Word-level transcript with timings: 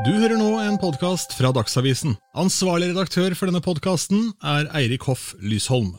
Du 0.00 0.08
hører 0.08 0.38
nå 0.40 0.54
en 0.56 0.78
podkast 0.80 1.34
fra 1.36 1.50
Dagsavisen. 1.52 2.14
Ansvarlig 2.32 2.94
redaktør 2.94 3.34
for 3.36 3.50
denne 3.50 3.60
podkasten 3.60 4.30
er 4.40 4.70
Eirik 4.78 5.04
Hoff 5.04 5.34
Lysholm. 5.44 5.90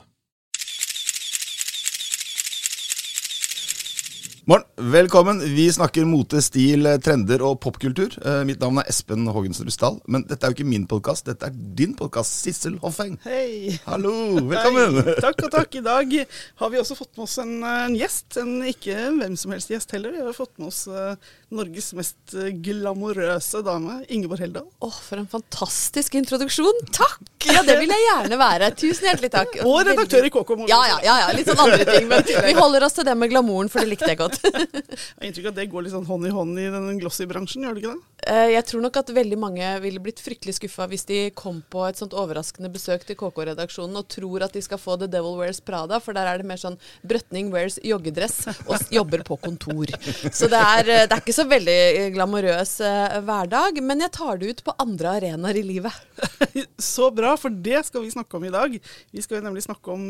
Morgen, 4.46 4.66
velkommen. 4.76 5.40
Vi 5.56 5.70
snakker 5.72 6.04
mote, 6.04 6.42
stil, 6.44 6.84
trender 7.00 7.40
og 7.48 7.62
popkultur. 7.64 8.12
Eh, 8.20 8.42
mitt 8.44 8.60
navn 8.60 8.82
er 8.82 8.90
Espen 8.92 9.24
Hågensen 9.32 9.64
Rustdal. 9.64 10.02
Men 10.04 10.26
dette 10.28 10.44
er 10.44 10.52
jo 10.52 10.58
ikke 10.58 10.68
min 10.68 10.84
podkast, 10.92 11.30
dette 11.30 11.48
er 11.48 11.54
din 11.78 11.94
podkast, 11.96 12.42
Sissel 12.44 12.76
Hoffeng. 12.82 13.14
Hei. 13.24 13.78
Hallo, 13.86 14.12
velkommen. 14.50 15.00
Hei. 15.00 15.14
Takk 15.24 15.46
og 15.46 15.54
takk. 15.54 15.78
I 15.80 15.84
dag 15.86 16.12
har 16.60 16.74
vi 16.74 16.82
også 16.82 16.98
fått 17.00 17.14
med 17.16 17.24
oss 17.24 17.38
en, 17.40 17.54
en 17.64 17.96
gjest. 17.96 18.36
En 18.42 18.58
ikke 18.68 18.98
hvem 19.22 19.38
som 19.40 19.56
helst 19.56 19.72
gjest 19.72 19.96
heller. 19.96 20.12
Vi 20.12 20.26
har 20.28 20.36
fått 20.36 20.52
med 20.60 20.74
oss 20.74 20.82
uh, 20.92 21.16
Norges 21.56 21.94
mest 21.96 22.36
uh, 22.36 22.52
glamorøse 22.68 23.64
dame, 23.64 24.02
Ingeborg 24.12 24.44
Heldal. 24.44 24.68
Åh, 24.68 24.90
oh, 24.92 25.00
for 25.08 25.24
en 25.24 25.30
fantastisk 25.38 26.20
introduksjon. 26.20 26.84
Takk! 26.92 27.32
Ja, 27.48 27.64
det 27.64 27.80
vil 27.80 27.92
jeg 27.92 28.06
gjerne 28.10 28.44
være. 28.44 28.74
Tusen 28.76 29.08
hjertelig 29.08 29.32
takk. 29.32 29.56
Og 29.64 29.82
redaktør 29.88 30.28
i 30.28 30.36
KK. 30.36 30.54
Ja, 30.68 30.84
ja, 30.92 31.00
ja, 31.08 31.18
ja, 31.24 31.32
litt 31.36 31.48
sånn 31.48 31.64
andre 31.64 31.88
ting. 31.88 32.12
Men 32.12 32.28
vi 32.28 32.60
holder 32.60 32.88
oss 32.88 33.00
til 33.00 33.08
det 33.08 33.16
med 33.20 33.32
glamouren, 33.32 33.72
for 33.72 33.84
det 33.84 33.96
likte 33.96 34.12
jeg 34.12 34.20
godt. 34.20 34.33
Jeg 34.44 35.20
har 35.20 35.28
inntrykk 35.30 35.50
av 35.50 35.54
at 35.54 35.60
det 35.62 35.70
går 35.72 35.86
litt 35.86 35.96
sånn 35.96 36.10
hånd 36.10 36.28
i 36.30 36.34
hånd 36.34 36.60
i 36.62 36.70
den 36.74 37.00
glossy-bransjen, 37.02 37.66
gjør 37.66 37.78
det 37.78 37.84
ikke 37.84 37.96
det? 37.96 38.13
Uh, 38.24 38.50
jeg 38.54 38.64
tror 38.70 38.84
nok 38.86 38.98
at 39.02 39.10
veldig 39.16 39.38
mange 39.40 39.68
ville 39.84 40.02
blitt 40.04 40.22
fryktelig 40.24 40.56
skuffa 40.56 40.86
hvis 40.92 41.06
de 41.10 41.18
kom 41.36 41.60
på 41.74 41.82
et 41.88 42.00
sånt 42.00 42.16
overraskende 42.16 42.70
besøk 42.72 43.04
til 43.08 43.18
KK-redaksjonen 43.20 44.00
og 44.00 44.08
tror 44.12 44.46
at 44.46 44.56
de 44.56 44.62
skal 44.64 44.80
få 44.80 44.96
The 45.02 45.10
Devil 45.12 45.36
Wears 45.40 45.60
Prada, 45.64 46.00
for 46.04 46.16
der 46.16 46.30
er 46.30 46.40
det 46.40 46.48
mer 46.48 46.62
sånn 46.62 46.78
Brøtning 47.04 47.50
wears 47.54 47.80
joggedress 47.84 48.46
og 48.70 48.94
jobber 48.94 49.26
på 49.28 49.38
kontor. 49.44 49.92
Så 50.32 50.48
det 50.52 50.60
er, 50.60 50.92
det 51.04 51.10
er 51.10 51.20
ikke 51.20 51.36
så 51.36 51.48
veldig 51.50 51.78
glamorøs 52.16 52.78
uh, 52.86 53.18
hverdag, 53.28 53.82
men 53.84 54.06
jeg 54.06 54.16
tar 54.16 54.40
det 54.40 54.54
ut 54.54 54.64
på 54.70 54.78
andre 54.84 55.18
arenaer 55.20 55.60
i 55.60 55.66
livet. 55.68 56.00
så 56.94 57.10
bra, 57.12 57.36
for 57.40 57.52
det 57.52 57.84
skal 57.90 58.06
vi 58.06 58.14
snakke 58.14 58.40
om 58.40 58.48
i 58.48 58.54
dag. 58.54 58.78
Vi 59.12 59.26
skal 59.26 59.44
nemlig 59.44 59.66
snakke 59.66 59.94
om 59.94 60.10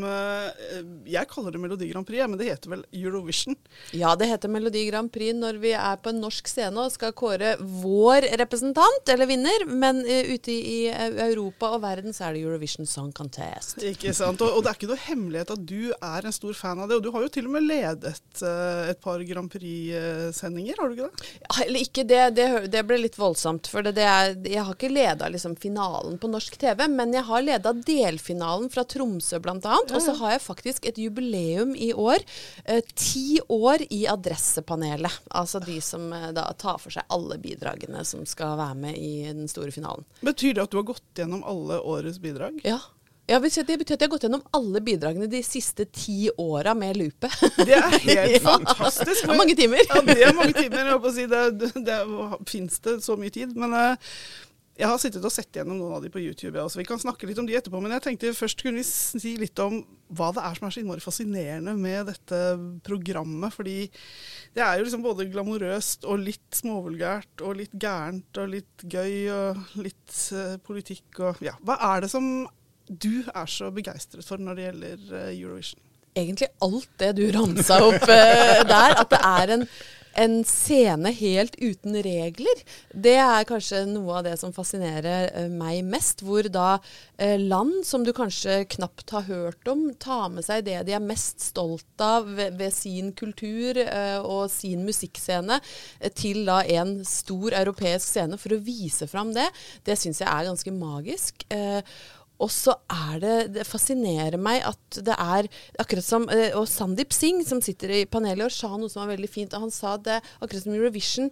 Jeg 1.08 1.28
kaller 1.30 1.54
det 1.54 1.60
Melodi 1.62 1.88
Grand 1.90 2.06
Prix, 2.06 2.28
men 2.28 2.38
det 2.38 2.50
heter 2.52 2.72
vel 2.76 2.84
Eurovision? 2.94 3.56
Ja, 3.96 4.14
det 4.18 4.28
heter 4.30 4.52
Melodi 4.52 4.84
Grand 4.88 5.10
Prix 5.12 5.34
når 5.36 5.58
vi 5.62 5.74
er 5.76 5.98
på 6.02 6.12
en 6.12 6.22
norsk 6.22 6.48
scene 6.50 6.84
og 6.84 6.92
skal 6.94 7.14
kåre 7.16 7.54
vår 7.60 8.03
representant, 8.12 9.08
eller 9.08 9.26
vinner. 9.26 9.64
Men 9.66 10.00
uh, 10.04 10.32
ute 10.34 10.52
i, 10.52 10.60
i, 10.84 11.10
Europa 11.28 11.72
og 11.76 11.82
verden 11.84 12.14
så 12.14 12.28
er 12.28 12.36
det 12.36 12.44
Eurovision 12.44 12.88
Song 12.88 13.12
Contest. 13.12 13.80
Ikke 13.84 14.14
sant. 14.16 14.42
Og, 14.44 14.58
og, 14.58 14.64
det 14.64 14.72
er 14.72 14.78
ikke 14.78 14.90
noe 14.90 15.04
hemmelighet 15.06 15.54
at 15.54 15.64
du 15.68 15.92
er 15.94 16.26
en 16.26 16.34
stor 16.34 16.56
fan 16.58 16.82
av 16.82 16.90
det. 16.90 16.98
Og 16.98 17.06
du 17.06 17.10
har 17.14 17.24
jo 17.24 17.32
til 17.34 17.48
og 17.48 17.56
med 17.56 17.66
ledet 17.66 18.42
uh, 18.42 18.90
et 18.90 19.00
par 19.04 19.22
Grand 19.28 19.50
Prix-sendinger, 19.52 20.80
har 20.80 20.90
du 20.90 20.96
ikke 20.98 21.10
det? 21.10 21.30
Ja, 21.44 21.56
eller 21.66 21.86
ikke 21.86 22.06
det. 22.10 22.22
Det, 22.38 22.48
det 22.74 22.84
ble 22.88 23.00
litt 23.02 23.18
voldsomt. 23.20 23.70
For 23.70 23.86
det, 23.86 23.94
det 23.98 24.06
er, 24.08 24.36
jeg 24.42 24.66
har 24.66 24.76
ikke 24.76 24.92
leda 24.92 25.30
liksom, 25.32 25.56
finalen 25.60 26.18
på 26.20 26.30
norsk 26.32 26.58
TV, 26.60 26.86
men 26.92 27.14
jeg 27.16 27.26
har 27.28 27.46
leda 27.46 27.74
delfinalen 27.74 28.70
fra 28.72 28.86
Tromsø 28.88 29.40
bl.a. 29.44 29.58
Ja, 29.58 29.78
ja. 29.80 29.94
Og 29.94 30.04
så 30.04 30.16
har 30.20 30.36
jeg 30.36 30.44
faktisk 30.44 30.90
et 30.90 31.00
jubileum 31.00 31.74
i 31.76 31.92
år. 31.92 32.24
Uh, 32.68 32.80
ti 32.94 33.40
år 33.48 33.86
i 33.90 34.04
Adressepanelet. 34.10 35.22
Altså 35.34 35.62
de 35.64 35.78
som 35.84 36.10
da 36.34 36.46
tar 36.58 36.78
for 36.82 36.94
seg 36.94 37.06
alle 37.12 37.38
bidragene 37.42 37.93
som 38.02 38.24
skal 38.26 38.56
være 38.58 38.74
med 38.74 38.98
i 38.98 39.12
den 39.30 39.46
store 39.50 39.70
finalen. 39.74 40.04
Betyr 40.26 40.56
det 40.56 40.66
at 40.66 40.74
du 40.74 40.80
har 40.80 40.88
gått 40.90 41.06
gjennom 41.22 41.44
alle 41.46 41.78
årets 41.80 42.18
bidrag? 42.22 42.58
Ja. 42.66 42.80
Ja, 43.26 43.38
Det 43.40 43.48
betyr 43.48 43.62
at 43.64 43.88
jeg 43.88 44.00
har 44.02 44.12
gått 44.12 44.26
gjennom 44.26 44.42
alle 44.52 44.82
bidragene 44.84 45.26
de 45.32 45.40
siste 45.46 45.86
ti 45.88 46.28
åra 46.36 46.74
med 46.76 46.98
lupe. 46.98 47.30
Det 47.56 47.72
er 47.72 47.94
helt 48.04 48.42
fantastisk. 48.50 49.22
Det 49.24 49.32
er 49.32 49.38
mange 49.38 49.56
timer. 49.56 49.80
Ja, 49.88 50.02
det 50.04 50.18
er 50.20 50.34
mange 50.36 50.52
timer. 50.52 50.82
Jeg 50.82 50.92
håper 50.92 51.08
å 51.08 51.14
si 51.14 51.24
det, 51.30 51.44
det, 51.62 51.70
det 51.86 52.00
Fins 52.50 52.82
det 52.84 52.98
så 53.06 53.16
mye 53.16 53.32
tid? 53.32 53.54
Men 53.56 53.72
uh, 53.72 54.18
jeg 54.74 54.90
har 54.90 54.98
sittet 54.98 55.22
og 55.22 55.30
sett 55.30 55.54
gjennom 55.54 55.78
noen 55.78 55.94
av 55.96 56.02
de 56.02 56.10
på 56.10 56.18
YouTube. 56.18 56.58
så 56.66 56.80
Vi 56.80 56.86
kan 56.88 56.98
snakke 56.98 57.28
litt 57.28 57.38
om 57.38 57.46
de 57.46 57.54
etterpå, 57.54 57.78
men 57.82 57.94
jeg 57.94 58.02
tenkte 58.08 58.32
først 58.34 58.62
kunne 58.64 58.80
vi 58.80 58.86
si 58.86 59.36
litt 59.38 59.58
om 59.62 59.78
hva 60.14 60.32
det 60.34 60.42
er 60.42 60.58
som 60.58 60.66
er 60.66 60.74
så 60.74 60.82
innmari 60.82 61.04
fascinerende 61.04 61.76
med 61.78 62.10
dette 62.10 62.40
programmet. 62.86 63.54
Fordi 63.54 63.76
det 64.56 64.64
er 64.66 64.80
jo 64.80 64.88
liksom 64.88 65.06
både 65.06 65.28
glamorøst 65.30 66.08
og 66.10 66.26
litt 66.26 66.58
småvulgært 66.58 67.46
og 67.46 67.60
litt 67.62 67.78
gærent 67.78 68.42
og 68.42 68.50
litt 68.56 68.86
gøy 68.90 69.14
og 69.36 69.78
litt 69.78 70.18
uh, 70.34 70.58
politikk 70.66 71.22
og 71.22 71.42
ja. 71.46 71.54
Hva 71.62 71.78
er 71.94 72.04
det 72.04 72.10
som 72.10 72.30
du 72.90 73.22
er 73.30 73.48
så 73.48 73.70
begeistret 73.74 74.26
for 74.26 74.42
når 74.42 74.58
det 74.58 74.70
gjelder 74.70 75.10
uh, 75.14 75.28
Eurovision? 75.30 75.82
Egentlig 76.18 76.50
alt 76.62 76.90
det 76.98 77.14
du 77.14 77.28
ramsa 77.34 77.78
opp 77.78 78.02
uh, 78.10 78.62
der. 78.74 78.98
At 78.98 79.14
det 79.14 79.22
er 79.22 79.54
en 79.60 79.70
en 80.20 80.36
scene 80.46 81.10
helt 81.14 81.56
uten 81.58 81.96
regler, 82.04 82.62
det 82.94 83.16
er 83.20 83.46
kanskje 83.48 83.84
noe 83.90 84.20
av 84.20 84.24
det 84.26 84.36
som 84.40 84.54
fascinerer 84.54 85.30
uh, 85.34 85.48
meg 85.52 85.82
mest. 85.86 86.24
Hvor 86.24 86.46
da 86.52 86.78
uh, 86.78 87.36
land 87.40 87.82
som 87.86 88.06
du 88.06 88.12
kanskje 88.16 88.62
knapt 88.76 89.14
har 89.14 89.26
hørt 89.28 89.70
om, 89.70 89.86
tar 90.00 90.30
med 90.34 90.46
seg 90.46 90.66
det 90.68 90.80
de 90.88 90.96
er 90.96 91.04
mest 91.04 91.42
stolt 91.44 92.04
av 92.04 92.28
ved, 92.38 92.58
ved 92.60 92.74
sin 92.74 93.12
kultur 93.16 93.80
uh, 93.82 94.20
og 94.22 94.48
sin 94.52 94.84
musikkscene, 94.86 95.60
til 96.14 96.44
da 96.48 96.60
en 96.78 96.98
stor 97.08 97.54
europeisk 97.64 98.08
scene 98.10 98.38
for 98.40 98.54
å 98.54 98.62
vise 98.62 99.08
fram 99.10 99.34
det. 99.36 99.48
Det 99.86 99.98
syns 99.98 100.22
jeg 100.22 100.30
er 100.30 100.50
ganske 100.50 100.74
magisk. 100.74 101.46
Og 102.44 102.52
så 102.52 102.74
er 102.92 103.20
det 103.22 103.36
Det 103.56 103.66
fascinerer 103.66 104.36
meg 104.40 104.60
at 104.68 105.00
det 105.06 105.16
er 105.16 105.48
akkurat 105.80 106.06
som 106.06 106.28
Og 106.28 106.66
Sandeep 106.68 107.14
Singh, 107.16 107.44
som 107.48 107.62
sitter 107.64 107.94
i 108.00 108.04
panelet, 108.06 108.46
og 108.48 108.54
sa 108.54 108.74
noe 108.76 108.92
som 108.92 109.04
var 109.04 109.14
veldig 109.14 109.30
fint. 109.30 109.54
og 109.56 109.66
Han 109.66 109.74
sa 109.74 109.96
det, 109.96 110.20
akkurat 110.40 110.66
som 110.66 110.76
Eurovision 110.76 111.30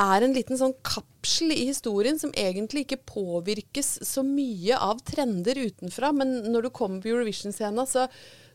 er 0.00 0.24
en 0.24 0.32
liten 0.32 0.56
sånn 0.56 0.72
kapsel 0.86 1.52
i 1.52 1.66
historien 1.68 2.16
som 2.20 2.32
egentlig 2.38 2.86
ikke 2.86 3.02
påvirkes 3.10 3.98
så 4.08 4.24
mye 4.24 4.78
av 4.78 5.02
trender 5.04 5.58
utenfra. 5.60 6.12
Men 6.16 6.38
når 6.52 6.68
du 6.68 6.70
kommer 6.74 7.02
på 7.02 7.12
Eurovision-scena, 7.12 7.84
så, 7.88 8.06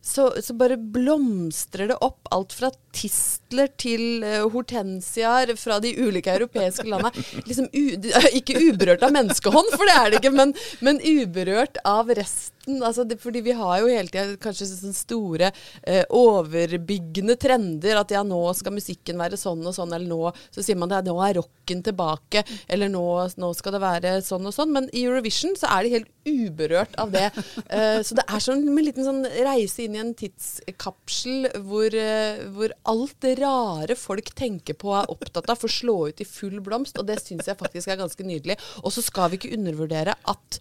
så, 0.02 0.30
så, 0.42 0.56
bare 0.58 0.78
blomstrer 0.78 1.92
det 1.92 1.98
opp 2.06 2.30
alt 2.34 2.54
fra 2.56 2.72
tistler 2.96 3.70
til 3.80 4.24
uh, 4.26 4.48
hortensiaer 4.54 5.54
fra 5.60 5.80
de 5.84 5.94
ulike 6.00 6.34
europeiske 6.34 6.88
landene. 6.88 7.26
Liksom 7.48 7.70
ikke 8.40 8.60
uberørt 8.70 9.06
av 9.06 9.16
menneskehånd, 9.16 9.74
for 9.76 9.90
det 9.90 9.98
er 9.98 10.12
det 10.12 10.22
ikke, 10.22 10.36
men, 10.36 10.54
men 10.86 11.02
uberørt 11.04 11.82
av 11.88 12.14
resten. 12.18 12.57
Altså 12.68 13.06
det, 13.08 13.20
fordi 13.24 13.42
vi 13.46 13.56
har 13.56 13.80
jo 13.80 13.88
hele 13.88 14.12
tida 14.12 14.36
kanskje 14.42 14.68
sånne 14.70 14.98
store 14.98 15.52
eh, 15.88 16.04
overbyggende 16.14 17.38
trender. 17.40 18.00
At 18.02 18.12
ja, 18.12 18.24
nå 18.28 18.42
skal 18.58 18.76
musikken 18.76 19.20
være 19.22 19.40
sånn 19.40 19.64
og 19.64 19.76
sånn, 19.76 19.94
eller 19.96 20.08
nå 20.10 20.34
så 20.52 20.64
sier 20.64 20.80
man 20.80 20.92
det, 20.92 21.04
nå 21.08 21.16
er 21.24 21.40
rocken 21.40 21.84
tilbake, 21.86 22.44
eller 22.68 22.92
nå, 22.92 23.06
nå 23.40 23.52
skal 23.56 23.78
det 23.78 23.84
være 23.84 24.14
sånn 24.26 24.50
og 24.50 24.56
sånn. 24.56 24.74
Men 24.76 24.90
i 24.92 25.06
Eurovision 25.08 25.56
så 25.60 25.72
er 25.78 25.88
de 25.88 25.96
helt 25.96 26.12
uberørt 26.28 26.98
av 27.00 27.14
det. 27.16 27.30
Eh, 27.78 28.00
så 28.06 28.16
det 28.16 28.24
er 28.32 28.42
sånn 28.42 28.62
en 28.70 28.78
liten 28.84 29.04
sånn 29.04 29.26
reise 29.44 29.84
inn 29.84 29.96
i 29.96 30.00
en 30.00 30.14
tidskapsel 30.18 31.48
hvor, 31.68 31.94
hvor 32.56 32.72
alt 32.88 33.16
det 33.24 33.34
rare 33.42 33.98
folk 34.00 34.30
tenker 34.38 34.78
på 34.80 34.92
og 34.92 34.98
er 35.02 35.12
opptatt 35.12 35.50
av, 35.52 35.60
får 35.60 35.74
slå 35.74 35.96
ut 36.10 36.22
i 36.24 36.28
full 36.28 36.62
blomst. 36.64 36.98
Og 37.02 37.08
det 37.10 37.18
syns 37.22 37.50
jeg 37.50 37.60
faktisk 37.60 37.92
er 37.92 38.00
ganske 38.00 38.28
nydelig. 38.28 38.58
Og 38.84 38.94
så 38.96 39.04
skal 39.04 39.32
vi 39.32 39.40
ikke 39.40 39.54
undervurdere 39.58 40.16
at 40.32 40.60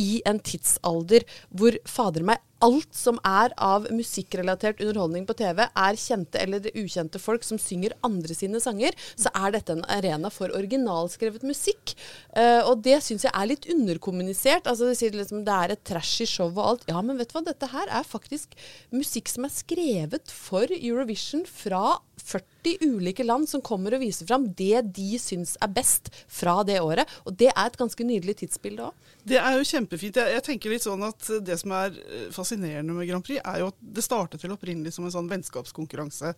i 0.00 0.22
en 0.28 0.40
tidsalder 0.44 1.26
hvor 1.50 1.76
fader 1.88 2.24
meg 2.26 2.42
alt 2.64 2.96
som 2.96 3.18
er 3.26 3.52
av 3.60 3.86
musikkrelatert 3.92 4.80
underholdning 4.82 5.26
på 5.28 5.36
TV, 5.38 5.62
er 5.66 5.98
kjente 6.00 6.40
eller 6.40 6.68
ukjente 6.72 7.20
folk 7.20 7.44
som 7.46 7.60
synger 7.60 7.94
andre 8.06 8.36
sine 8.36 8.60
sanger, 8.62 8.96
så 9.20 9.32
er 9.36 9.54
dette 9.54 9.76
en 9.76 9.84
arena 9.92 10.30
for 10.32 10.52
originalskrevet 10.56 11.44
musikk. 11.46 11.94
Uh, 12.36 12.62
og 12.70 12.80
det 12.86 13.00
syns 13.04 13.26
jeg 13.26 13.34
er 13.34 13.50
litt 13.50 13.68
underkommunisert. 13.70 14.68
Altså 14.70 14.90
Det 14.90 15.12
liksom 15.14 15.44
det 15.44 15.58
er 15.58 15.74
et 15.74 15.84
trashy 15.84 16.26
show 16.28 16.50
og 16.54 16.64
alt. 16.64 16.88
Ja, 16.90 17.02
men 17.04 17.20
vet 17.20 17.32
du 17.32 17.38
hva, 17.38 17.44
dette 17.44 17.70
her 17.74 17.90
er 17.90 18.08
faktisk 18.08 18.56
musikk 18.94 19.30
som 19.32 19.46
er 19.48 19.54
skrevet 19.54 20.32
for 20.32 20.70
Eurovision 20.74 21.44
fra 21.48 21.98
40 22.24 22.78
ulike 22.80 23.24
land 23.26 23.48
som 23.50 23.62
kommer 23.64 23.96
og 23.96 24.04
viser 24.04 24.26
fram 24.28 24.46
det 24.56 24.80
de 24.96 25.18
syns 25.20 25.58
er 25.62 25.72
best 25.74 26.10
fra 26.30 26.62
det 26.66 26.80
året. 26.80 27.10
Og 27.28 27.36
det 27.36 27.50
er 27.52 27.66
et 27.66 27.80
ganske 27.80 28.06
nydelig 28.06 28.38
tidsbilde 28.40 28.88
òg. 28.88 29.10
Det 29.24 29.38
er 29.40 29.56
jo 29.56 29.64
kjempefint. 29.64 30.18
Jeg, 30.20 30.32
jeg, 30.36 30.44
tenker 30.44 30.72
litt 30.74 30.84
sånn 30.84 31.00
at 31.06 31.28
Det 31.44 31.56
som 31.56 31.72
er 31.72 31.94
fascinerende 32.32 32.53
med 32.60 33.08
Grand 33.08 33.24
Prix, 33.24 33.40
er 33.44 33.60
jo 33.62 33.72
at 33.72 33.80
det 33.80 34.04
startet 34.04 34.44
vel 34.44 34.54
opprinnelig 34.56 34.94
som 34.96 35.04
en 35.04 35.14
sånn 35.14 35.30
vennskapskonkurranse 35.30 36.34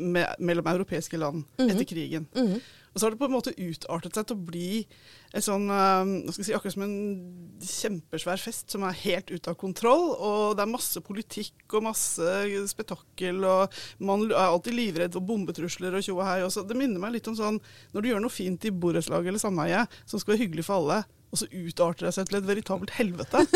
med, 0.00 0.34
mellom 0.38 0.66
europeiske 0.66 1.16
land 1.16 1.44
mm 1.44 1.46
-hmm. 1.56 1.70
etter 1.70 1.84
krigen. 1.84 2.26
Mm 2.34 2.46
-hmm. 2.46 2.60
Og 2.92 3.00
så 3.00 3.06
har 3.06 3.10
det 3.10 3.18
på 3.18 3.24
en 3.24 3.32
måte 3.32 3.54
utartet 3.54 4.14
seg 4.14 4.26
til 4.26 4.36
å 4.36 4.46
bli 4.46 4.86
et 5.32 5.44
sånn, 5.44 5.68
hva 5.70 6.32
skal 6.32 6.42
jeg 6.42 6.46
si, 6.48 6.54
akkurat 6.54 6.74
som 6.74 6.82
en 6.82 7.58
kjempesvær 7.62 8.40
fest 8.42 8.70
som 8.70 8.82
er 8.82 8.98
helt 9.04 9.30
ute 9.30 9.50
av 9.50 9.54
kontroll. 9.54 10.16
Og 10.18 10.56
det 10.56 10.62
er 10.62 10.72
masse 10.72 11.00
politikk 11.00 11.74
og 11.74 11.82
masse 11.82 12.66
spetakkel, 12.66 13.44
og 13.44 13.70
man 13.98 14.26
er 14.30 14.34
alltid 14.34 14.74
livredd 14.74 15.12
for 15.12 15.20
bombetrusler 15.20 15.94
og 15.94 16.02
tjo 16.02 16.18
og 16.18 16.26
hei. 16.26 16.42
Det 16.42 16.76
minner 16.76 16.98
meg 16.98 17.12
litt 17.12 17.28
om 17.28 17.36
sånn 17.36 17.60
når 17.92 18.02
du 18.02 18.08
gjør 18.08 18.20
noe 18.20 18.30
fint 18.30 18.64
i 18.64 18.70
borettslaget 18.70 19.28
eller 19.28 19.38
sameiet 19.38 19.88
som 20.04 20.18
skal 20.18 20.34
være 20.34 20.42
hyggelig 20.48 20.64
for 20.64 20.74
alle 20.74 21.04
og 21.30 21.38
så 21.38 21.46
utarter 21.46 22.08
det 22.08 22.14
seg 22.16 22.28
til 22.28 22.40
et 22.40 22.48
veritabelt 22.48 22.94
helvete. 22.98 23.44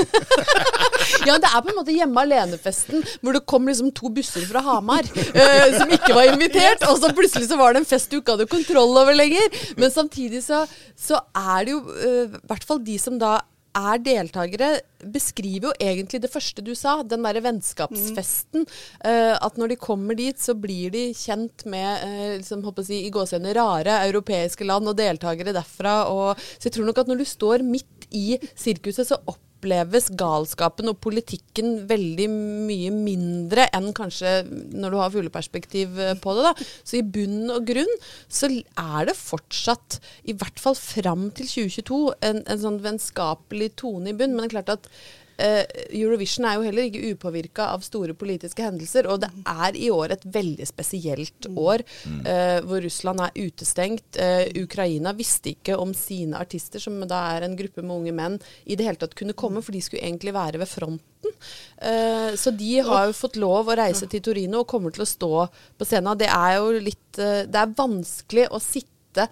Ja, 1.29 1.37
det 1.41 1.49
er 1.49 1.61
på 1.63 1.71
en 1.71 1.77
måte 1.77 1.95
hjemme 1.95 2.23
alene-festen, 2.25 3.03
hvor 3.21 3.37
det 3.37 3.45
kom 3.49 3.69
liksom 3.69 3.91
to 3.97 4.09
busser 4.13 4.45
fra 4.49 4.63
Hamar 4.65 5.05
eh, 5.05 5.75
som 5.77 5.91
ikke 5.93 6.15
var 6.17 6.31
invitert, 6.33 6.85
og 6.89 6.99
så 7.01 7.11
plutselig 7.17 7.49
så 7.51 7.59
var 7.61 7.75
det 7.75 7.83
en 7.83 7.89
fest 7.89 8.13
du 8.13 8.19
ikke 8.19 8.37
hadde 8.37 8.49
kontroll 8.51 8.97
over 9.03 9.17
lenger. 9.17 9.53
Men 9.81 9.93
samtidig 9.93 10.43
så, 10.47 10.65
så 10.97 11.21
er 11.37 11.67
det 11.67 11.75
jo 11.77 11.83
eh, 11.95 12.37
i 12.39 12.49
hvert 12.51 12.67
fall 12.69 12.81
de 12.85 12.97
som 13.01 13.19
da 13.21 13.37
er 13.75 14.01
deltakere, 14.05 14.71
beskriver 15.15 15.69
jo 15.69 15.73
egentlig 15.83 16.21
det 16.25 16.31
første 16.33 16.63
du 16.65 16.73
sa, 16.79 16.97
den 17.03 17.25
derre 17.27 17.43
vennskapsfesten. 17.45 18.67
Eh, 19.05 19.35
at 19.35 19.59
når 19.61 19.75
de 19.75 19.81
kommer 19.81 20.19
dit, 20.19 20.39
så 20.41 20.57
blir 20.59 20.95
de 20.95 21.09
kjent 21.17 21.67
med 21.71 22.05
uh, 22.05 22.35
liksom, 22.39 22.65
si, 22.87 23.03
i 23.07 23.13
gåsehudene 23.15 23.55
rare 23.59 23.99
europeiske 24.09 24.67
land 24.67 24.91
og 24.91 24.99
deltakere 24.99 25.55
derfra. 25.57 25.97
Og, 26.13 26.45
så 26.59 26.71
jeg 26.71 26.79
tror 26.79 26.89
nok 26.91 27.03
at 27.03 27.11
når 27.11 27.23
du 27.23 27.27
står 27.29 27.67
midt 27.67 28.09
i 28.15 28.39
sirkuset, 28.55 29.09
så 29.11 29.21
oppleves 29.65 30.11
galskapen 30.21 30.91
og 30.93 31.01
politikken 31.05 31.87
veldig 31.89 32.27
mye 32.29 32.93
mindre 32.93 33.67
enn 33.75 33.93
kanskje 33.97 34.43
når 34.77 34.93
du 34.93 34.99
har 35.01 35.13
fugleperspektiv 35.15 35.99
eh, 35.99 36.15
på 36.21 36.37
det. 36.37 36.45
da. 36.51 36.69
Så 36.85 37.01
i 37.01 37.05
bunn 37.17 37.49
og 37.55 37.65
grunn 37.69 37.91
så 38.29 38.51
er 38.53 39.09
det 39.09 39.17
fortsatt, 39.17 39.99
i 40.29 40.37
hvert 40.37 40.61
fall 40.61 40.77
fram 40.77 41.31
til 41.35 41.49
2022, 41.49 42.01
en, 42.29 42.43
en 42.45 42.61
sånn 42.61 42.81
vennskapelig 42.85 43.73
tone 43.81 44.13
i 44.13 44.17
bunn. 44.17 44.37
Men 44.37 44.45
det 44.45 44.53
er 44.53 44.57
klart 44.59 44.75
at 44.77 44.91
Eurovision 45.37 46.47
er 46.49 46.59
jo 46.59 46.67
heller 46.67 46.89
ikke 46.89 47.15
upåvirka 47.15 47.69
av 47.75 47.85
store 47.87 48.15
politiske 48.19 48.65
hendelser. 48.65 49.09
Og 49.11 49.23
det 49.25 49.31
er 49.51 49.79
i 49.79 49.91
år 49.95 50.15
et 50.15 50.27
veldig 50.35 50.67
spesielt 50.69 51.49
år, 51.51 51.85
uh, 52.07 52.61
hvor 52.67 52.85
Russland 52.85 53.23
er 53.25 53.35
utestengt. 53.47 54.19
Uh, 54.19 54.47
Ukraina 54.63 55.15
visste 55.17 55.55
ikke 55.55 55.79
om 55.81 55.95
sine 55.97 56.39
artister, 56.41 56.83
som 56.83 57.01
da 57.09 57.21
er 57.35 57.47
en 57.47 57.57
gruppe 57.59 57.83
med 57.83 57.97
unge 57.97 58.15
menn, 58.17 58.39
i 58.65 58.79
det 58.79 58.87
hele 58.87 59.01
tatt 59.01 59.17
kunne 59.19 59.37
komme, 59.39 59.63
for 59.65 59.75
de 59.75 59.83
skulle 59.85 60.05
egentlig 60.05 60.35
være 60.37 60.63
ved 60.63 60.71
fronten. 60.71 61.35
Uh, 61.81 62.35
så 62.37 62.53
de 62.55 62.79
har 62.85 63.09
jo 63.09 63.17
fått 63.17 63.39
lov 63.41 63.71
å 63.71 63.79
reise 63.79 64.09
til 64.11 64.23
Torino 64.25 64.63
og 64.63 64.71
kommer 64.71 64.95
til 64.95 65.05
å 65.05 65.09
stå 65.09 65.33
på 65.79 65.89
scenen. 65.89 66.19
Det 66.21 66.31
er 66.31 66.59
jo 66.59 66.71
litt 66.85 67.21
eh, 67.21 67.45
Det 67.49 67.61
er 67.61 67.77
vanskelig 67.77 68.49
å 68.51 68.61
sitte 68.63 69.29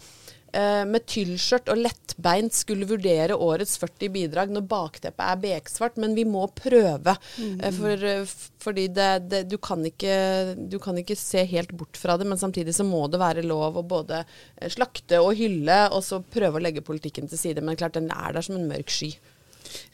eh, 0.56 0.82
med 0.88 1.06
tyllskjørt 1.10 1.70
og 1.72 1.80
lettbeint 1.80 2.54
skulle 2.56 2.88
vurdere 2.88 3.36
årets 3.36 3.76
40 3.80 4.12
bidrag 4.14 4.52
når 4.52 4.66
bakteppet 4.70 5.24
er 5.24 5.40
beksvart, 5.42 5.98
men 6.02 6.16
vi 6.18 6.26
må 6.28 6.46
prøve. 6.56 7.16
Mm. 7.38 7.58
for, 7.76 8.06
eh, 8.12 8.36
fordi 8.62 8.86
det, 8.94 9.10
det, 9.32 9.42
du, 9.50 9.58
kan 9.62 9.84
ikke, 9.88 10.16
du 10.56 10.78
kan 10.82 10.98
ikke 11.00 11.18
se 11.18 11.44
helt 11.48 11.74
bort 11.76 11.98
fra 11.98 12.16
det, 12.20 12.28
men 12.28 12.40
samtidig 12.40 12.76
så 12.76 12.86
må 12.86 13.04
det 13.10 13.22
være 13.22 13.46
lov 13.46 13.80
å 13.80 13.86
både 13.86 14.22
eh, 14.22 14.70
slakte 14.72 15.22
og 15.22 15.34
hylle, 15.40 15.84
og 15.90 16.04
så 16.06 16.22
prøve 16.22 16.60
å 16.60 16.64
legge 16.64 16.84
politikken 16.86 17.30
til 17.30 17.40
side. 17.40 17.64
Men 17.64 17.78
klart, 17.80 17.98
den 17.98 18.12
er 18.14 18.36
der 18.36 18.46
som 18.46 18.58
en 18.58 18.68
mørk 18.70 18.92
sky. 18.92 19.14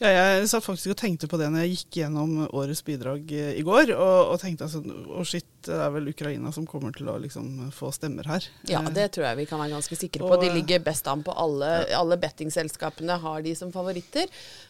Ja, 0.01 0.09
jeg 0.11 0.49
satt 0.51 0.65
faktisk 0.65 0.93
og 0.93 0.99
tenkte 0.99 1.29
på 1.31 1.39
det 1.41 1.49
når 1.51 1.65
jeg 1.65 1.77
gikk 1.77 1.99
gjennom 2.01 2.35
årets 2.47 2.81
bidrag 2.87 3.31
eh, 3.35 3.53
i 3.59 3.63
går, 3.65 3.93
og, 3.95 4.33
og 4.33 4.41
tenkte 4.41 4.67
altså 4.67 4.81
Å, 4.83 5.25
shit, 5.27 5.47
det 5.67 5.75
er 5.75 5.93
vel 5.93 6.09
Ukraina 6.11 6.51
som 6.55 6.67
kommer 6.69 6.95
til 6.95 7.09
å 7.11 7.17
liksom 7.21 7.69
få 7.75 7.91
stemmer 7.95 8.29
her. 8.29 8.47
Ja, 8.69 8.79
Eh, 8.79 8.93
det 8.95 9.09
tror 9.15 9.27
jeg 9.27 9.41
vi 9.41 9.47
kan 9.49 9.59
være 9.61 9.75
ganske 9.75 9.97
sikre 9.99 10.23
Og, 10.25 10.33
på. 10.33 10.41
De 10.43 10.49
eh, 10.49 10.57
ligger 10.59 10.83
best 10.83 11.07
an 11.11 11.23
på 11.25 11.35
alle. 11.35 11.69
Alle 11.95 12.17
bettingselskapene 12.21 13.19
har 13.21 13.41
de 13.45 13.55
som 13.57 13.71
favoritter. 13.73 14.29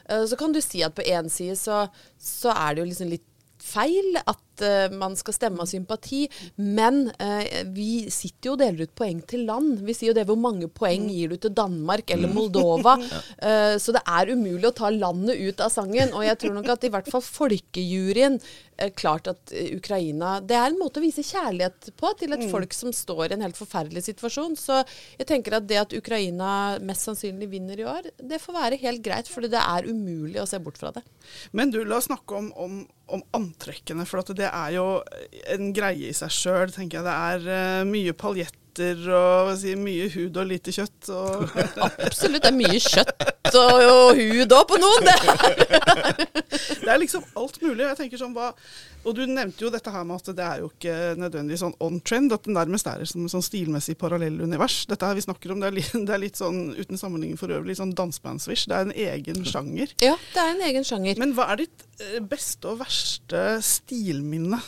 Så 0.09 0.37
kan 0.39 0.53
du 0.53 0.57
si 0.63 0.81
at 0.81 0.95
på 0.97 1.05
én 1.05 1.29
side 1.29 1.53
så, 1.59 1.83
så 2.17 2.53
er 2.55 2.73
det 2.73 2.81
jo 2.81 2.89
liksom 2.89 3.11
litt 3.11 3.28
feil 3.63 4.17
at 4.19 4.63
uh, 4.63 4.95
man 4.95 5.15
skal 5.19 5.35
stemme 5.35 5.63
av 5.63 5.69
sympati, 5.69 6.23
men 6.55 7.07
uh, 7.19 7.43
vi 7.75 8.07
sitter 8.11 8.51
jo 8.51 8.55
og 8.55 8.61
deler 8.63 8.87
ut 8.87 8.95
poeng 8.97 9.21
til 9.29 9.45
land. 9.49 9.83
Vi 9.87 9.95
sier 9.97 10.11
jo 10.11 10.17
det 10.17 10.27
hvor 10.29 10.39
mange 10.39 10.69
poeng 10.71 11.09
gir 11.11 11.33
du 11.33 11.37
til 11.37 11.55
Danmark 11.55 12.11
eller 12.15 12.31
Moldova. 12.33 12.97
Uh, 13.39 13.75
så 13.79 13.93
det 13.95 14.01
er 14.09 14.31
umulig 14.33 14.67
å 14.67 14.75
ta 14.75 14.89
landet 14.91 15.39
ut 15.39 15.61
av 15.63 15.71
sangen. 15.71 16.11
Og 16.17 16.25
jeg 16.25 16.37
tror 16.41 16.53
nok 16.55 16.67
at 16.73 16.83
i 16.85 16.91
hvert 16.91 17.07
fall 17.11 17.23
folkejuryen 17.23 18.37
klart 18.99 19.27
at 19.29 19.53
eh, 19.55 19.73
Ukraina 19.77 20.37
Det 20.41 20.55
er 20.57 20.69
en 20.69 20.79
måte 20.79 21.01
å 21.01 21.03
vise 21.03 21.23
kjærlighet 21.25 21.91
på 21.99 22.11
til 22.19 22.35
et 22.35 22.45
folk 22.51 22.73
som 22.75 22.93
står 22.95 23.29
i 23.29 23.37
en 23.37 23.45
helt 23.45 23.59
forferdelig 23.59 24.05
situasjon. 24.07 24.55
Så 24.59 24.81
jeg 25.19 25.27
tenker 25.29 25.57
at 25.57 25.67
det 25.69 25.81
at 25.81 25.95
Ukraina 25.97 26.79
mest 26.85 27.07
sannsynlig 27.07 27.49
vinner 27.51 27.79
i 27.79 27.87
år, 27.89 28.09
det 28.17 28.41
får 28.43 28.57
være 28.57 28.81
helt 28.83 29.03
greit. 29.05 29.29
For 29.31 29.45
det 29.45 29.59
er 29.59 29.89
umulig 29.89 30.41
å 30.41 30.47
se 30.49 30.61
bort 30.63 30.79
fra 30.81 30.93
det. 30.95 31.03
Men 31.51 31.73
du, 31.73 31.81
la 31.83 31.99
oss 31.99 32.09
snakke 32.09 32.39
om, 32.39 32.51
om, 32.55 32.79
om 33.11 33.25
antrekkene, 33.37 34.07
for 34.09 34.23
at 34.23 34.33
det 34.37 34.49
er 34.49 34.75
jo 34.77 34.87
en 35.55 35.73
greie 35.75 36.09
i 36.09 36.15
seg 36.15 36.33
sjøl, 36.33 36.73
tenker 36.75 36.99
jeg. 36.99 37.07
Det 37.09 37.17
er 37.33 37.49
uh, 37.83 37.89
mye 37.89 38.15
paljetter 38.79 39.09
og 39.13 39.57
si, 39.59 39.73
mye 39.75 40.07
hud 40.13 40.37
og 40.37 40.47
lite 40.47 40.71
kjøtt. 40.73 41.09
Og 41.11 41.49
Absolutt. 42.07 42.43
Det 42.43 42.49
er 42.49 42.55
mye 42.55 42.79
kjøtt 42.79 43.55
og, 43.55 43.81
og 43.89 44.19
hud 44.19 44.55
òg 44.55 44.67
på 44.69 44.79
noen. 44.79 45.09
Det. 45.09 45.17
det 46.83 46.89
er 46.89 47.01
liksom 47.01 47.25
alt 47.35 47.59
mulig. 47.61 47.83
Jeg 47.83 47.97
tenker 47.99 48.21
sånn, 48.21 48.35
hva, 48.35 48.51
og 49.03 49.15
du 49.15 49.23
nevnte 49.25 49.63
jo 49.63 49.71
dette 49.73 49.91
her 49.91 50.05
med 50.07 50.19
at 50.19 50.31
det 50.37 50.45
er 50.45 50.63
jo 50.63 50.69
ikke 50.71 50.95
nødvendigvis 51.19 51.63
sånn 51.63 51.75
on 51.83 51.99
trend, 52.05 52.33
at 52.35 52.45
det 52.45 52.55
nærmest 52.55 52.89
er 52.91 53.05
som 53.09 53.25
et 53.25 53.33
sånn 53.33 53.45
stilmessig 53.45 53.97
parallellunivers. 53.99 54.81
Dette 54.89 55.09
her 55.09 55.17
vi 55.17 55.25
snakker 55.25 55.53
om, 55.53 55.63
det 55.63 55.71
er, 55.71 55.77
litt, 55.79 55.93
det 56.07 56.15
er 56.15 56.23
litt 56.23 56.39
sånn, 56.39 56.65
uten 56.77 56.99
sammenligning 56.99 57.39
for 57.39 57.51
øvrig, 57.51 57.73
litt 57.73 57.81
sånn 57.81 57.95
dansebandswish. 57.97 58.67
Det 58.69 58.77
er 58.79 58.89
en 58.89 58.97
egen 59.09 59.45
sjanger. 59.47 59.95
Ja, 60.03 60.17
det 60.33 60.43
er 60.43 60.51
en 60.55 60.67
egen 60.69 60.87
sjanger. 60.87 61.21
Men 61.21 61.35
hva 61.37 61.51
er 61.53 61.63
ditt 61.65 61.87
eh, 62.03 62.19
beste 62.23 62.73
og 62.73 62.83
verste 62.83 63.47
stilminne? 63.65 64.61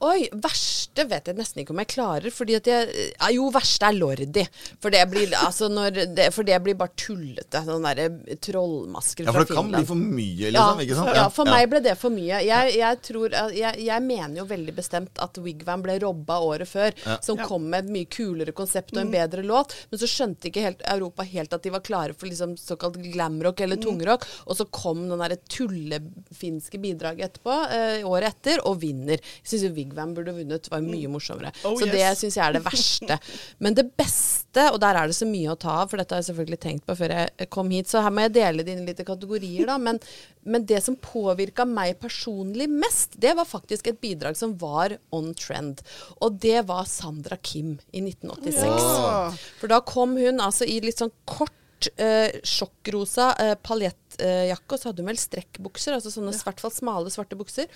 Oi, 0.00 0.28
verste 0.32 1.04
vet 1.10 1.26
jeg 1.28 1.36
nesten 1.36 1.60
ikke 1.60 1.74
om 1.74 1.80
jeg 1.82 1.90
klarer. 1.92 2.32
fordi 2.32 2.54
at 2.56 2.68
jeg, 2.70 2.88
ja, 3.18 3.28
Jo, 3.34 3.50
verste 3.52 3.84
er 3.90 3.96
Lordi. 3.98 4.44
For 4.80 4.88
det 4.94 5.02
blir, 5.10 5.34
altså 5.36 5.68
når 5.68 5.98
det, 6.16 6.30
for 6.32 6.42
det 6.48 6.56
blir 6.64 6.74
bare 6.80 6.94
tullete. 6.96 7.60
Sånne 7.66 7.92
derre 7.92 8.36
trollmasker 8.40 9.28
fra 9.28 9.32
Finland. 9.32 9.36
Ja, 9.36 9.36
for 9.36 9.44
det 9.44 9.58
kan 9.58 9.68
bli 9.74 9.82
for 9.90 10.00
mye, 10.00 10.52
liksom. 10.56 10.80
ikke 10.86 10.96
sant? 11.00 11.12
Ja, 11.20 11.26
for 11.36 11.50
meg 11.52 11.68
ble 11.72 11.82
det 11.84 11.94
for 12.00 12.14
mye. 12.14 12.40
Jeg, 12.46 12.72
jeg, 12.78 13.00
tror, 13.10 13.36
jeg, 13.52 13.82
jeg 13.90 14.06
mener 14.06 14.40
jo 14.40 14.46
veldig 14.50 14.74
bestemt 14.80 15.20
at 15.20 15.40
Wigwam 15.44 15.84
ble 15.84 15.98
robba 16.06 16.40
året 16.48 16.70
før, 16.70 16.96
som 17.20 17.36
Ja. 17.40 17.46
kom 17.50 17.68
med 17.70 17.84
et 17.84 17.92
mye 17.98 18.08
kulere 18.10 18.52
konsept 18.56 18.96
og 18.96 19.02
en 19.04 19.12
bedre 19.12 19.44
låt. 19.44 19.76
Men 19.92 20.00
så 20.02 20.08
skjønte 20.10 20.48
ikke 20.50 20.64
helt 20.64 20.82
Europa 20.96 21.28
helt 21.28 21.52
at 21.56 21.62
de 21.68 21.74
var 21.76 21.84
klare 21.84 22.16
for 22.16 22.26
liksom 22.30 22.56
såkalt 22.60 22.96
glamrock 23.12 23.60
eller 23.60 23.76
tungrock. 23.80 24.24
Og 24.48 24.56
så 24.58 24.64
kom 24.72 25.04
den 25.12 25.20
derre 25.20 25.36
tullefinske 25.50 26.80
bidraget 26.82 27.30
etterpå, 27.30 27.60
eh, 27.70 28.08
året 28.08 28.32
etter, 28.34 28.64
og 28.66 28.80
vinner. 28.82 29.20
Jeg 29.44 29.60
syns 29.90 29.98
hvem 29.98 30.14
burde 30.14 30.34
vunnet, 30.34 30.70
var 30.70 30.82
mye 30.84 31.08
morsommere. 31.10 31.52
Oh, 31.64 31.76
så 31.78 31.86
det 31.86 32.00
yes. 32.00 32.20
syns 32.20 32.36
jeg 32.36 32.44
er 32.46 32.56
det 32.56 32.64
verste. 32.64 33.18
Men 33.62 33.74
det 33.74 33.90
beste, 33.96 34.70
og 34.70 34.80
der 34.80 34.96
er 34.96 35.06
det 35.08 35.16
så 35.16 35.26
mye 35.26 35.52
å 35.52 35.58
ta 35.58 35.82
av, 35.82 35.90
for 35.90 36.00
dette 36.00 36.14
har 36.14 36.22
jeg 36.22 36.30
selvfølgelig 36.30 36.60
tenkt 36.60 36.86
på 36.86 36.96
før 36.98 37.14
jeg 37.14 37.50
kom 37.50 37.70
hit, 37.70 37.88
så 37.90 38.02
her 38.04 38.10
må 38.14 38.26
jeg 38.26 38.34
dele 38.38 38.64
det 38.64 38.74
inn 38.74 38.84
i 38.84 38.90
litt 38.90 39.04
kategorier, 39.06 39.66
da. 39.68 39.78
Men, 39.78 40.00
men 40.44 40.66
det 40.66 40.82
som 40.84 40.96
påvirka 40.96 41.66
meg 41.68 41.98
personlig 42.00 42.68
mest, 42.70 43.18
det 43.20 43.34
var 43.38 43.48
faktisk 43.48 43.90
et 43.90 44.00
bidrag 44.02 44.38
som 44.38 44.56
var 44.60 44.96
on 45.14 45.32
trend. 45.38 45.82
Og 46.20 46.40
det 46.42 46.64
var 46.70 46.88
Sandra 46.90 47.38
Kim 47.40 47.78
i 47.92 48.02
1986. 48.04 48.60
Ja. 48.60 49.22
For 49.60 49.72
da 49.72 49.80
kom 49.84 50.16
hun 50.20 50.42
altså 50.42 50.68
i 50.68 50.80
litt 50.84 51.00
sånn 51.00 51.14
kort 51.28 51.54
eh, 51.96 52.40
sjokkrosa 52.46 53.30
eh, 53.40 53.54
paljettjakke, 53.64 54.74
og 54.74 54.78
så 54.78 54.90
hadde 54.90 55.04
hun 55.04 55.10
vel 55.10 55.20
strekkbukser, 55.20 55.96
altså 55.96 56.12
sånne 56.12 56.34
i 56.36 56.44
hvert 56.44 56.62
fall 56.62 56.74
smale, 56.74 57.12
svarte 57.12 57.38
bukser, 57.38 57.70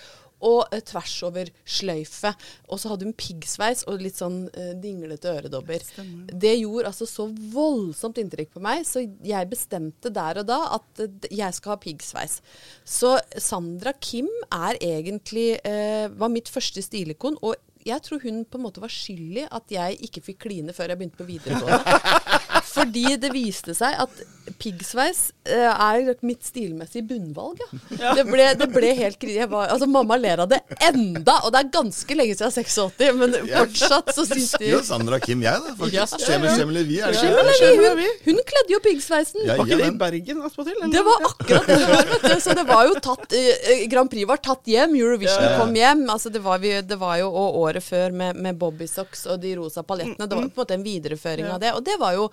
og 0.45 0.73
eh, 0.75 0.83
tvers 0.85 1.15
over 1.27 1.51
sløyfe. 1.65 2.33
Og 2.69 2.81
så 2.81 2.93
hadde 2.93 3.09
hun 3.09 3.17
piggsveis 3.17 3.85
og 3.91 4.03
litt 4.05 4.19
sånn 4.21 4.45
eh, 4.53 4.73
dinglete 4.81 5.33
øredobber. 5.39 5.85
Det 6.31 6.55
gjorde 6.59 6.91
altså 6.93 7.09
så 7.09 7.29
voldsomt 7.55 8.21
inntrykk 8.21 8.55
på 8.57 8.65
meg, 8.65 8.85
så 8.89 9.05
jeg 9.05 9.51
bestemte 9.51 10.13
der 10.15 10.43
og 10.43 10.49
da 10.51 10.61
at 10.79 11.05
eh, 11.05 11.31
jeg 11.31 11.59
skal 11.59 11.77
ha 11.77 11.81
piggsveis. 11.83 12.41
Så 12.85 13.17
Sandra 13.41 13.95
Kim 14.01 14.29
er 14.51 14.81
egentlig 14.83 15.55
eh, 15.65 16.11
var 16.13 16.33
mitt 16.33 16.51
første 16.53 16.85
stilikon. 16.85 17.39
og 17.43 17.57
jeg 17.85 18.01
tror 18.01 18.23
hun 18.25 18.45
på 18.49 18.57
en 18.57 18.65
måte 18.65 18.81
var 18.81 18.93
skyld 18.93 19.43
i 19.43 19.45
at 19.45 19.73
jeg 19.73 19.99
ikke 20.07 20.23
fikk 20.25 20.39
kline 20.47 20.73
før 20.73 20.93
jeg 20.93 21.01
begynte 21.03 21.21
på 21.21 21.29
videregående. 21.29 22.41
Fordi 22.75 23.17
det 23.23 23.31
viste 23.35 23.75
seg 23.77 23.97
at 24.05 24.23
piggsveis 24.61 25.31
uh, 25.49 25.73
er 25.73 26.11
mitt 26.27 26.45
stilmessige 26.45 27.07
bunnvalg, 27.09 27.63
ja. 27.63 28.11
Det, 28.19 28.25
ble, 28.29 28.49
det 28.61 28.67
ble 28.75 28.91
helt 28.99 29.17
krise. 29.23 29.47
Altså, 29.49 29.87
mamma 29.89 30.19
ler 30.21 30.43
av 30.45 30.51
det 30.51 30.59
enda, 30.85 31.39
og 31.47 31.55
det 31.55 31.63
er 31.63 31.71
ganske 31.73 32.17
lenge 32.19 32.35
siden 32.37 32.53
jeg 32.53 32.67
er 32.67 32.69
86, 32.69 33.15
men 33.21 33.37
fortsatt 33.55 34.11
så 34.17 34.27
syns 34.29 34.51
de 34.61 34.69
Jo, 34.69 34.81
Sandra 34.85 35.17
Kim, 35.23 35.41
jeg, 35.47 35.63
da. 35.65 35.73
Ja. 35.95 36.05
faktisk. 36.11 36.27
Skjemmer 36.27 36.83
vi, 36.85 36.99
er 37.01 37.97
hun, 38.03 38.13
hun 38.27 38.43
kledde 38.51 38.75
jo 38.75 38.81
piggsveisen. 38.85 39.47
Ja, 39.49 39.57
Var 39.57 39.65
ikke 39.65 39.79
det 39.81 39.89
i 39.89 39.97
Bergen 40.03 40.43
attpåtil? 40.51 40.83
Det 40.93 41.05
var 41.09 41.25
akkurat 41.31 41.71
det 41.71 41.79
det 41.81 41.95
var. 41.95 42.35
Så 42.45 42.57
det 42.59 42.67
var 42.69 42.83
jo 42.91 42.99
tatt 43.09 43.37
uh, 43.39 43.71
Grand 43.95 44.13
Prix 44.13 44.29
var 44.29 44.43
tatt 44.45 44.69
hjem, 44.75 44.99
Eurovision 45.01 45.41
Ja, 45.41 45.55
ja. 45.55 45.63
kom 45.63 45.73
hjem. 45.79 46.05
Altså 46.13 46.33
det, 46.35 46.43
var 46.45 46.61
vi, 46.61 46.75
det 46.85 46.99
var 47.01 47.17
jo 47.23 47.31
og 47.33 47.57
året 47.65 47.85
før 47.87 48.13
med, 48.13 48.37
med 48.45 48.61
Bobbysocks 48.61 49.25
og 49.33 49.41
de 49.41 49.55
rosa 49.57 49.83
paljettene. 49.87 50.29
Det 50.29 50.37
var 50.37 50.45
på 50.45 50.53
en 50.53 50.63
måte 50.67 50.77
en 50.77 50.85
videreføring 50.85 51.49
Ja. 51.49 51.57
av 51.57 51.65
det. 51.65 51.73
Og 51.79 51.83
det 51.87 51.97
var 52.01 52.13
jo 52.19 52.29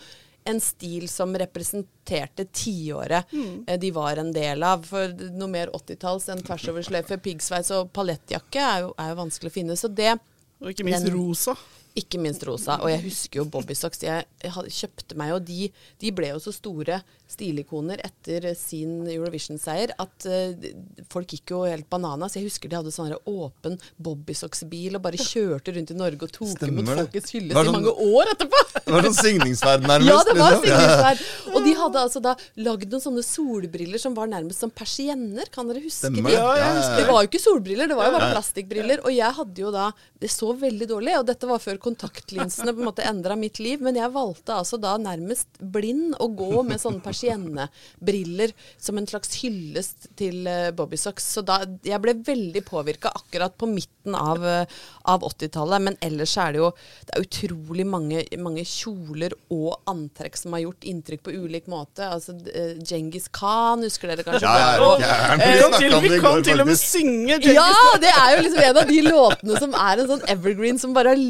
en 0.45 0.59
stil 0.63 1.07
som 1.11 1.33
representerte 1.37 2.45
tiåret 2.55 3.25
eh, 3.67 3.77
de 3.79 3.91
var 3.93 4.17
en 4.17 4.31
del 4.33 4.63
av. 4.63 4.83
For 4.89 5.13
noe 5.35 5.47
mer 5.51 5.69
80-talls 5.77 6.29
enn 6.33 6.41
tvers 6.45 6.65
over 6.71 6.81
sløyfe, 6.87 7.17
piggsveis 7.21 7.69
og 7.77 7.91
paljettjakke 7.93 8.63
er 8.63 8.79
jo, 8.87 8.93
er 8.97 9.13
jo 9.13 9.19
vanskelig 9.21 9.51
å 9.51 9.57
finne. 9.59 9.77
Så 9.77 9.87
det 9.93 10.15
Og 10.61 10.69
ikke 10.73 10.85
minst 10.85 11.05
Den- 11.05 11.15
rosa. 11.17 11.55
Ikke 11.99 12.19
minst 12.23 12.43
rosa. 12.47 12.77
Og 12.85 12.91
jeg 12.91 13.03
husker 13.03 13.41
jo 13.41 13.47
Bobbysocks. 13.51 14.03
Jeg, 14.05 14.27
jeg 14.43 14.75
kjøpte 14.77 15.17
meg 15.19 15.33
jo 15.33 15.39
de 15.43 15.65
De 15.99 16.11
ble 16.15 16.29
jo 16.31 16.39
så 16.39 16.53
store 16.55 17.01
stilikoner 17.31 18.01
etter 18.03 18.49
sin 18.59 19.05
Eurovision-seier 19.07 19.93
at 20.01 20.25
uh, 20.27 20.65
folk 21.11 21.31
gikk 21.31 21.53
jo 21.53 21.61
helt 21.63 21.87
bananas. 21.91 22.35
Jeg 22.35 22.47
husker 22.47 22.71
de 22.71 22.75
hadde 22.79 22.91
sånn 22.91 23.13
åpen 23.27 23.77
Bobbysocks-bil 24.03 24.97
og 24.99 25.03
bare 25.05 25.19
kjørte 25.19 25.75
rundt 25.75 25.93
i 25.93 25.97
Norge 25.97 26.27
og 26.27 26.33
tok 26.35 26.51
Stemmer 26.57 26.83
imot 26.83 27.01
folkets 27.03 27.35
hyllest 27.35 27.55
sånn, 27.55 27.71
i 27.71 27.75
mange 27.77 27.93
år 28.19 28.33
etterpå. 28.33 28.63
Det 28.91 28.95
var 28.97 29.05
sånn 29.07 29.15
signingsferd, 29.15 29.85
nærmest. 29.87 30.09
Ja, 30.11 30.19
det 30.27 30.33
var 30.35 30.55
liksom. 30.57 31.51
Og 31.55 31.63
de 31.63 31.73
hadde 31.77 32.01
altså 32.01 32.19
da 32.23 32.33
lagd 32.59 32.91
noen 32.91 33.03
sånne 33.03 33.23
solbriller 33.23 34.01
som 34.01 34.15
var 34.17 34.27
nærmest 34.27 34.65
som 34.65 34.73
persienner. 34.73 35.47
Kan 35.53 35.69
dere 35.69 35.83
huske 35.83 36.09
Stemmer 36.09 36.27
de? 36.27 36.35
Ja, 36.35 36.49
ja, 36.59 36.71
ja. 36.75 36.89
Det 36.97 37.05
var 37.07 37.23
jo 37.23 37.29
ikke 37.29 37.39
solbriller, 37.39 37.87
det 37.87 37.95
var 37.95 38.09
jo 38.09 38.17
bare 38.17 38.31
plastikkbriller. 38.33 39.05
Og 39.07 39.15
jeg 39.15 39.37
hadde 39.37 39.63
jo 39.63 39.71
da 39.71 39.91
Det 40.21 40.29
så 40.33 40.51
veldig 40.57 40.89
dårlig, 40.89 41.15
og 41.21 41.29
dette 41.29 41.47
var 41.47 41.63
før 41.63 41.79
kontaktlinsene 41.83 42.73
på 42.73 42.81
en 42.83 42.87
måte 42.89 43.05
endra 43.07 43.35
mitt 43.39 43.59
liv. 43.61 43.81
Men 43.83 43.97
jeg 43.99 44.13
valgte 44.13 44.55
altså 44.55 44.79
da 44.81 44.95
nærmest 45.01 45.59
blind 45.59 46.15
å 46.21 46.27
gå 46.37 46.63
med 46.67 46.81
sånne 46.81 47.01
persiennebriller 47.03 48.53
som 48.81 48.97
en 48.99 49.07
slags 49.09 49.35
hyllest 49.41 50.09
til 50.19 50.47
uh, 50.47 50.71
Bobbysocks. 50.75 51.27
Så 51.35 51.43
da 51.45 51.61
Jeg 51.85 52.01
ble 52.03 52.15
veldig 52.25 52.63
påvirka 52.67 53.11
akkurat 53.15 53.53
på 53.57 53.67
midten 53.69 54.15
av, 54.17 54.41
eh, 54.45 54.65
av 55.09 55.23
80-tallet. 55.27 55.81
Men 55.87 55.97
ellers 56.01 56.33
er 56.41 56.53
det 56.55 56.61
jo 56.61 56.71
Det 57.05 57.15
er 57.15 57.25
utrolig 57.25 57.85
mange, 57.87 58.23
mange 58.41 58.63
kjoler 58.67 59.33
og 59.53 59.81
antrekk 59.89 60.37
som 60.39 60.55
har 60.55 60.63
gjort 60.65 60.87
inntrykk 60.87 61.23
på 61.27 61.35
ulik 61.43 61.67
måte. 61.71 62.05
Altså 62.05 62.35
uh, 62.37 62.75
Djengis 62.81 63.27
Khan, 63.33 63.83
husker 63.85 64.11
dere 64.11 64.25
kanskje? 64.27 64.45
Ja, 64.47 64.75
ja, 64.75 64.85
Og- 64.85 65.01
ja, 65.01 65.35
Vi 65.41 65.59
kan 65.61 65.77
til, 65.77 65.91
det 65.91 66.01
vi 66.01 66.19
kan 66.19 66.37
går, 66.37 66.43
til 66.49 66.61
og 66.63 66.67
med 66.71 66.79
synge 66.79 67.37
Djengis 67.39 67.57
Khan! 67.57 67.91
ja, 67.91 67.97
det 68.05 68.13
er 68.13 68.35
jo 68.35 68.43
liksom 68.45 68.63
en 68.69 68.81
av 68.81 68.87
de 68.91 69.01
låtene 69.05 69.59
som 69.65 69.75
er 69.87 70.01
en 70.03 70.09
sånn 70.13 70.25
evergreen 70.35 70.79
som 70.81 70.93
bare 70.95 71.13
har 71.13 71.21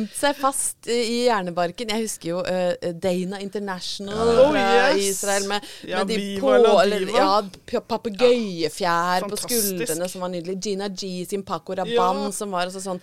limt 0.00 0.14
seg 0.16 0.36
fast 0.38 0.88
i 0.90 1.26
hjernebarken. 1.26 1.90
Jeg 1.92 2.06
husker 2.06 2.30
jo 2.32 2.40
uh, 2.44 2.90
Dana 3.02 3.40
International 3.42 4.32
Oh, 4.40 4.50
fra 4.52 4.64
yes. 4.96 5.04
Israel 5.14 5.48
med, 5.50 5.66
Ja, 5.88 6.02
med 6.02 6.12
de 6.14 6.28
på, 6.40 6.52
eller, 6.56 7.06
ja, 7.14 7.80
papegøyefjær 7.80 9.26
på 9.30 9.38
skuldrene 9.44 10.08
som 10.10 10.24
var 10.24 10.32
nydelig. 10.32 10.58
Gina 10.64 10.88
G 10.88 11.24
sin 11.28 11.44
Paco 11.46 11.76
Rabanne 11.76 12.28
Ja. 12.28 12.34
som 12.34 12.52
var 12.54 12.68
altså 12.68 12.82
sånn 12.84 13.00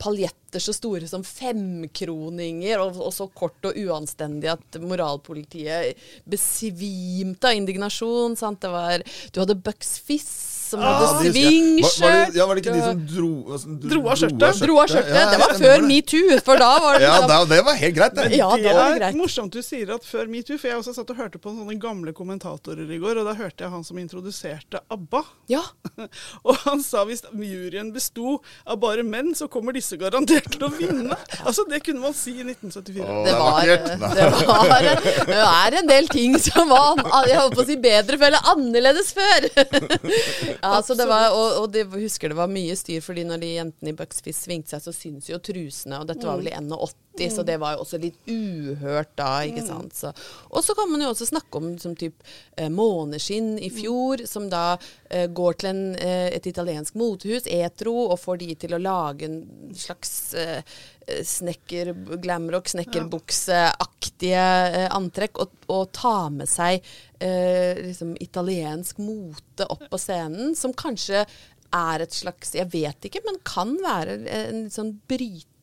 paljetter 0.00 0.62
så 0.62 0.72
store 0.72 1.08
som 1.10 1.24
femkroninger, 1.26 2.80
og, 2.80 3.00
og 3.02 3.12
så 3.14 3.26
kort 3.36 3.66
og 3.68 3.76
uanstendig 3.76 4.50
at 4.54 4.78
moralpolitiet 4.80 5.98
besvimte 6.24 7.50
av 7.50 7.58
indignasjon. 7.58 8.36
Sant? 8.38 8.62
Det 8.62 8.72
var, 8.72 9.04
du 9.32 9.42
hadde 9.42 9.58
Bucks 9.66 9.98
Fizz 10.06 10.55
som 10.66 10.82
hadde 10.82 11.30
svingskjørt. 11.32 12.34
Ja, 12.36 12.46
var 12.48 12.58
det 12.58 12.64
ikke 12.64 12.74
de 12.76 12.82
som 12.84 13.02
dro, 13.10 13.58
som 13.62 13.76
dro, 13.80 13.90
Dro 13.92 14.02
av 14.12 14.18
skjørtet? 14.20 14.60
Dro 14.66 14.78
av 14.82 14.90
skjørtet. 14.90 15.12
Ja, 15.14 15.22
ja, 15.22 15.30
det 15.32 15.40
var 15.42 15.54
før 15.60 15.84
metoo, 15.86 16.38
for 16.46 16.60
da 16.62 16.70
var 16.84 16.96
det 17.00 17.06
Ja, 17.06 17.40
det 17.50 17.60
var 17.68 17.78
helt 17.80 17.96
greit, 17.96 18.16
det. 18.18 18.26
Ja, 18.36 18.50
det 18.56 18.64
det 18.66 18.74
var 18.76 18.90
er 18.94 18.98
greit. 19.00 19.18
morsomt 19.20 19.54
du 19.56 19.62
sier 19.64 19.94
at 19.96 20.06
før 20.06 20.26
metoo, 20.32 20.58
for 20.58 20.70
jeg 20.72 20.80
også 20.82 20.94
satt 20.96 21.12
og 21.14 21.20
hørte 21.22 21.40
på 21.42 21.52
sånne 21.54 21.78
gamle 21.82 22.14
kommentatorer 22.16 22.90
i 22.96 22.98
går, 23.02 23.22
og 23.22 23.28
da 23.30 23.36
hørte 23.38 23.64
jeg 23.66 23.72
han 23.72 23.84
som 23.86 24.00
introduserte 24.02 24.82
ABBA. 24.92 25.22
Ja. 25.52 25.62
Og 26.46 26.56
han 26.66 26.82
sa 26.84 27.04
hvis 27.08 27.22
juryen 27.32 27.92
besto 27.94 28.36
av 28.66 28.78
bare 28.82 29.02
menn, 29.06 29.32
så 29.38 29.46
kommer 29.52 29.74
disse 29.76 29.96
garantert 30.00 30.48
til 30.52 30.66
å 30.66 30.72
vinne. 30.74 31.16
Altså, 31.46 31.62
det 31.70 31.78
kunne 31.86 32.00
man 32.02 32.14
si 32.16 32.32
i 32.40 32.44
1974. 32.44 33.04
Åh, 33.06 33.24
Det 33.26 33.32
er 33.32 33.38
var, 33.38 33.66
det, 34.16 34.24
var, 34.48 34.72
det 35.28 35.36
er 35.46 35.76
en 35.80 35.88
del 35.90 36.08
ting 36.10 36.34
som 36.42 36.68
var 36.70 36.98
jeg 37.28 37.38
holdt 37.38 37.54
på 37.58 37.62
å 37.62 37.66
si 37.68 37.76
bedre 37.80 38.18
før 38.18 38.32
eller 38.32 38.48
annerledes 38.52 39.12
før. 39.14 39.46
Ja, 40.62 40.82
så 40.82 40.94
det 40.98 41.06
var, 41.08 41.30
og, 41.34 41.62
og 41.62 41.70
det, 41.74 41.86
husker 41.92 42.32
det 42.32 42.38
var 42.38 42.50
mye 42.50 42.76
styr, 42.78 43.02
fordi 43.04 43.24
når 43.28 43.42
de 43.42 43.50
jentene 43.56 43.92
i 43.92 43.96
Bucks 43.96 44.22
svingte 44.36 44.74
seg, 44.74 44.84
så 44.84 44.94
syns 44.94 45.30
jo 45.30 45.38
trusene, 45.42 46.00
og 46.00 46.08
dette 46.10 46.26
var 46.26 46.40
vel 46.40 46.50
i 46.50 46.54
81, 46.56 47.30
så 47.32 47.44
det 47.48 47.56
var 47.62 47.76
jo 47.76 47.84
også 47.84 48.00
litt 48.00 48.18
uhørt 48.28 49.12
da, 49.16 49.30
ikke 49.48 49.64
sant. 49.64 49.94
Så, 49.96 50.12
og 50.50 50.64
så 50.64 50.76
kan 50.76 50.90
man 50.92 51.04
jo 51.04 51.12
også 51.14 51.28
snakke 51.30 51.60
om 51.60 51.70
som 51.80 51.94
typ 51.96 52.26
eh, 52.56 52.68
Måneskinn 52.72 53.54
i 53.62 53.70
fjor, 53.72 54.26
som 54.28 54.50
da 54.52 54.76
eh, 55.08 55.26
går 55.32 55.60
til 55.62 55.70
en, 55.72 55.84
eh, 55.96 56.28
et 56.36 56.50
italiensk 56.50 56.98
motehus, 57.00 57.48
Etro, 57.48 57.94
og 58.10 58.20
får 58.20 58.42
de 58.44 58.50
til 58.66 58.76
å 58.76 58.82
lage 58.82 59.30
en 59.30 59.40
slags 59.76 60.12
eh, 60.36 60.60
snekker, 61.06 61.92
glamrock, 62.22 62.68
snekkerbukseaktige 62.72 64.46
eh, 64.70 64.86
antrekk, 64.94 65.42
og, 65.44 65.52
og 65.72 65.90
ta 65.96 66.16
med 66.34 66.50
seg 66.50 66.80
eh, 67.22 67.78
liksom 67.82 68.16
italiensk 68.22 68.98
mote 69.02 69.68
opp 69.70 69.86
på 69.92 70.00
scenen, 70.00 70.56
som 70.58 70.74
kanskje 70.76 71.24
er 71.76 72.02
et 72.04 72.14
slags 72.14 72.54
Jeg 72.56 72.70
vet 72.72 73.08
ikke, 73.08 73.22
men 73.26 73.40
kan 73.46 73.74
være 73.82 74.20
en 74.38 74.66
sånn 74.72 74.94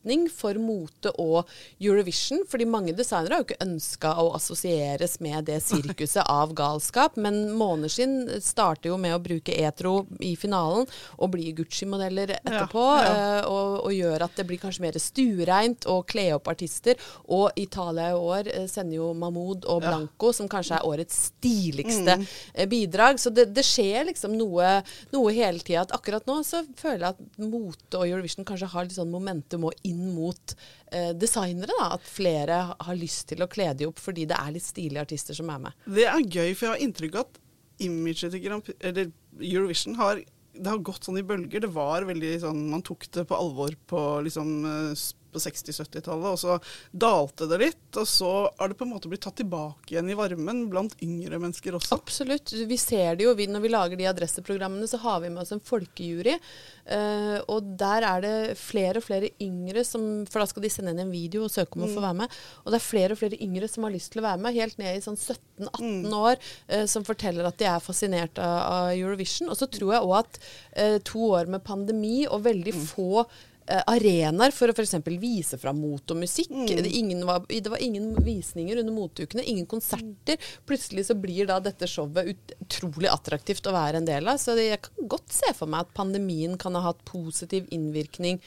brytning 0.04 0.28
for 0.30 0.54
mote 0.58 1.10
og 1.18 1.48
Eurovision. 1.80 2.44
Fordi 2.48 2.64
mange 2.64 2.92
designere 2.92 3.34
har 3.34 3.42
jo 3.42 3.48
ikke 3.48 3.64
ønska 3.64 4.14
å 4.20 4.34
assosieres 4.36 5.18
med 5.20 5.46
det 5.46 5.60
sirkuset 5.62 6.24
av 6.26 6.54
galskap. 6.54 7.16
Men 7.16 7.54
Måneskinn 7.54 8.40
starter 8.40 8.90
jo 8.90 8.98
med 8.98 9.14
å 9.14 9.22
bruke 9.22 9.52
etro 9.52 10.06
i 10.20 10.34
finalen 10.36 10.86
og 11.18 11.30
blir 11.34 11.54
Gucci-modeller 11.54 12.36
etterpå. 12.40 12.84
ja. 13.00 13.14
ja. 13.14 13.42
og, 13.48 13.84
og 13.84 13.92
gjør 13.94 14.24
at 14.26 14.36
det 14.36 14.46
blir 14.48 14.60
kanskje 14.60 14.84
mer 14.84 14.98
stuereint 14.98 15.86
å 15.86 16.02
kle 16.02 16.32
opp 16.34 16.48
artister. 16.48 16.98
Og 17.28 17.50
Italia 17.56 18.12
i 18.12 18.18
år 18.18 18.50
eh, 18.52 18.68
sender 18.68 18.98
jo 18.98 19.12
Mahmoud 19.14 19.64
og 19.70 19.82
Blanco, 19.84 20.32
som 20.32 20.48
kanskje 20.50 20.78
er 20.78 20.88
årets 20.88 21.20
stiligste 21.30 22.18
mm. 22.20 22.26
bidrag. 22.70 23.20
Så 23.20 23.32
det, 23.34 23.48
det 23.54 23.64
skjer 23.66 24.08
liksom 24.10 24.36
noe, 24.38 24.78
noe 25.14 25.34
hele 25.34 25.62
tida. 25.64 25.86
Akkurat 25.94 26.26
nå 26.28 26.40
så 26.46 26.62
føler 26.78 27.06
jeg 27.06 27.14
at 27.14 27.42
mote 27.44 28.00
og 28.00 28.08
Eurovision 28.08 28.46
kanskje 28.46 28.70
har 28.72 28.86
litt 28.86 28.96
sånn 28.96 29.12
momentum 29.12 29.68
og 29.68 29.86
inn 29.86 29.93
mot 29.94 30.56
eh, 30.92 31.12
designere. 31.16 31.72
da, 31.78 31.92
At 31.98 32.04
flere 32.08 32.60
har 32.74 32.98
lyst 32.98 33.28
til 33.32 33.44
å 33.44 33.50
kle 33.50 33.70
de 33.78 33.88
opp 33.88 34.02
fordi 34.02 34.26
det 34.30 34.38
er 34.38 34.54
litt 34.54 34.66
stilige 34.66 35.06
artister 35.06 35.36
som 35.36 35.50
er 35.54 35.66
med. 35.68 35.82
Det 35.86 36.06
er 36.10 36.22
gøy, 36.22 36.54
for 36.54 36.68
jeg 36.68 36.74
har 36.74 36.86
inntrykk 36.86 37.18
av 37.18 37.26
at 37.26 37.42
imaget 37.84 38.30
til 38.30 39.12
Eurovision 39.40 39.98
har 39.98 40.22
det 40.54 40.70
har 40.70 40.82
gått 40.86 41.06
sånn 41.08 41.18
i 41.18 41.26
bølger. 41.26 41.64
Det 41.64 41.70
var 41.74 42.06
veldig 42.06 42.32
sånn, 42.44 42.60
Man 42.70 42.84
tok 42.86 43.08
det 43.14 43.26
på 43.26 43.38
alvor 43.38 43.74
på, 43.90 44.02
liksom, 44.26 44.52
eh, 44.68 44.92
på 45.34 45.42
60-70-tallet, 45.42 46.28
og 46.30 46.40
så 46.40 46.58
dalte 46.90 47.48
det 47.50 47.60
litt. 47.60 47.82
Og 48.00 48.08
så 48.08 48.30
har 48.58 48.70
det 48.70 48.78
på 48.78 48.86
en 48.86 48.94
måte 48.94 49.10
blitt 49.10 49.24
tatt 49.26 49.38
tilbake 49.40 49.94
igjen 49.94 50.10
i 50.10 50.18
varmen 50.18 50.64
blant 50.72 50.96
yngre 51.04 51.40
mennesker 51.42 51.76
også. 51.78 51.98
Absolutt. 51.98 52.54
Vi 52.54 52.78
ser 52.80 53.18
det 53.18 53.26
jo. 53.26 53.34
Vi, 53.38 53.48
når 53.50 53.64
vi 53.64 53.72
lager 53.72 54.00
de 54.00 54.08
adresseprogrammene, 54.10 54.88
så 54.90 55.00
har 55.02 55.22
vi 55.24 55.32
med 55.34 55.44
oss 55.44 55.54
en 55.54 55.62
folkejury. 55.64 56.36
Uh, 56.84 57.38
og 57.48 57.74
der 57.80 58.04
er 58.04 58.24
det 58.24 58.34
flere 58.60 59.00
og 59.00 59.06
flere 59.06 59.30
yngre 59.40 59.80
som 59.88 60.02
For 60.28 60.42
da 60.42 60.44
skal 60.50 60.66
de 60.66 60.68
sende 60.68 60.92
inn 60.92 61.00
en 61.06 61.12
video 61.14 61.46
og 61.46 61.52
søke 61.54 61.78
om 61.78 61.86
å 61.86 61.92
få 61.92 62.02
være 62.04 62.18
med. 62.24 62.36
Og 62.64 62.74
det 62.74 62.80
er 62.80 62.84
flere 62.84 63.16
og 63.16 63.20
flere 63.22 63.40
yngre 63.40 63.70
som 63.70 63.86
har 63.86 63.94
lyst 63.94 64.12
til 64.12 64.20
å 64.20 64.26
være 64.26 64.42
med, 64.44 64.58
helt 64.58 64.80
ned 64.80 64.98
i 64.98 65.04
sånn 65.04 65.18
17-18 65.18 66.18
år, 66.18 66.42
uh, 66.72 66.84
som 66.90 67.06
forteller 67.06 67.48
at 67.48 67.58
de 67.60 67.70
er 67.70 67.84
fascinert 67.84 68.40
av, 68.42 68.58
av 68.64 68.92
Eurovision. 68.92 69.50
Og 69.52 69.58
så 69.58 69.70
tror 69.70 69.96
jeg 69.96 70.04
òg 70.04 70.16
at 70.20 70.40
uh, 70.42 70.98
to 71.04 71.30
år 71.32 71.50
med 71.50 71.64
pandemi 71.64 72.24
og 72.28 72.44
veldig 72.44 72.74
få 72.90 73.24
eh, 73.24 73.34
arenaer 73.66 74.52
for 74.52 74.68
å 74.70 74.74
f.eks. 74.76 74.96
vise 75.20 75.58
fram 75.60 75.80
mot 75.80 76.12
og 76.12 76.20
musikk. 76.20 76.52
Det, 76.68 76.84
ingen 76.90 77.24
var, 77.26 77.44
det 77.48 77.70
var 77.72 77.80
ingen 77.82 78.10
visninger 78.24 78.80
under 78.82 78.92
moteukene, 78.92 79.44
ingen 79.48 79.66
konserter. 79.70 80.40
Plutselig 80.68 81.06
så 81.08 81.16
blir 81.18 81.48
da 81.48 81.60
dette 81.64 81.88
showet 81.88 82.28
ut, 82.28 82.54
utrolig 82.66 83.08
attraktivt 83.12 83.66
å 83.70 83.74
være 83.76 84.02
en 84.02 84.08
del 84.08 84.28
av. 84.28 84.40
Så 84.42 84.56
det, 84.58 84.68
jeg 84.68 84.82
kan 84.84 85.10
godt 85.16 85.32
se 85.32 85.54
for 85.56 85.70
meg 85.70 85.86
at 85.86 85.96
pandemien 85.96 86.58
kan 86.60 86.76
ha 86.76 86.84
hatt 86.90 87.04
positiv 87.08 87.68
innvirkning 87.74 88.42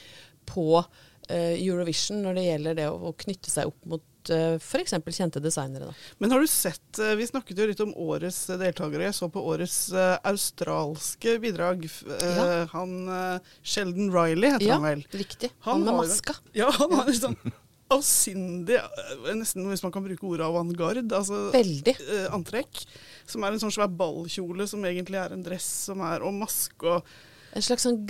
på 0.48 0.68
uh, 0.80 1.54
Eurovision 1.54 2.22
når 2.24 2.38
det 2.38 2.46
gjelder 2.46 2.78
det 2.78 2.88
å, 2.92 3.10
å 3.10 3.16
knytte 3.18 3.52
seg 3.52 3.72
opp 3.72 3.90
mot 3.90 4.04
uh, 4.30 4.56
f.eks. 4.60 4.94
kjente 5.16 5.40
designere. 5.44 5.88
Da. 5.90 5.94
Men 6.18 6.30
har 6.34 6.40
du 6.40 6.46
sett 6.50 6.98
eh, 6.98 7.14
Vi 7.18 7.26
snakket 7.26 7.58
jo 7.58 7.66
litt 7.70 7.80
om 7.84 7.94
årets 7.96 8.48
eh, 8.50 8.58
deltakere. 8.60 9.06
Jeg 9.08 9.14
så 9.18 9.28
på 9.32 9.42
årets 9.52 9.78
eh, 9.92 10.16
australske 10.32 11.38
bidrag. 11.42 11.84
Eh, 11.86 12.26
Ja. 12.38 12.66
Han 12.74 12.92
eh, 13.08 13.38
Sheldon 13.62 14.12
Riley 14.14 14.50
heter 14.56 14.66
Ja, 14.68 14.74
han 14.80 14.82
vel. 14.88 15.06
riktig. 15.12 15.50
Han 15.66 15.80
Han 15.82 15.84
med 15.88 16.00
maska. 16.08 16.34
Ja, 16.56 16.70
han 16.78 16.92
har 16.98 17.06
litt 17.08 17.22
sånn 17.22 17.36
avsindig, 17.98 18.76
eh, 18.76 19.30
nesten 19.38 19.64
hvis 19.70 19.82
man 19.82 19.92
kan 19.94 20.04
bruke 20.04 20.26
ordet 20.28 20.44
avantgarde, 20.44 21.06
altså 21.16 21.46
Veldig. 21.54 21.94
eh, 22.04 22.26
antrekk. 22.36 22.82
Som 23.28 23.44
er 23.48 23.54
en 23.56 23.62
sånn 23.62 23.72
svær 23.72 23.88
ballkjole 23.88 24.66
som 24.68 24.84
egentlig 24.84 25.16
er 25.22 25.32
en 25.32 25.44
dress 25.46 25.68
som 25.88 26.02
er, 26.04 26.20
og 26.26 26.36
maske 26.36 26.84
og 26.98 27.14
En 27.56 27.64
slags 27.64 27.86
sånn 27.86 28.02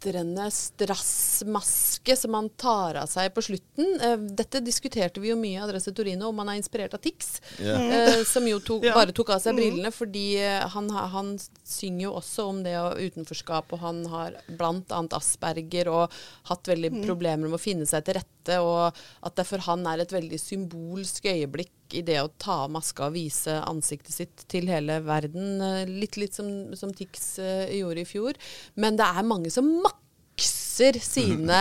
glitrende 0.00 0.50
strassmaske 0.50 2.16
som 2.16 2.30
man 2.32 2.48
tar 2.56 2.94
av 2.94 3.06
seg 3.06 3.32
på 3.34 3.42
slutten. 3.42 4.00
Eh, 4.00 4.16
dette 4.16 4.60
diskuterte 4.64 5.20
vi 5.20 5.28
jo 5.30 5.36
mye 5.36 5.58
i 5.58 5.62
Adresse 5.62 5.92
Torino, 5.92 6.28
om 6.30 6.38
han 6.38 6.48
er 6.48 6.60
inspirert 6.60 6.94
av 6.94 6.98
Tix. 7.04 7.40
Yeah. 7.60 8.16
Eh, 8.18 8.24
som 8.24 8.46
jo 8.48 8.60
tok, 8.60 8.84
Ja. 8.88 8.94
bare 8.96 9.12
tok 9.12 9.30
av 9.30 9.40
seg 9.40 9.56
brillene, 9.56 9.92
fordi 9.92 10.38
eh, 10.40 10.64
han, 10.72 10.88
han 10.90 11.34
synger 11.64 12.06
jo 12.06 12.14
også 12.20 12.48
om 12.48 12.62
det 12.64 12.76
og 12.80 12.96
utenforskap, 13.00 13.72
og 13.72 13.78
han 13.84 14.04
har 14.10 14.38
bl.a. 14.48 15.02
asperger 15.20 15.88
og 15.92 16.16
hatt 16.48 16.70
veldig 16.70 17.04
problemer 17.04 17.48
med 17.48 17.58
å 17.60 17.62
finne 17.62 17.86
seg 17.86 18.04
til 18.06 18.16
rette, 18.20 18.28
og 18.58 18.96
at 19.26 19.36
det 19.38 19.46
for 19.48 19.62
han 19.68 19.86
er 19.86 20.02
et 20.02 20.12
veldig 20.14 20.40
symbolsk 20.40 21.28
øyeblikk 21.30 21.96
i 21.98 22.02
det 22.06 22.20
å 22.22 22.30
ta 22.40 22.64
av 22.64 22.74
maska 22.74 23.08
og 23.08 23.16
vise 23.16 23.56
ansiktet 23.66 24.14
sitt 24.14 24.44
til 24.50 24.70
hele 24.70 25.00
verden. 25.06 25.62
Litt, 25.90 26.18
litt 26.20 26.36
som, 26.36 26.48
som 26.78 26.92
Tix 26.94 27.32
eh, 27.42 27.72
gjorde 27.80 28.04
i 28.04 28.08
fjor. 28.08 28.38
Men 28.80 28.98
det 28.98 29.08
er 29.08 29.26
mange 29.26 29.50
som 29.52 29.68
makser 29.82 31.00
sine 31.02 31.60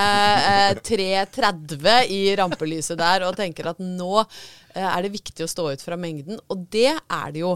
eh, 0.70 0.78
3.30 0.86 2.14
i 2.14 2.22
rampelyset 2.40 3.00
der 3.00 3.28
og 3.28 3.38
tenker 3.40 3.72
at 3.74 3.82
nå 3.84 4.14
eh, 4.22 4.86
er 4.86 5.06
det 5.06 5.16
viktig 5.18 5.46
å 5.46 5.52
stå 5.52 5.72
ut 5.74 5.86
fra 5.86 6.00
mengden. 6.00 6.42
Og 6.50 6.68
det 6.72 6.92
er 6.94 7.36
det 7.36 7.46
jo. 7.46 7.56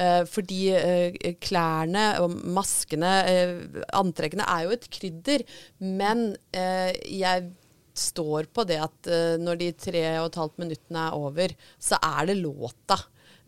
Eh, 0.00 0.22
fordi 0.24 0.60
eh, 0.72 1.32
klærne 1.42 2.06
og 2.22 2.32
maskene, 2.54 3.10
eh, 3.28 3.82
antrekkene, 3.98 4.46
er 4.48 4.66
jo 4.66 4.76
et 4.76 4.88
krydder. 4.92 5.44
Men 5.82 6.30
eh, 6.56 6.94
jeg 7.12 7.50
står 7.94 8.48
på 8.54 8.64
det 8.68 8.78
at 8.82 9.10
eh, 9.10 9.34
når 9.40 9.60
de 9.60 9.72
tre 9.76 10.04
og 10.20 10.30
et 10.30 10.38
halvt 10.42 10.62
minuttene 10.62 11.08
er 11.08 11.18
over, 11.18 11.56
så 11.78 11.98
er 11.98 12.30
det 12.30 12.38
låta 12.40 12.98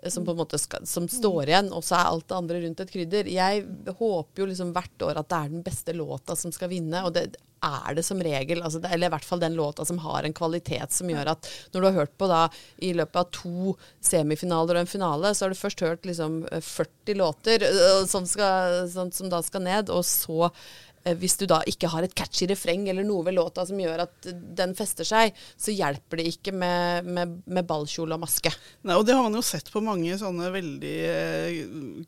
eh, 0.03 0.11
som 0.13 0.27
på 0.27 0.37
skal, 0.61 0.87
som 0.89 1.09
står 1.09 1.49
igjen, 1.49 1.73
og 1.73 1.85
så 1.85 1.99
er 1.99 2.11
alt 2.11 2.29
det 2.29 2.39
andre 2.39 2.61
rundt 2.67 2.85
et 2.85 2.95
krydder. 2.95 3.33
Jeg 3.33 3.65
håper 3.89 4.45
jo 4.45 4.51
liksom 4.53 4.75
hvert 4.77 5.09
år 5.09 5.23
at 5.23 5.33
det 5.33 5.41
er 5.41 5.57
den 5.57 5.67
beste 5.67 5.97
låta 5.97 6.37
som 6.37 6.53
skal 6.55 6.73
vinne, 6.73 7.05
og 7.05 7.17
det 7.17 7.29
er 7.65 7.97
det 7.97 8.05
som 8.07 8.23
regel. 8.23 8.63
Altså 8.63 8.81
det, 8.83 8.91
eller 8.93 9.09
i 9.09 9.15
hvert 9.15 9.27
fall 9.27 9.43
den 9.43 9.57
låta 9.59 9.85
som 9.85 9.99
har 10.05 10.25
en 10.25 10.37
kvalitet 10.37 10.93
som 10.95 11.11
gjør 11.11 11.33
at 11.35 11.49
når 11.73 11.81
du 11.81 11.89
har 11.89 11.99
hørt 12.03 12.17
på 12.21 12.29
da 12.31 12.43
i 12.85 12.93
løpet 12.97 13.21
av 13.21 13.31
to 13.35 13.75
semifinaler 14.05 14.79
og 14.79 14.85
en 14.85 14.91
finale, 14.91 15.35
så 15.35 15.47
har 15.47 15.55
du 15.55 15.61
først 15.61 15.85
hørt 15.87 16.09
liksom 16.09 16.43
eh, 16.51 16.65
40 16.65 17.21
låter 17.21 17.69
øh, 17.71 18.03
som, 18.11 18.29
skal, 18.29 18.85
som, 18.93 19.13
som 19.15 19.33
da 19.33 19.43
skal 19.45 19.65
ned, 19.65 19.93
og 19.93 20.05
så 20.09 20.51
eh, 20.51 20.94
hvis 21.21 21.37
du 21.41 21.45
da 21.51 21.61
ikke 21.69 21.89
har 21.93 22.07
et 22.07 22.15
catchy 22.17 22.47
refreng 22.49 22.87
eller 22.89 23.05
noe 23.05 23.25
ved 23.27 23.35
låta 23.37 23.65
som 23.69 23.79
gjør 23.81 24.05
at 24.07 24.29
den 24.57 24.75
fester 24.79 25.05
seg, 25.05 25.35
så 25.61 25.75
hjelper 25.75 26.21
det 26.21 26.27
ikke 26.33 26.53
med, 26.57 27.05
med, 27.05 27.35
med 27.47 27.67
ballkjole 27.69 28.17
og 28.17 28.23
maske. 28.25 28.53
Nei, 28.89 28.97
og 28.97 29.05
det 29.05 29.15
har 29.17 29.23
man 29.27 29.37
jo 29.37 29.43
sett 29.45 29.69
på 29.73 29.83
mange 29.85 30.17
sånne 30.21 30.49
veldig 30.55 30.95
eh, 31.11 31.59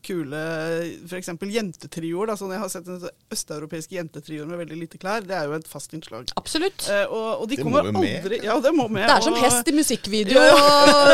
kule 0.06 0.40
f.eks. 1.08 1.28
jentetrioer. 1.56 2.30
da, 2.32 2.36
sånn 2.40 2.54
Jeg 2.56 2.62
har 2.62 2.72
sett 2.72 2.88
en 2.88 3.04
østeuropeiske 3.32 3.96
jentetrioer 3.98 4.48
med 4.48 4.62
veldig 4.64 4.78
lite 4.84 5.00
klær. 5.02 5.24
Det 5.26 5.36
er 5.36 5.48
jo 5.50 5.56
et 5.58 5.68
fast 5.68 5.92
innslag. 5.96 6.32
Absolutt. 6.40 6.88
Eh, 6.92 7.04
og, 7.06 7.42
og 7.42 7.48
de 7.50 7.56
Det 7.58 7.66
kommer 7.66 7.90
må 7.90 8.02
aldri, 8.04 8.38
med. 8.40 8.46
Ja, 8.48 8.58
det 8.64 8.72
må 8.76 8.88
med. 8.88 9.04
Det 9.08 9.16
er 9.18 9.26
som 9.28 9.36
og- 9.36 9.44
hest 9.44 9.68
i 9.68 9.76
musikkvideo 9.76 10.46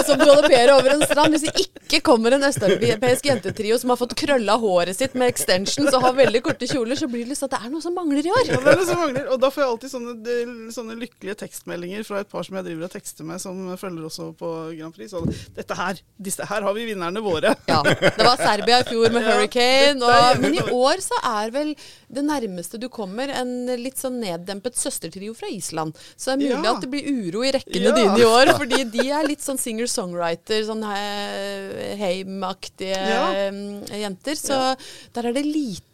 som 0.07 0.23
galopperer 0.23 0.75
over 0.77 0.95
en 0.97 1.05
strand. 1.07 1.35
Hvis 1.37 1.47
det 1.49 1.67
ikke 1.67 2.03
kommer 2.07 2.37
en 2.37 2.47
østeuropeisk 2.49 3.29
jentetrio 3.31 3.79
som 3.81 3.93
har 3.93 4.01
fått 4.01 4.15
krølla 4.23 4.57
håret 4.63 4.97
sitt 4.99 5.15
med 5.19 5.33
extensions 5.33 5.93
og 5.93 6.05
har 6.07 6.17
veldig 6.19 6.43
korte 6.45 6.69
kjoler, 6.71 6.99
så 6.99 7.09
blir 7.11 7.25
det 7.27 7.33
lyst 7.35 7.45
til 7.45 7.51
at 7.51 7.57
det 7.57 7.63
er 7.67 7.72
noe 7.73 7.83
som 7.85 7.95
mangler 7.97 8.27
i 8.29 8.31
år. 8.33 8.43
Ja, 8.49 8.59
det 8.63 8.73
er 8.73 8.79
noe 8.81 8.87
som 8.89 9.01
mangler. 9.01 9.27
Og 9.35 9.41
da 9.43 9.51
får 9.53 9.63
jeg 9.65 9.71
alltid 9.73 9.93
sånne, 9.93 10.15
de- 10.27 10.73
sånne 10.77 10.97
lykkelige 11.01 11.37
tekstmeldinger 11.43 12.05
fra 12.09 12.21
et 12.23 12.31
par 12.33 12.45
som 12.47 12.57
jeg 12.61 12.67
driver 12.69 12.87
og 12.87 12.93
tekster 12.95 13.27
med, 13.29 13.41
som 13.43 13.59
følger 13.81 14.07
også 14.09 14.29
på 14.39 14.51
Grand 14.79 14.95
Prix. 14.97 15.11
Så 15.15 15.23
dette 15.57 15.77
her, 15.79 16.01
disse 16.29 16.47
her 16.49 16.63
har 16.69 16.77
vi 16.77 16.87
vinnerne 16.93 17.23
våre. 17.25 17.55
Ja, 17.73 17.81
Det 17.83 18.21
var 18.27 18.37
Serbia 18.37 18.81
i 18.83 18.87
fjor 18.91 19.11
med 19.15 19.23
Ja, 19.25 19.35
Hurricane. 19.39 20.03
Og, 20.05 20.41
men 20.45 20.57
i 20.59 20.65
år 20.77 21.01
så 21.05 21.19
er 21.33 21.53
vel 21.55 21.75
det 22.13 22.25
nærmeste 22.27 22.79
du 22.83 22.89
kommer 22.93 23.31
en 23.33 23.53
litt 23.81 23.97
sånn 24.01 24.19
neddempet 24.21 24.77
søstertrio 24.77 25.33
fra 25.39 25.49
Island. 25.49 25.97
Så 26.17 26.33
det 26.35 26.35
er 26.35 26.43
mulig 26.57 26.69
Ja. 26.69 26.75
at 26.77 26.83
det 26.85 26.91
blir 26.93 27.09
uro 27.09 27.43
i 27.49 27.53
rekkene 27.57 27.95
dine 27.97 28.19
i 28.21 28.27
år. 28.29 28.53
Fordi 28.59 28.83
de 28.93 29.07
er 29.09 29.25
litt 29.27 29.41
sånn 29.45 29.57
singer-songwriter, 29.63 30.67
sånn 30.69 30.83
he- 30.85 31.97
Heim-aktige 32.03 32.99
mm, 33.55 33.71
jenter. 34.03 34.37
Så 34.39 34.59
der 35.15 35.31
er 35.31 35.37
det 35.37 35.47
lite, 35.47 35.87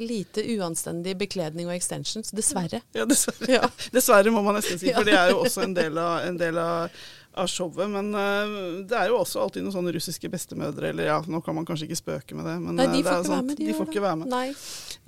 lite 0.00 0.42
uanstendig 0.56 1.16
bekledning 1.20 1.68
og 1.68 1.74
extensions. 1.76 2.30
Dessverre. 2.34 2.80
Ja, 2.96 3.04
dessverre. 3.06 3.48
Ja. 3.52 3.68
Dessverre 3.94 4.30
må 4.34 4.42
man 4.42 4.56
nesten 4.58 4.78
si, 4.80 4.90
for 4.92 5.04
det 5.06 5.14
er 5.16 5.30
jo 5.30 5.42
også 5.44 5.62
en 5.66 5.74
del 5.76 5.98
av, 6.00 6.24
en 6.26 6.36
del 6.40 6.58
av, 6.58 6.90
av 7.38 7.46
showet. 7.50 7.86
Men 7.92 8.10
uh, 8.14 8.80
det 8.90 8.96
er 8.98 9.12
jo 9.12 9.20
også 9.20 9.40
alltid 9.44 9.62
noen 9.66 9.76
sånne 9.76 9.94
russiske 9.94 10.30
bestemødre, 10.32 10.90
eller 10.92 11.10
ja, 11.12 11.18
nå 11.30 11.40
kan 11.46 11.54
man 11.58 11.68
kanskje 11.68 11.86
ikke 11.88 12.00
spøke 12.00 12.38
med 12.38 12.48
det. 12.50 12.56
Men 12.64 12.80
Nei, 12.80 12.88
eh, 12.88 12.92
de 12.96 13.02
det 13.02 13.06
får 13.06 13.14
være 13.20 13.28
sånt- 13.30 13.46
med. 13.52 13.60
De 13.60 13.68
de 13.70 13.76
får 13.78 13.86
det. 13.86 13.94
ikke 13.94 14.04
være 14.08 14.20
med. 14.24 14.34
Nei. 14.34 14.48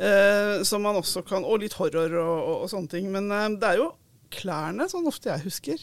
Eh, 0.09 0.55
som 0.69 0.87
man 0.87 1.01
også 1.03 1.25
kan, 1.27 1.45
og 1.45 1.61
litt 1.65 1.77
horror 1.81 2.17
og, 2.23 2.33
og, 2.39 2.57
og 2.65 2.73
sånne 2.73 2.93
ting. 2.95 3.11
Men 3.15 3.29
uh, 3.33 3.49
det 3.59 3.75
er 3.75 3.83
jo 3.83 3.91
klærne, 4.33 4.87
sånn 4.89 5.05
ofte 5.11 5.29
jeg 5.29 5.45
husker. 5.45 5.83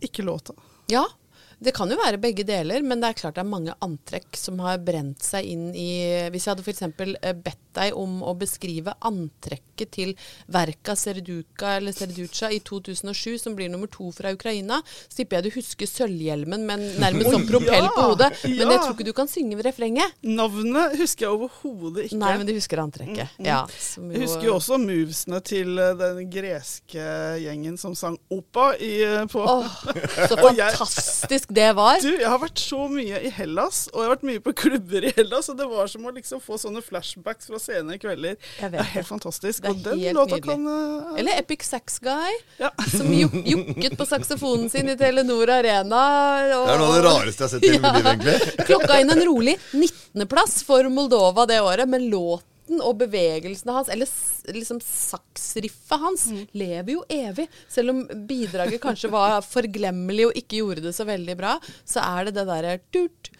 ikke 0.00 0.22
låta. 0.24 0.54
Ja, 0.88 1.02
det 1.58 1.72
kan 1.72 1.88
jo 1.90 1.96
være 1.96 2.18
begge 2.20 2.44
deler, 2.44 2.82
men 2.84 3.00
det 3.00 3.08
er 3.08 3.16
klart 3.20 3.36
det 3.38 3.42
er 3.44 3.48
mange 3.48 3.72
antrekk 3.84 4.36
som 4.36 4.58
har 4.60 4.76
brent 4.84 5.22
seg 5.24 5.46
inn 5.48 5.70
i 5.74 5.86
Hvis 6.34 6.44
jeg 6.46 6.52
hadde 6.52 6.64
f.eks. 6.66 6.82
bedt 7.44 7.62
deg 7.76 7.92
om 7.96 8.18
å 8.24 8.32
beskrive 8.36 8.92
antrekket 9.04 9.90
til 9.92 10.12
Verka 10.52 10.94
Serduka 10.96 11.74
eller 11.78 11.92
Serduca 11.96 12.48
i 12.52 12.60
2007, 12.64 13.38
som 13.42 13.56
blir 13.56 13.68
nummer 13.72 13.88
to 13.92 14.08
fra 14.16 14.32
Ukraina, 14.36 14.78
så 15.08 15.18
tipper 15.22 15.38
jeg 15.40 15.46
du 15.50 15.56
husker 15.58 15.88
sølvhjelmen 15.90 16.64
med 16.68 16.84
nærmest 17.02 17.32
sånn 17.34 17.44
propell 17.48 17.88
på 17.92 18.04
hodet. 18.10 18.30
Men 18.48 18.72
jeg 18.72 18.80
tror 18.84 18.94
ikke 18.96 19.08
du 19.08 19.12
kan 19.16 19.28
synge 19.32 19.60
refrenget. 19.64 20.16
Navnet 20.24 20.96
husker 21.00 21.26
jeg 21.26 21.34
overhodet 21.36 22.06
ikke. 22.08 22.20
Nei, 22.20 22.32
men 22.40 22.48
du 22.48 22.54
husker 22.56 22.80
antrekket. 22.84 23.36
Ja, 23.44 23.62
som 23.80 24.08
Jeg 24.12 24.24
husker 24.24 24.48
jo 24.48 24.56
også 24.56 24.78
movesene 24.80 25.40
til 25.44 25.76
eh, 25.80 25.92
den 26.00 26.24
greske 26.32 27.08
gjengen 27.44 27.76
som 27.80 27.96
sang 27.96 28.16
Opa 28.32 28.70
i, 28.80 28.94
eh, 29.04 29.24
på 29.32 29.44
Åh, 29.44 29.76
så 30.28 30.52
jeg- 30.60 30.76
fantastisk 31.46 31.54
det 31.54 31.72
var. 31.76 32.00
Du, 32.02 32.10
jeg 32.18 32.28
har 32.28 32.38
vært 32.42 32.58
så 32.58 32.88
mye 32.90 33.20
i 33.22 33.30
Hellas, 33.30 33.88
og 33.92 34.00
jeg 34.00 34.08
har 34.08 34.14
vært 34.16 34.24
mye 34.26 34.40
på 34.42 34.52
klubber 34.52 35.04
i 35.06 35.12
Hellas, 35.16 35.48
og 35.48 35.56
det 35.58 35.66
var 35.70 35.86
som 35.86 36.04
å 36.06 36.10
liksom 36.10 36.40
få 36.42 36.58
sånne 36.58 36.82
flashbacks 36.82 37.46
fra 37.46 37.58
senere 37.62 37.98
kvelder. 38.02 38.34
Jeg 38.58 38.70
vet 38.72 38.72
Det 38.72 38.80
er 38.82 38.90
helt 38.96 39.04
det. 39.06 39.10
fantastisk. 39.10 39.62
Det 39.62 39.68
er 39.68 39.76
og 39.76 39.82
den 39.84 40.00
helt 40.00 40.14
låta 40.18 40.36
nydelig. 40.36 40.56
kan 40.56 40.66
uh, 40.66 41.18
Eller 41.18 41.38
Epic 41.38 41.62
Sax 41.62 41.98
Guy. 42.02 42.34
ja. 42.58 42.70
som 42.90 43.12
juk 43.14 43.36
jukket 43.46 43.96
på 43.96 44.06
saksofonen 44.06 44.68
sin 44.70 44.88
i 44.88 44.96
Telenor 44.96 45.50
Arena. 45.50 46.02
Og, 46.58 46.66
Det 46.66 46.74
er 46.74 46.82
noe 46.82 46.90
av 46.90 46.96
det 46.98 47.04
rareste 47.06 47.44
jeg 47.44 47.46
har 47.46 47.54
sett 47.54 47.64
i 47.64 47.72
mitt 47.76 47.86
liv, 47.86 48.10
egentlig. 48.10 48.66
Klokka 48.66 49.00
inn 49.00 49.10
en 49.14 49.24
rolig 49.30 49.56
19.-plass 49.72 50.62
for 50.66 50.88
Moldova 50.90 51.46
det 51.46 51.60
året, 51.62 51.88
men 51.88 52.10
låten 52.10 52.55
og 52.80 52.98
bevegelsene 53.00 53.74
hans, 53.76 53.90
eller 53.92 54.10
liksom 54.54 54.80
saksriffet 54.82 56.02
hans, 56.02 56.26
lever 56.56 56.92
jo 56.96 57.04
evig. 57.12 57.48
Selv 57.70 57.94
om 57.94 58.04
bidraget 58.28 58.82
kanskje 58.82 59.12
var 59.12 59.38
forglemmelig 59.46 60.30
og 60.30 60.40
ikke 60.42 60.60
gjorde 60.60 60.86
det 60.88 60.94
så 60.96 61.06
veldig 61.08 61.36
bra, 61.38 61.56
så 61.86 62.02
er 62.04 62.28
det 62.28 62.36
det 62.38 62.46
derre 62.50 62.78
tut, 62.94 63.30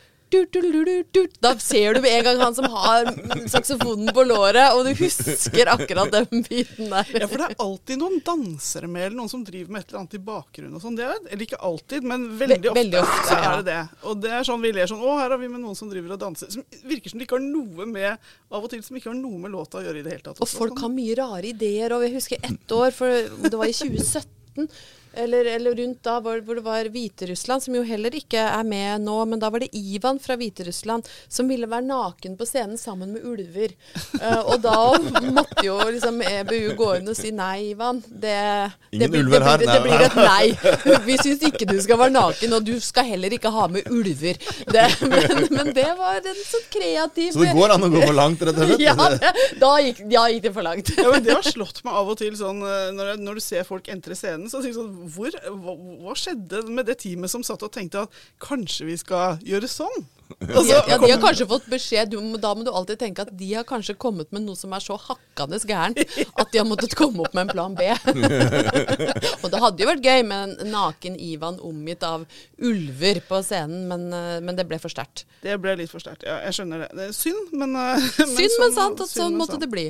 Da 1.41 1.53
ser 1.63 1.95
du 1.95 2.01
med 2.03 2.11
en 2.17 2.25
gang 2.27 2.41
han 2.41 2.55
som 2.57 2.65
har 2.73 3.07
saksofonen 3.53 4.11
på 4.15 4.25
låret, 4.27 4.73
og 4.75 4.85
du 4.87 4.91
husker 4.99 5.71
akkurat 5.71 6.11
den 6.13 6.43
biten 6.49 6.91
der. 6.91 7.07
ja, 7.15 7.29
for 7.31 7.39
det 7.39 7.47
er 7.47 7.55
alltid 7.63 8.01
noen 8.01 8.19
dansere 8.27 8.89
med, 8.91 9.07
eller 9.07 9.17
noen 9.21 9.31
som 9.31 9.45
driver 9.47 9.71
med 9.77 9.85
et 9.85 9.93
eller 9.93 10.01
annet 10.03 10.17
i 10.19 10.23
bakgrunnen 10.27 10.75
og 10.79 10.83
sånn. 10.83 10.97
Det 10.99 11.07
er- 11.07 11.23
Eller 11.31 11.45
ikke 11.47 11.61
alltid, 11.71 12.03
men 12.11 12.27
veldig 12.39 12.59
ofte, 12.73 12.81
veldig 12.81 13.01
ofte, 13.03 13.23
så 13.29 13.39
ja. 13.39 13.53
er 13.53 13.63
det 13.63 13.67
det. 13.71 13.79
Og 14.11 14.21
det 14.25 14.35
er 14.41 14.43
sånn 14.51 14.63
vi 14.67 14.73
ler 14.77 14.91
sånn 14.91 15.05
Å, 15.07 15.15
her 15.21 15.31
har 15.31 15.39
vi 15.39 15.49
med 15.55 15.61
noen 15.63 15.79
som 15.79 15.91
driver 15.91 16.17
og 16.17 16.21
danser. 16.27 16.51
Som 16.51 16.65
virker 16.91 17.11
som 17.15 17.19
de 17.23 17.27
ikke 17.29 17.39
har 17.39 17.47
noe 17.47 17.87
med 17.87 18.19
Av 18.51 18.63
og 18.65 18.71
til 18.71 18.83
som 18.83 18.97
ikke 18.99 19.13
har 19.13 19.19
noe 19.19 19.39
med 19.47 19.53
låta 19.55 19.79
å 19.79 19.85
gjøre 19.87 20.01
i 20.01 20.05
det 20.07 20.13
hele 20.17 20.27
tatt. 20.27 20.41
Og 20.43 20.49
folk 20.51 20.75
sånn. 20.75 20.83
har 20.87 20.95
mye 20.97 21.17
rare 21.23 21.51
ideer. 21.53 21.93
Og 21.97 22.03
jeg 22.07 22.15
husker 22.19 22.39
ett 22.43 22.73
år, 22.75 22.91
for 22.95 23.09
det 23.47 23.55
var 23.55 23.67
i 23.71 23.75
2017, 23.77 24.69
eller, 25.17 25.45
eller 25.57 25.75
rundt 25.75 26.03
da, 26.05 26.19
hvor, 26.21 26.41
hvor 26.45 26.59
det 26.59 26.65
var 26.67 26.89
Hviterussland, 26.93 27.65
som 27.65 27.77
jo 27.77 27.83
heller 27.87 28.15
ikke 28.17 28.41
er 28.41 28.65
med 28.67 29.05
nå, 29.07 29.17
men 29.31 29.41
da 29.43 29.51
var 29.53 29.65
det 29.65 29.71
Ivan 29.77 30.21
fra 30.23 30.37
Hviterussland 30.39 31.07
som 31.29 31.49
ville 31.51 31.69
være 31.71 31.87
naken 31.89 32.37
på 32.39 32.47
scenen 32.49 32.79
sammen 32.81 33.15
med 33.15 33.25
ulver. 33.27 33.75
Uh, 34.21 34.43
og 34.53 34.61
da 34.65 34.77
måtte 35.37 35.65
jo 35.67 35.79
liksom 35.85 36.21
EBU 36.23 36.75
gå 36.79 36.91
inn 36.99 37.11
og 37.13 37.19
si 37.19 37.33
nei, 37.35 37.73
Ivan. 37.73 38.03
Det, 38.07 38.37
det, 38.37 38.99
Ingen 38.99 39.15
blir, 39.15 39.25
ulver 39.25 39.47
det, 39.47 39.57
blir, 39.63 39.73
det 39.73 39.83
blir 39.87 40.07
et 40.07 40.19
nei. 40.21 41.01
Vi 41.07 41.19
syns 41.23 41.45
ikke 41.49 41.69
du 41.69 41.77
skal 41.83 42.01
være 42.01 42.15
naken, 42.17 42.57
og 42.59 42.67
du 42.67 42.75
skal 42.83 43.09
heller 43.11 43.33
ikke 43.37 43.53
ha 43.55 43.67
med 43.73 43.89
ulver. 43.93 44.41
Det, 44.67 44.87
men, 45.11 45.47
men 45.53 45.73
det 45.77 45.89
var 45.99 46.21
en 46.21 46.41
sånn 46.43 46.67
kreativ 46.73 47.33
Så 47.35 47.45
det 47.45 47.55
går 47.57 47.77
an 47.77 47.87
å 47.87 47.91
gå 47.93 48.03
for 48.03 48.17
langt, 48.17 48.43
rett 48.47 48.61
og 48.61 48.71
slett? 48.71 48.85
ja, 48.85 48.95
det, 49.17 49.33
da 49.61 49.73
gikk, 49.83 50.03
ja, 50.13 50.27
gikk 50.33 50.47
det 50.49 50.55
for 50.57 50.67
langt. 50.67 50.93
Ja, 50.97 51.09
men 51.13 51.25
Det 51.27 51.35
har 51.37 51.47
slått 51.47 51.83
meg 51.87 51.97
av 51.99 52.13
og 52.13 52.19
til 52.21 52.35
sånn 52.39 52.63
eh, 52.67 52.91
når, 52.97 53.13
jeg, 53.13 53.23
når 53.27 53.39
du 53.39 53.45
ser 53.45 53.67
folk 53.69 53.89
entre 53.93 54.17
scenen, 54.19 54.49
så 54.51 54.61
tenker 54.61 54.75
jeg 54.75 54.79
sånn 54.81 55.06
hvor, 55.15 55.37
hva, 55.47 55.77
hva 56.03 56.17
skjedde 56.19 56.65
med 56.71 56.89
det 56.91 57.01
teamet 57.05 57.33
som 57.33 57.45
satt 57.47 57.65
og 57.67 57.73
tenkte 57.75 58.07
at 58.07 58.21
kanskje 58.43 58.91
vi 58.91 58.99
skal 59.01 59.41
gjøre 59.47 59.71
sånn? 59.71 60.07
Altså, 60.27 60.81
ja, 60.91 60.97
de 60.99 61.11
har 61.13 61.21
kanskje 61.23 61.47
fått 61.49 61.67
beskjed, 61.71 62.11
du, 62.11 62.19
da 62.43 62.51
må 62.57 62.65
du 62.67 62.71
alltid 62.75 62.99
tenke 62.99 63.23
at 63.23 63.31
de 63.39 63.49
har 63.55 63.65
kanskje 63.67 63.95
kommet 64.01 64.33
med 64.35 64.43
noe 64.43 64.59
som 64.59 64.73
er 64.75 64.83
så 64.83 64.97
hakkende 64.99 65.61
gærent 65.63 66.01
at 66.41 66.51
de 66.53 66.59
har 66.59 66.67
måttet 66.67 66.97
komme 66.99 67.23
opp 67.25 67.37
med 67.37 67.47
en 67.47 67.53
plan 67.55 67.77
B. 67.79 67.87
og 69.43 69.47
det 69.53 69.61
hadde 69.63 69.85
jo 69.85 69.89
vært 69.89 70.05
gøy 70.05 70.25
med 70.27 70.57
en 70.65 70.73
naken 70.75 71.19
Ivan 71.23 71.61
omgitt 71.63 72.03
av 72.07 72.27
ulver 72.59 73.23
på 73.29 73.41
scenen, 73.47 73.87
men, 73.91 74.09
eh, 74.13 74.41
men 74.43 74.59
det 74.59 74.67
ble 74.69 74.81
for 74.83 74.93
sterkt. 74.93 75.25
Det 75.45 75.55
ble 75.63 75.77
litt 75.79 75.93
for 75.93 76.03
sterkt. 76.03 76.27
Ja, 76.27 76.41
jeg 76.49 76.59
skjønner 76.59 76.85
det. 76.85 76.91
det 76.99 77.09
er 77.13 77.17
synd, 77.17 77.55
men 77.55 77.73
men 77.77 78.03
Synd, 78.11 78.35
men 78.35 78.51
sånn- 78.51 78.77
sant 78.81 79.05
at 79.07 79.13
sånn 79.13 79.39
måtte 79.39 79.57
sant. 79.57 79.65
det 79.65 79.71
bli. 79.73 79.87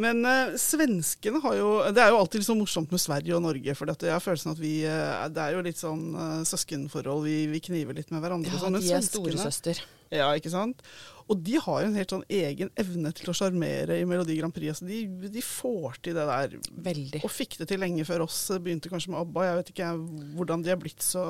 Men 0.00 0.24
uh, 0.24 0.56
svenskene 0.58 1.42
har 1.44 1.58
jo 1.58 1.68
Det 1.92 2.02
er 2.02 2.14
jo 2.14 2.22
alltid 2.22 2.40
litt 2.40 2.48
så 2.48 2.56
morsomt 2.56 2.92
med 2.94 3.02
Sverige 3.02 3.36
og 3.36 3.44
Norge. 3.44 3.76
For 3.76 3.92
jeg 3.92 4.14
har 4.14 4.24
følelsen 4.24 4.54
at 4.54 4.60
vi 4.62 4.72
eh, 4.88 5.28
Det 5.34 5.44
er 5.44 5.56
jo 5.58 5.64
litt 5.66 5.80
sånn 5.80 6.04
uh, 6.16 6.42
søskenforhold. 6.48 7.24
Vi, 7.28 7.38
vi 7.52 7.62
kniver 7.68 7.96
litt 7.98 8.10
med 8.14 8.24
hverandre. 8.24 8.54
Ja, 8.54 8.62
sånn, 8.64 8.78
men 8.78 8.84
de 8.84 8.94
er 8.96 9.04
storesøstre 9.04 9.57
låter. 9.58 9.84
Ja, 10.14 10.32
ikke 10.36 10.52
sant? 10.52 10.82
Og 11.28 11.36
de 11.44 11.58
har 11.60 11.82
jo 11.82 11.88
en 11.90 11.96
helt 11.98 12.12
sånn 12.14 12.22
egen 12.32 12.70
evne 12.80 13.10
til 13.12 13.28
å 13.28 13.34
sjarmere 13.36 13.98
i 14.00 14.04
Melodi 14.08 14.38
Grand 14.38 14.54
Prix. 14.56 14.70
Altså 14.72 14.86
de, 14.88 15.28
de 15.28 15.42
får 15.44 15.98
til 16.06 16.16
det 16.16 16.24
der. 16.24 16.54
Veldig. 16.86 17.20
Og 17.20 17.32
fikk 17.32 17.58
det 17.60 17.66
til 17.68 17.82
lenge 17.84 18.06
før 18.08 18.24
oss. 18.24 18.38
Begynte 18.64 18.88
kanskje 18.88 19.12
med 19.12 19.20
ABBA. 19.20 19.44
Jeg 19.44 19.58
vet 19.58 19.72
ikke 19.74 19.90
hvordan 20.38 20.64
de 20.64 20.72
er 20.72 20.80
blitt 20.80 21.04
så 21.04 21.26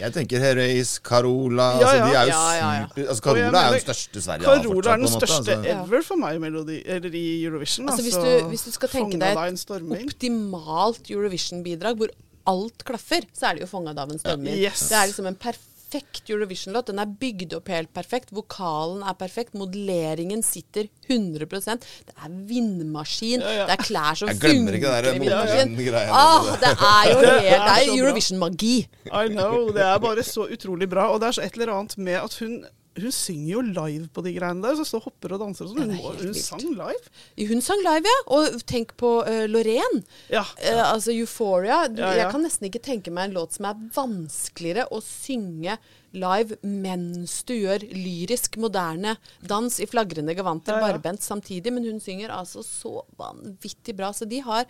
Jeg 0.00 0.16
tenker 0.16 0.40
Herreys, 0.40 0.94
Carola 1.04 1.68
Ja, 1.82 1.90
altså. 1.90 1.92
De 1.92 2.16
er 2.16 2.30
jo 2.30 2.32
Ja, 2.32 2.46
ja, 2.56 2.72
ja. 2.78 2.88
super 2.88 3.12
altså, 3.12 3.26
Carola 3.28 3.44
mener, 3.50 3.60
er 3.60 3.68
jo 3.68 3.76
den 3.76 3.84
største 3.84 4.24
Sverige 4.24 4.48
har 4.48 4.56
Carola 4.56 4.72
fortsatt, 4.72 4.88
er 4.88 4.96
den 4.96 5.06
måte, 5.10 5.20
største 5.20 5.58
altså. 5.58 5.76
ever 5.76 6.08
for 6.08 6.24
meg 6.24 6.40
i, 6.40 6.42
Melodi, 6.46 6.80
eller 6.96 7.20
i 7.20 7.26
Eurovision. 7.44 7.92
Altså, 7.92 8.08
hvis, 8.08 8.18
altså, 8.22 8.34
du, 8.40 8.50
hvis 8.54 8.66
du 8.70 8.72
skal 8.80 8.94
tenke 8.96 9.20
deg 9.20 9.44
et 9.44 10.00
optimalt 10.00 11.12
Eurovision-bidrag 11.12 12.00
hvor 12.00 12.18
alt 12.48 12.88
klaffer, 12.88 13.28
så 13.36 13.50
er 13.50 13.58
det 13.58 13.66
jo 13.66 13.72
'Fanga 13.74 13.92
av 13.92 14.08
en 14.08 14.20
stormvind'. 14.22 14.64
Yes. 14.64 14.88
Det 14.88 14.96
er 14.96 15.08
liksom 15.10 15.28
en 15.28 15.36
perfekt 15.36 15.75
Eurovision-låt. 15.94 16.88
Den 16.90 16.98
er 17.02 17.10
bygd 17.20 17.54
opp 17.58 17.68
helt 17.72 17.92
perfekt. 17.94 18.32
Vokalen 18.34 19.02
er 19.06 19.14
perfekt. 19.18 19.54
Modelleringen 19.54 20.42
sitter 20.42 20.88
100% 21.08 21.86
Det 22.06 22.14
er 22.16 22.32
vindmaskin. 22.50 23.40
Ja, 23.40 23.52
ja. 23.60 23.66
Det 23.70 23.76
er 23.78 23.84
klær 23.84 24.14
som 24.18 24.28
Jeg 24.32 24.40
glemmer 24.42 24.78
ikke 24.78 24.90
funker 24.90 25.02
det 25.02 25.14
i 25.14 25.18
der 25.18 25.20
vindmaskin. 25.20 26.08
Ah, 26.10 26.48
det 26.62 26.72
er 26.74 27.12
jo 27.12 27.18
helt 27.20 27.44
Det 27.46 27.76
er. 27.76 27.92
Eurovision-magi. 27.98 28.76
I 29.06 29.28
know. 29.30 29.70
Det 29.72 29.82
er 29.82 29.98
bare 30.02 30.22
så 30.26 30.48
utrolig 30.52 30.90
bra. 30.90 31.10
Og 31.14 31.20
det 31.20 31.28
er 31.28 31.38
så 31.38 31.46
et 31.46 31.52
eller 31.60 31.74
annet 31.76 31.98
med 31.98 32.18
at 32.22 32.38
hun 32.40 32.64
hun 32.96 33.12
synger 33.12 33.50
jo 33.50 33.62
live 33.66 34.06
på 34.14 34.22
de 34.24 34.32
greiene 34.36 34.64
der, 34.64 34.76
så 34.78 34.86
står 34.88 35.04
hopper 35.06 35.34
og 35.36 35.42
danser 35.44 35.66
og 35.66 35.74
sånn. 35.74 35.92
Hun, 35.92 36.16
hun 36.22 36.38
sang 36.38 36.64
live. 36.64 37.12
Hun 37.50 37.62
sang 37.64 37.82
live, 37.84 38.08
ja. 38.08 38.22
Og 38.36 38.56
tenk 38.68 38.94
på 39.00 39.12
uh, 39.26 39.44
Lorraine. 39.50 40.00
Ja. 40.32 40.44
Uh, 40.62 40.82
altså 40.94 41.12
Euphoria. 41.14 41.84
Du, 41.92 42.00
Ja, 42.00 42.12
ja. 42.14 42.24
Jeg 42.24 42.32
kan 42.34 42.44
nesten 42.44 42.70
ikke 42.70 42.82
tenke 42.84 43.12
meg 43.14 43.30
en 43.30 43.36
låt 43.36 43.56
som 43.56 43.68
er 43.68 43.78
vanskeligere 43.96 44.88
å 44.94 45.02
synge 45.04 45.76
live 46.16 46.56
mens 46.64 47.38
du 47.48 47.54
gjør 47.54 47.84
lyrisk, 47.92 48.56
moderne 48.62 49.16
dans 49.46 49.76
i 49.80 49.86
flagrende 49.88 50.34
gevanter, 50.36 50.76
Ja, 50.76 50.80
ja. 50.88 50.92
barbent 50.96 51.22
samtidig. 51.24 51.72
Men 51.76 51.84
hun 51.84 52.00
synger 52.00 52.32
altså 52.34 52.64
så 52.66 53.02
vanvittig 53.20 53.94
bra. 53.98 54.12
Så 54.16 54.24
de 54.28 54.40
har, 54.46 54.64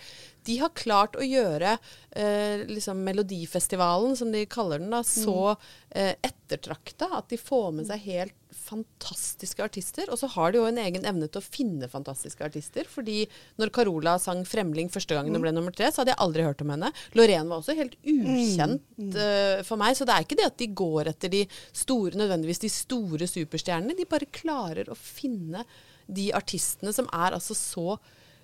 de 0.46 0.58
har 0.62 0.74
klart 0.76 1.16
å 1.16 1.24
gjøre 1.26 1.76
eh, 2.12 2.66
liksom 2.68 3.04
Melodifestivalen, 3.06 4.16
som 4.18 4.32
de 4.34 4.44
kaller 4.50 4.82
den, 4.82 4.90
da, 4.94 5.02
så 5.06 5.54
eh, 5.90 6.14
ettertrakta 6.26 7.10
at 7.20 7.30
de 7.32 7.38
får 7.40 7.72
med 7.78 7.88
seg 7.88 8.04
helt 8.10 8.34
fantastiske 8.66 9.62
artister. 9.64 10.10
Og 10.12 10.18
så 10.20 10.28
har 10.34 10.52
de 10.52 10.60
jo 10.60 10.66
en 10.68 10.80
egen 10.82 11.06
evne 11.08 11.28
til 11.30 11.42
å 11.42 11.46
finne 11.46 11.88
fantastiske 11.92 12.44
artister. 12.44 12.88
fordi 12.90 13.26
når 13.60 13.72
Carola 13.74 14.16
sang 14.22 14.44
'Fremling' 14.44 14.90
første 14.92 15.14
gangen 15.14 15.34
hun 15.34 15.44
ble 15.44 15.52
nummer 15.54 15.74
tre, 15.74 15.90
så 15.90 16.02
hadde 16.02 16.14
jeg 16.14 16.22
aldri 16.24 16.46
hørt 16.46 16.62
om 16.62 16.72
henne. 16.74 16.92
Loreen 17.14 17.48
var 17.48 17.62
også 17.62 17.76
helt 17.78 17.96
ukjent 18.02 19.16
uh, 19.16 19.62
for 19.66 19.80
meg. 19.80 19.96
Så 19.96 20.06
det 20.06 20.14
er 20.14 20.26
ikke 20.26 20.40
det 20.40 20.50
at 20.50 20.58
de 20.58 20.72
går 20.82 21.12
etter 21.12 21.32
de 21.32 21.44
store, 21.72 22.18
nødvendigvis 22.18 22.64
de 22.64 22.72
store 22.72 23.30
superstjernene. 23.30 23.96
De 23.96 24.08
bare 24.08 24.30
klarer 24.30 24.90
å 24.90 24.98
finne 24.98 25.64
de 26.06 26.30
artistene 26.36 26.92
som 26.94 27.08
er 27.12 27.34
altså 27.34 27.56
så 27.58 27.96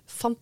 fan 0.09 0.35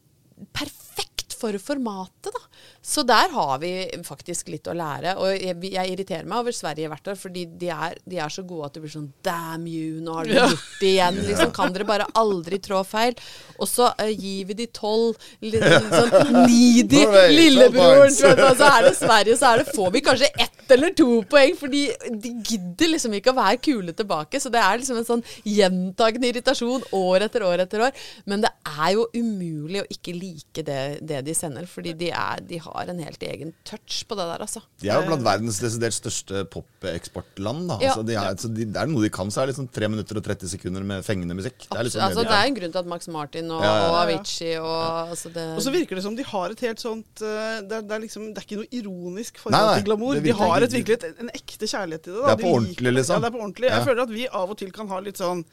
perfekt 0.58 1.11
for 1.42 1.58
formatet, 1.62 2.32
da. 2.32 2.48
Så 2.82 3.04
der 3.06 3.30
har 3.30 3.60
vi 3.62 3.72
faktisk 4.06 4.50
litt 4.50 4.66
å 4.70 4.74
lære. 4.74 5.14
Og 5.22 5.30
jeg, 5.36 5.58
jeg 5.70 5.94
irriterer 5.94 6.26
meg 6.26 6.42
over 6.42 6.56
Sverige 6.56 6.90
hvert 6.90 7.12
år, 7.14 7.18
fordi 7.20 7.46
de 7.62 7.70
er, 7.74 7.98
de 8.10 8.18
er 8.22 8.34
så 8.34 8.42
gode 8.48 8.70
at 8.70 8.78
det 8.78 8.82
blir 8.86 8.94
sånn 8.94 9.10
Damn 9.26 9.68
you, 9.70 10.00
nå 10.02 10.16
har 10.18 10.30
dere 10.30 10.48
gjort 10.50 10.80
det 10.82 10.90
igjen. 10.90 11.20
Liksom, 11.28 11.52
kan 11.54 11.76
dere 11.76 11.86
bare 11.90 12.08
aldri 12.18 12.58
trå 12.64 12.82
feil? 12.88 13.14
Og 13.62 13.70
så 13.70 13.92
uh, 13.94 14.10
gir 14.10 14.50
vi 14.50 14.58
de 14.64 14.68
tolv 14.74 15.20
sånn 15.42 16.48
needy 16.48 17.04
lillebroren. 17.36 17.70
12 17.72 18.02
points. 18.02 18.22
tror 18.22 18.34
jeg, 18.34 18.48
Og 18.48 18.58
så 18.58 18.72
er 18.72 18.88
det 18.88 18.96
Sverige, 18.98 19.38
så 19.38 19.52
er 19.52 19.62
det, 19.62 19.76
får 19.78 19.94
vi 19.94 20.04
kanskje 20.08 20.32
ett 20.48 20.76
eller 20.76 20.96
to 20.96 21.10
poeng, 21.30 21.54
fordi 21.60 21.84
de 22.24 22.34
gidder 22.48 22.94
liksom 22.94 23.16
ikke 23.18 23.34
å 23.34 23.38
være 23.38 23.62
kule 23.62 23.94
tilbake. 23.98 24.42
Så 24.42 24.50
det 24.54 24.62
er 24.64 24.82
liksom 24.82 25.02
en 25.02 25.08
sånn 25.08 25.24
gjentagende 25.46 26.32
irritasjon 26.32 26.86
år 26.98 27.28
etter 27.28 27.46
år 27.46 27.66
etter 27.66 27.86
år. 27.88 28.04
Men 28.26 28.46
det 28.46 28.54
er 28.72 28.96
jo 28.96 29.08
umulig 29.14 29.84
å 29.84 29.90
ikke 29.92 30.16
like 30.18 30.66
det, 30.66 30.82
det 31.06 31.22
de 31.28 31.31
sender, 31.38 31.68
fordi 31.70 31.94
de, 31.98 32.10
er, 32.16 32.42
de 32.48 32.60
har 32.62 32.92
en 32.92 33.00
helt 33.04 33.24
egen 33.28 33.54
touch 33.68 34.04
på 34.10 34.18
det 34.20 34.26
der, 34.30 34.44
altså. 34.46 34.62
De 34.82 34.90
er 34.90 35.00
jo 35.02 35.08
blant 35.10 35.26
verdens 35.26 35.60
desidert 35.62 35.96
største 35.96 36.44
popeksportland. 36.54 37.68
da. 37.70 37.78
Ja. 37.82 37.92
Altså, 37.92 38.04
de 38.08 38.18
er, 38.18 38.38
de, 38.58 38.68
det 38.74 38.82
er 38.82 38.90
noe 38.92 39.04
de 39.06 39.12
kan, 39.14 39.32
så 39.34 39.42
er 39.44 39.50
det 39.50 39.56
liksom 39.56 39.70
3 39.74 39.90
minutter 39.94 40.20
og 40.20 40.26
30 40.26 40.54
sekunder 40.56 40.86
med 40.88 41.06
fengende 41.08 41.38
musikk. 41.38 41.58
Det 41.68 41.78
er 41.78 41.88
liksom 41.88 42.06
altså, 42.06 42.24
det 42.26 42.32
det 42.32 42.38
er 42.40 42.50
en 42.50 42.58
grunn 42.58 42.74
til 42.74 42.82
at 42.82 42.90
Max 42.94 43.10
Martin 43.12 43.52
og, 43.52 43.64
Ja, 43.64 43.72
ja, 43.72 43.90
og. 43.90 43.98
Avicii 44.02 44.54
og 44.62 45.12
altså 45.16 45.32
det, 45.36 45.46
Og 45.58 45.62
så 45.66 45.74
virker 45.74 46.00
det 46.00 46.04
som 46.06 46.16
de 46.18 46.24
har 46.28 46.54
et 46.56 46.64
helt 46.66 46.80
sånt 46.82 47.22
eh, 47.26 47.58
Det 47.68 47.78
er, 47.78 47.84
det 47.88 47.96
er 47.98 48.02
liksom 48.06 48.30
Det 48.32 48.42
er 48.42 48.48
ikke 48.48 48.62
noe 48.62 48.72
ironisk 48.80 49.42
forhold 49.42 49.58
Nei, 49.58 49.68
nei, 49.68 49.76
til 49.82 49.88
glamour. 49.90 50.22
De 50.24 50.34
har 50.42 50.66
et 50.68 50.78
virkelig 50.78 50.98
et, 50.98 51.22
en 51.26 51.32
ekte 51.36 51.68
kjærlighet 51.68 52.08
til 52.08 52.16
det. 52.16 52.22
Da. 52.22 52.32
Det 52.32 52.34
er 52.38 52.42
på 52.42 52.48
De 52.48 52.56
ordentlig, 52.62 52.94
liksom. 52.98 53.16
Ja, 53.18 53.20
det 53.26 53.30
er 53.30 53.36
på 53.36 53.44
ordentlig. 53.46 53.70
Ja. 53.70 53.78
Jeg 53.78 53.90
føler 53.92 54.04
at 54.08 54.16
vi 54.16 54.26
av 54.42 54.56
og 54.56 54.60
til 54.62 54.74
kan 54.76 54.92
ha 54.92 55.00
litt 55.04 55.22
sånn 55.22 55.44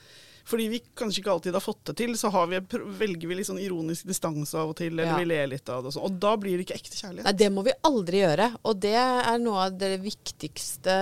fordi 0.48 0.66
vi 0.72 0.80
kanskje 0.96 1.20
ikke 1.22 1.32
alltid 1.34 1.56
har 1.58 1.64
fått 1.64 1.82
det 1.90 1.94
til, 2.00 2.14
så 2.16 2.30
har 2.32 2.46
vi, 2.48 2.58
velger 2.98 3.28
vi 3.28 3.36
litt 3.38 3.48
sånn 3.50 3.60
ironisk 3.60 4.06
distanse 4.08 4.56
av 4.56 4.70
og 4.72 4.76
til, 4.80 4.94
eller 4.94 5.10
Ja. 5.10 5.16
vi 5.20 5.28
ler 5.28 5.46
litt 5.52 5.68
av 5.68 5.82
det 5.84 5.90
og 5.92 5.96
sånn. 5.98 6.06
Og 6.08 6.18
da 6.24 6.34
blir 6.40 6.56
det 6.56 6.66
ikke 6.66 6.78
ekte 6.80 6.96
kjærlighet. 6.96 7.24
Nei, 7.28 7.32
det 7.42 7.50
må 7.52 7.64
vi 7.66 7.74
aldri 7.84 8.22
gjøre. 8.24 8.48
Og 8.64 8.80
det 8.80 8.94
er 8.96 9.38
noe 9.42 9.66
av 9.66 9.76
det 9.78 9.92
viktigste 10.00 10.94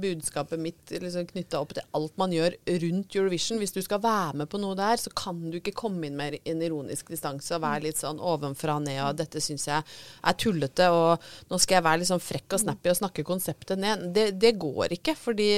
budskapet 0.00 0.58
mitt 0.62 0.92
liksom, 0.94 1.26
knytta 1.30 1.60
opp 1.62 1.74
til 1.76 1.84
alt 1.98 2.16
man 2.20 2.32
gjør 2.34 2.54
rundt 2.84 3.16
Eurovision. 3.18 3.58
Hvis 3.62 3.74
du 3.74 3.80
skal 3.84 4.00
være 4.04 4.36
med 4.42 4.50
på 4.52 4.60
noe 4.62 4.76
der, 4.78 5.00
så 5.00 5.10
kan 5.16 5.38
du 5.50 5.58
ikke 5.60 5.74
komme 5.82 6.06
inn 6.08 6.16
med 6.18 6.38
en 6.48 6.62
ironisk 6.64 7.10
distanse 7.12 7.56
og 7.56 7.62
være 7.64 7.86
litt 7.88 8.00
sånn 8.00 8.20
ovenfra 8.22 8.76
og 8.78 8.86
ned 8.86 9.00
og 9.02 9.16
dette 9.18 9.40
syns 9.42 9.66
jeg 9.68 9.82
er 10.22 10.38
tullete, 10.38 10.88
og 10.92 11.22
nå 11.50 11.58
skal 11.62 11.78
jeg 11.80 11.86
være 11.88 12.02
litt 12.02 12.10
sånn 12.10 12.22
frekk 12.22 12.56
og 12.56 12.62
snappy 12.64 12.92
og 12.92 12.98
snakke 13.00 13.24
konseptet 13.26 13.80
ned. 13.82 14.06
Det, 14.14 14.28
det 14.40 14.54
går 14.62 14.94
ikke, 14.98 15.16
fordi 15.18 15.50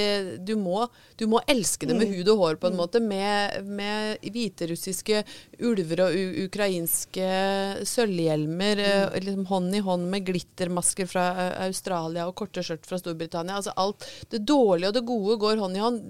du 0.45 0.55
må, 0.61 0.87
du 1.21 1.27
må 1.31 1.43
elske 1.51 1.89
det 1.91 1.97
med 1.99 2.11
hud 2.15 2.31
og 2.35 2.43
hår 2.45 2.61
på 2.63 2.71
en 2.71 2.79
måte. 2.79 3.03
Med, 3.05 3.34
med 3.65 4.25
hviterussiske 4.35 5.23
ulver 5.65 6.05
og 6.07 6.17
ukrainske 6.45 7.29
sølvhjelmer, 7.89 8.81
mm. 8.81 9.19
liksom 9.25 9.47
hånd 9.51 9.77
i 9.79 9.83
hånd 9.85 10.09
med 10.13 10.27
glittermasker 10.29 11.09
fra 11.11 11.27
eh, 11.33 11.53
Australia 11.69 12.27
og 12.29 12.37
korte 12.39 12.65
skjørt 12.65 12.87
fra 12.89 12.99
Storbritannia. 13.01 13.59
Altså 13.61 13.75
alt 13.81 14.07
det 14.33 14.43
dårlige 14.49 14.91
og 14.91 14.99
det 14.99 15.05
gode 15.09 15.39
går 15.43 15.63
hånd 15.63 15.79
i 15.79 15.83
hånd. 15.85 16.01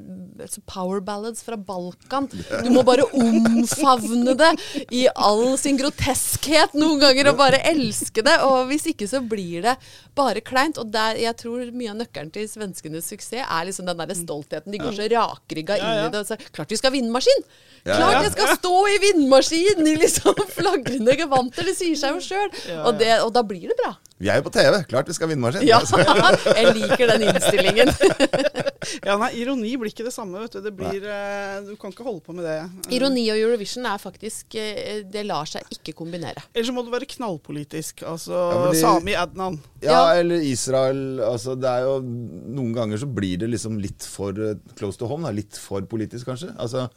Altså 0.45 0.63
power 0.69 1.03
ballads 1.05 1.45
fra 1.47 1.59
Balkan. 1.61 2.29
Du 2.65 2.71
må 2.75 2.85
bare 2.87 3.07
omfavne 3.15 4.37
det 4.39 4.53
i 4.95 5.07
all 5.15 5.55
sin 5.61 5.79
groteskhet 5.81 6.75
noen 6.79 7.03
ganger, 7.03 7.31
og 7.31 7.41
bare 7.41 7.63
elske 7.71 8.25
det. 8.25 8.37
Og 8.47 8.69
hvis 8.71 8.89
ikke 8.93 9.09
så 9.11 9.23
blir 9.25 9.65
det 9.65 9.77
bare 10.17 10.43
kleint. 10.45 10.79
Og 10.81 10.91
der, 10.95 11.19
jeg 11.23 11.37
tror 11.41 11.71
mye 11.75 11.93
av 11.93 12.01
nøkkelen 12.03 12.33
til 12.35 12.49
svenskenes 12.51 13.11
suksess 13.11 13.45
er 13.45 13.69
liksom 13.69 13.89
den 13.89 14.01
der 14.01 14.15
stoltheten. 14.19 14.73
De 14.75 14.81
går 14.83 14.97
så 14.97 15.09
rakrygga 15.13 15.79
inn 15.81 16.07
i 16.07 16.11
det. 16.15 16.39
Klart 16.55 16.73
vi 16.73 16.79
skal 16.81 16.93
ha 16.93 16.99
vindmaskin! 17.15 17.45
Ja, 17.85 17.99
Klart 17.99 18.15
ja. 18.15 18.21
jeg 18.25 18.33
skal 18.33 18.55
stå 18.57 18.77
i 18.89 18.95
vindmaskin 19.03 19.89
i 19.91 19.95
liksom 20.01 20.39
flagrende 20.57 21.17
gevanter! 21.21 21.67
Det 21.69 21.75
sier 21.77 21.99
seg 22.01 22.17
jo 22.17 22.23
sjøl. 22.25 22.49
Og, 22.81 23.03
og 23.27 23.31
da 23.35 23.43
blir 23.45 23.69
det 23.69 23.77
bra. 23.83 23.93
Vi 24.23 24.31
er 24.31 24.39
jo 24.39 24.47
på 24.47 24.53
TV. 24.55 24.79
Klart 24.89 25.09
vi 25.11 25.17
skal 25.17 25.29
ha 25.29 25.35
vindmaskin. 25.35 25.67
Ja, 25.69 25.81
Altså. 25.83 26.01
jeg 26.59 26.73
liker 26.79 27.11
den 27.13 27.27
innstillingen. 27.29 27.91
Ja, 29.09 29.17
nei, 29.21 29.31
ironi 29.41 29.73
blir 29.81 29.91
ikke 29.93 30.07
det 30.07 30.13
samme, 30.15 30.39
vet 30.45 30.57
du. 30.57 30.61
Det 30.65 30.73
blir, 30.77 31.05
eh, 31.05 31.61
du 31.67 31.75
kan 31.81 31.93
ikke 31.95 32.07
holde 32.07 32.23
på 32.25 32.35
med 32.37 32.45
det. 32.49 32.57
Ironi 32.97 33.25
og 33.33 33.39
Eurovision 33.41 33.87
er 33.91 33.99
faktisk 34.03 34.55
eh, 34.61 35.03
Det 35.11 35.25
lar 35.27 35.49
seg 35.51 35.67
ikke 35.75 35.95
kombinere. 35.99 36.43
Eller 36.55 36.69
så 36.69 36.75
må 36.77 36.85
du 36.87 36.91
være 36.95 37.09
knallpolitisk. 37.11 38.05
Altså 38.11 38.35
Ja, 38.37 38.61
de, 38.71 38.81
Sami 38.81 39.17
Adnan. 39.19 39.59
Ja, 39.83 39.91
Ja. 39.95 40.21
eller 40.21 40.43
Israel. 40.45 41.21
Altså, 41.25 41.55
det 41.61 41.69
er 41.71 41.85
jo 41.89 41.99
Noen 42.05 42.73
ganger 42.77 43.01
så 43.01 43.07
blir 43.11 43.39
det 43.43 43.51
liksom 43.53 43.79
litt 43.83 44.03
for 44.09 44.33
eh, 44.39 44.55
close 44.79 44.99
to 45.01 45.07
home. 45.11 45.27
Da. 45.29 45.35
Litt 45.35 45.57
for 45.61 45.83
politisk, 45.91 46.27
kanskje. 46.31 46.53
Altså, 46.61 46.89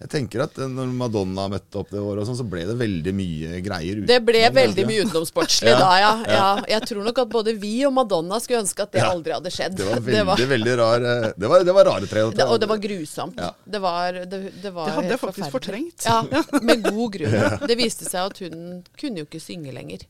jeg 0.00 0.08
tenker 0.08 0.40
at 0.46 0.56
når 0.56 0.92
Madonna 0.96 1.44
møtte 1.52 1.76
opp 1.82 1.90
det 1.92 2.00
året, 2.00 2.22
og 2.22 2.28
sånn, 2.30 2.38
så 2.38 2.44
ble 2.48 2.62
det 2.64 2.76
veldig 2.80 3.12
mye 3.12 3.58
greier. 3.66 3.98
Det 4.08 4.16
ble 4.24 4.40
veldig 4.56 4.86
mye 4.88 5.02
utenomsportslig 5.04 5.72
Ja, 5.74 5.78
da, 5.82 5.90
ja. 6.00 6.12
ja. 6.24 6.46
Jeg 6.72 6.86
tror 6.88 7.04
nok 7.04 7.18
at 7.20 7.28
både 7.34 7.52
vi 7.60 7.74
og 7.84 7.92
Madonna 7.98 8.38
skulle 8.40 8.62
ønske 8.64 8.86
at 8.86 8.92
det 8.96 9.02
Ja. 9.04 9.10
aldri 9.12 9.34
hadde 9.36 9.52
skjedd. 9.52 9.76
Det 9.76 9.90
var 9.90 10.00
veldig, 10.40 10.46
veldig 10.54 10.76
rar 10.80 11.04
eh, 11.12 11.26
Det 11.36 11.50
var, 11.52 11.64
det 11.68 11.74
var 11.76 11.84
rare 11.92 12.08
tre. 12.08 12.24
Det, 12.32 12.46
og 12.48 12.60
det 12.64 12.68
var 12.72 12.80
grusomt. 12.80 13.36
Ja. 13.44 13.50
Det 13.76 13.82
var, 13.84 14.12
det, 14.24 14.40
det 14.62 14.72
var 14.72 14.88
Det 14.88 14.94
hadde 14.98 15.12
jeg 15.14 15.20
faktisk 15.26 15.50
fortrengt. 15.58 16.06
Ja, 16.08 16.22
med 16.70 16.82
god 16.88 17.18
grunn. 17.18 17.36
Det 17.68 17.76
viste 17.78 18.08
seg 18.08 18.30
at 18.32 18.40
hun 18.46 18.80
kunne 19.00 19.20
jo 19.20 19.28
ikke 19.28 19.42
synge 19.44 19.74
lenger. 19.76 20.08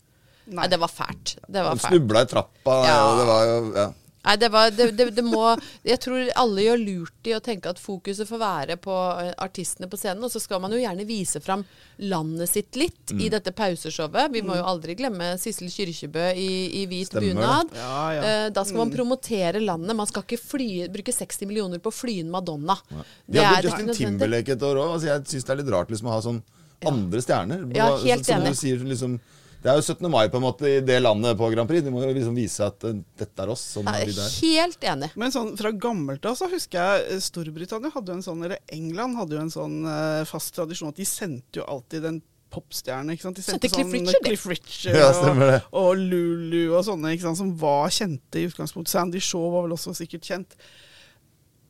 Nei, 0.51 0.65
det 0.71 0.79
var 0.83 0.91
fælt. 0.91 1.37
Det 1.47 1.63
var 1.63 1.75
Hun 1.77 1.83
fælt. 1.83 1.93
snubla 1.99 2.23
i 2.25 2.31
trappa, 2.31 2.79
Ja. 2.87 2.95
og 3.11 3.19
det 3.21 3.27
var 3.29 3.43
jo 3.51 3.59
ja. 3.77 3.89
Nei, 4.23 4.35
det 4.37 4.51
var 4.53 4.69
det, 4.71 4.91
det, 4.99 5.07
det 5.17 5.23
må 5.25 5.55
Jeg 5.87 5.97
tror 6.05 6.27
alle 6.37 6.65
gjør 6.67 6.81
lurt 6.83 7.29
i 7.31 7.33
å 7.33 7.41
tenke 7.41 7.71
at 7.73 7.79
fokuset 7.81 8.29
får 8.29 8.41
være 8.43 8.77
på 8.77 8.93
eh, 9.23 9.31
artistene 9.41 9.89
på 9.89 9.97
scenen. 9.97 10.23
Og 10.27 10.31
så 10.35 10.43
skal 10.43 10.61
man 10.61 10.75
jo 10.77 10.81
gjerne 10.83 11.07
vise 11.09 11.41
fram 11.41 11.65
landet 11.99 12.51
sitt 12.53 12.77
litt 12.77 12.97
Mm. 13.11 13.21
i 13.27 13.29
dette 13.33 13.51
pauseshowet. 13.57 14.29
Vi 14.31 14.43
må 14.47 14.55
jo 14.55 14.63
aldri 14.71 14.95
glemme 14.95 15.33
Sissel 15.41 15.67
Kyrkjebø 15.73 16.29
i, 16.39 16.51
i 16.83 16.85
hvit 16.87 17.09
Stemmer 17.11 17.33
bunad. 17.35 17.73
Ja, 17.75 18.05
ja. 18.15 18.21
Eh, 18.29 18.51
Da 18.55 18.63
skal 18.69 18.85
man 18.85 18.93
promotere 18.95 19.59
landet. 19.65 19.97
Man 19.99 20.07
skal 20.07 20.23
ikke 20.23 20.39
fly, 20.39 20.69
bruke 20.93 21.11
60 21.17 21.49
millioner 21.51 21.81
på 21.83 21.91
å 21.91 21.97
fly 21.97 22.21
inn 22.21 22.31
Madonna. 22.31 22.77
De 22.93 23.03
Det 23.27 23.43
hadde 23.43 23.59
er 23.59 23.69
Justin. 23.71 23.91
Timberlake 23.99 24.53
et 24.55 24.63
år 24.63 24.79
òg. 24.85 24.93
Altså, 24.95 25.09
jeg 25.11 25.27
syns 25.33 25.49
det 25.49 25.55
er 25.57 25.61
litt 25.65 25.73
rart 25.75 25.91
liksom, 25.91 26.07
å 26.07 26.15
ha 26.15 26.21
sånn 26.29 26.43
andre 26.87 27.21
stjerner. 27.25 27.67
Ja, 27.75 27.89
helt 27.97 28.07
helt 28.07 28.27
som 28.31 28.39
enig. 28.45 28.55
du 28.55 28.61
sier, 28.63 28.85
liksom 28.95 29.19
Det 29.61 29.69
er 29.69 29.77
jo 29.77 29.83
17. 29.85 30.07
mai 30.09 30.25
på 30.33 30.39
en 30.41 30.45
måte 30.47 30.65
i 30.71 30.79
det 30.81 30.97
landet 31.03 31.37
på 31.37 31.51
Grand 31.53 31.69
Prix. 31.69 31.83
De 31.85 31.91
må 31.93 32.01
jo 32.01 32.15
liksom 32.17 32.33
vise 32.39 32.65
at 32.65 32.85
eh, 32.89 32.95
dette 33.21 33.45
er 33.45 33.51
oss. 33.53 33.61
Sånn 33.77 33.91
er 33.93 34.01
Jeg 34.07 34.09
vi 34.09 34.15
er 34.15 34.21
der. 34.23 34.37
helt 34.41 34.87
enig. 34.95 35.11
Men 35.21 35.35
sånn 35.35 35.51
fra 35.61 35.73
gammelt 35.77 36.25
av 36.31 36.39
så 36.41 36.49
husker 36.49 36.81
jeg 36.81 37.07
eh, 37.17 37.21
Storbritannia 37.27 37.93
hadde 37.93 38.15
jo 38.15 38.19
en 38.23 38.25
sånn, 38.25 38.45
eller 38.47 38.63
England 38.73 39.19
hadde 39.21 39.37
jo 39.37 39.43
en 39.45 39.53
sånn 39.53 39.79
eh, 39.85 40.25
fast 40.31 40.55
tradisjon 40.57 40.95
at 40.95 41.01
de 41.03 41.05
sendte 41.09 41.61
jo 41.61 41.67
alltid 41.69 42.07
den 42.09 42.23
popstjerne. 42.51 43.13
ikke 43.15 43.29
sant? 43.29 43.37
De 43.39 43.45
Sendte 43.47 43.69
Cliff 43.71 43.87
sånn 43.93 44.09
Richard. 44.09 44.25
Cliff 44.27 44.47
Richard 44.51 44.97
Ja, 44.97 45.11
og, 45.13 45.69
og 45.85 45.91
Lulu 46.01 46.73
og 46.79 46.81
sånne 46.89 47.13
ikke 47.15 47.29
sant? 47.29 47.39
som 47.45 47.53
var 47.61 47.93
kjente 47.95 48.41
i 48.41 48.49
utgangspunktet. 48.49 48.91
Sandy 48.97 49.21
Shaw 49.23 49.45
var 49.53 49.69
vel 49.69 49.77
også 49.77 49.93
sikkert 50.01 50.25
kjent. 50.27 50.57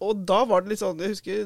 Og 0.00 0.22
da 0.24 0.38
var 0.48 0.62
det 0.64 0.70
litt 0.72 0.80
sånn 0.80 0.96
Jeg 1.02 1.10
husker, 1.12 1.42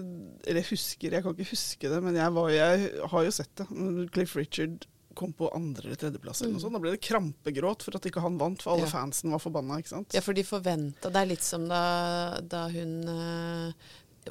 eller 0.46 0.60
jeg 0.60 0.68
husker, 0.68 1.16
jeg 1.16 1.24
kan 1.24 1.34
ikke 1.34 1.50
huske 1.50 1.90
det, 1.90 1.98
men 2.04 2.14
jeg, 2.20 2.30
var, 2.36 2.52
jeg 2.54 2.84
har 3.10 3.24
jo 3.26 3.32
sett 3.34 3.50
det. 3.58 3.66
Cliff 4.14 4.36
Richard 4.38 4.84
kom 5.14 5.32
på 5.32 5.48
andre- 5.54 5.86
eller 5.86 5.96
tredjeplass 5.96 6.42
eller 6.42 6.52
noe 6.54 6.60
sånt. 6.60 6.72
Da 6.72 6.78
ble 6.84 6.90
det 6.96 7.00
krampegråt 7.00 7.82
for 7.82 7.96
at 7.96 8.02
ikke 8.10 8.20
han 8.22 8.38
vant, 8.38 8.60
for 8.62 8.72
alle 8.74 8.86
Mm. 8.86 8.92
Ja. 8.92 8.98
fansen 9.00 9.30
var 9.30 9.38
forbanna. 9.38 9.78
ikke 9.78 9.88
sant? 9.88 10.12
Ja, 10.14 10.20
for 10.20 10.32
de 10.34 10.42
forventa 10.42 11.10
Det 11.12 11.16
er 11.16 11.26
litt 11.26 11.42
som 11.42 11.68
da, 11.68 12.40
da 12.40 12.68
hun 12.68 13.08
eh, 13.08 13.72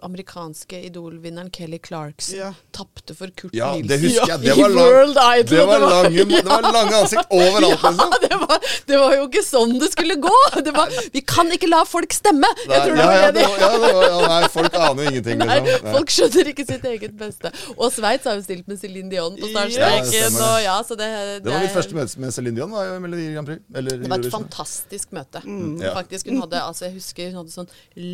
amerikanske 0.01 0.79
Idol-vinneren 0.88 1.51
Kelly 1.53 1.79
Clarkson 1.84 2.38
Ja. 2.39 2.53
tapte 2.71 3.15
for 3.15 3.27
Kurt 3.36 3.53
Ja, 3.53 3.73
Nilsen 3.75 3.88
det 3.88 3.99
husker 4.01 4.32
jeg. 4.34 4.39
Det 4.43 4.56
var, 4.58 4.69
lang, 4.69 4.89
World 4.93 5.17
Idol. 5.17 5.58
det 5.58 5.65
var, 5.67 5.79
lange, 5.79 6.25
det 6.25 6.45
var 6.45 6.67
lange 6.73 6.95
ansikt 7.03 7.25
overalt, 7.29 7.84
ja, 7.84 7.89
liksom. 7.91 8.13
det 8.25 8.39
var, 8.43 8.67
det 8.88 8.97
var 9.03 9.15
jo 9.17 9.27
ikke 9.29 9.43
sånn 9.45 9.75
det 9.79 9.91
skulle 9.93 10.15
gå! 10.23 10.36
Det 10.65 10.73
var, 10.75 10.93
vi 11.13 11.21
kan 11.21 11.51
ikke 11.53 11.69
la 11.69 11.84
folk 11.88 12.13
stemme! 12.15 12.49
Jeg 12.65 12.82
tror 12.86 12.95
det 12.95 13.03
ja, 13.03 13.08
var 13.08 13.19
ja, 13.19 13.32
det 13.36 13.45
ja, 13.45 13.69
det 13.84 13.93
var, 13.93 14.08
ja, 14.08 14.19
nei, 14.34 14.49
folk 14.53 14.77
aner 14.79 15.10
ingenting, 15.12 15.43
liksom. 15.43 15.69
Nei. 15.69 15.93
folk 15.97 16.13
skjønner 16.15 16.51
ikke 16.53 16.65
sitt 16.67 16.86
eget 16.89 17.15
beste. 17.19 17.51
Og 17.77 17.88
Sveits 17.93 18.27
har 18.29 18.38
jo 18.39 18.43
stilt 18.45 18.67
med 18.71 18.79
Céline 18.82 19.12
Dion 19.12 19.38
på 19.39 19.49
startstreken. 19.51 20.10
Ja, 20.13 20.29
det. 20.29 20.63
ja, 20.65 20.77
så 20.88 20.97
det, 20.99 21.10
Det 21.43 21.51
var 21.53 21.63
mitt 21.65 21.75
første 21.75 21.97
møte 21.97 22.23
med 22.23 22.36
Céline 22.36 22.58
Dion, 22.58 22.71
var 22.73 22.88
jo 22.89 22.97
Melodi 23.03 23.27
Grand 23.34 23.49
Prix. 23.49 23.63
Eller 23.75 24.01
Det 24.01 24.12
var 24.12 24.23
et 24.23 24.34
fantastisk 24.34 25.13
møte. 25.15 25.43
Mm. 25.45 25.77
Faktisk, 25.93 26.29
hun 26.32 26.41
hadde, 26.43 26.62
altså 26.63 26.88
jeg 26.88 26.97
husker 26.97 27.32
hun 27.32 27.41
hadde 27.43 27.53
sånn 27.56 27.71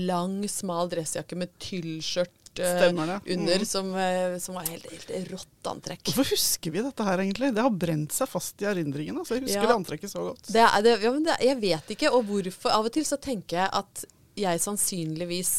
lang, 0.09 0.39
smal 0.49 0.89
dressjakke 0.91 1.37
med 1.39 1.51
tyllskjørt 1.69 2.35
Stemmer 2.59 3.07
det. 3.07 3.17
under, 3.37 3.63
som, 3.65 3.91
eh, 3.95 4.33
som 4.43 4.55
var 4.57 4.65
helt, 4.67 4.83
helt 4.89 5.29
rått 5.31 5.67
antrekk. 5.71 6.01
Hvorfor 6.09 6.27
husker 6.33 6.73
vi 6.73 6.81
dette 6.83 7.05
her, 7.07 7.21
egentlig? 7.23 7.53
Det 7.55 7.63
har 7.63 7.71
brent 7.71 8.11
seg 8.11 8.27
fast 8.27 8.59
i 8.65 8.67
erindringen. 8.67 9.15
Altså. 9.21 9.37
Jeg 9.37 9.45
husker 9.47 9.61
Ja. 9.63 9.67
det 9.69 9.77
antrekket 9.77 10.11
så 10.11 10.23
godt. 10.25 10.49
Det 10.51 10.59
er, 10.65 10.81
det, 10.83 10.95
ja, 11.05 11.11
men 11.15 11.23
det, 11.23 11.37
jeg 11.45 11.59
vet 11.61 11.93
ikke, 11.95 12.11
og 12.11 12.25
hvorfor. 12.27 12.73
Av 12.75 12.89
og 12.89 12.91
til 12.91 13.05
så 13.07 13.15
tenker 13.21 13.61
jeg 13.61 13.69
at 13.79 14.03
jeg 14.39 14.59
sannsynligvis 14.65 15.53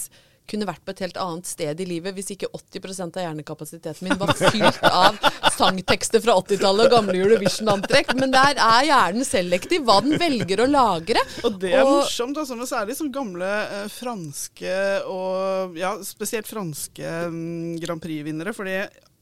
kunne 0.50 0.66
vært 0.68 0.82
på 0.86 0.92
et 0.94 1.02
helt 1.06 1.18
annet 1.22 1.46
sted 1.48 1.80
i 1.80 1.86
livet 1.88 2.14
hvis 2.16 2.32
ikke 2.34 2.50
80% 2.56 3.18
av 3.20 3.24
hjernekapasiteten 3.28 4.08
min 4.08 4.18
var 4.20 4.32
fylt 4.38 4.80
av 4.90 5.18
sangtekster 5.56 6.22
fra 6.24 6.34
80-tallet 6.42 6.88
og 6.88 6.94
gamle 6.96 7.16
Eurovision-antrekk. 7.20 8.14
Men 8.20 8.34
der 8.34 8.58
er 8.60 8.86
hjernen 8.88 9.26
selektiv 9.28 9.84
hva 9.88 10.00
den 10.04 10.18
velger 10.20 10.64
å 10.64 10.68
lagre. 10.70 11.22
Og 11.46 11.58
det 11.62 11.74
er 11.74 11.84
Og- 11.84 12.00
morsomt, 12.02 12.36
altså, 12.42 12.56
men 12.58 12.70
særlig 12.70 12.96
som 12.98 13.12
gamle 13.14 13.46
eh, 13.46 13.86
franske 13.92 14.74
og 15.10 15.78
ja, 15.78 15.94
spesielt 16.04 16.48
franske 16.50 17.14
mm, 17.30 17.78
Grand 17.82 18.02
Prix-vinnere. 18.02 18.54
fordi 18.56 18.78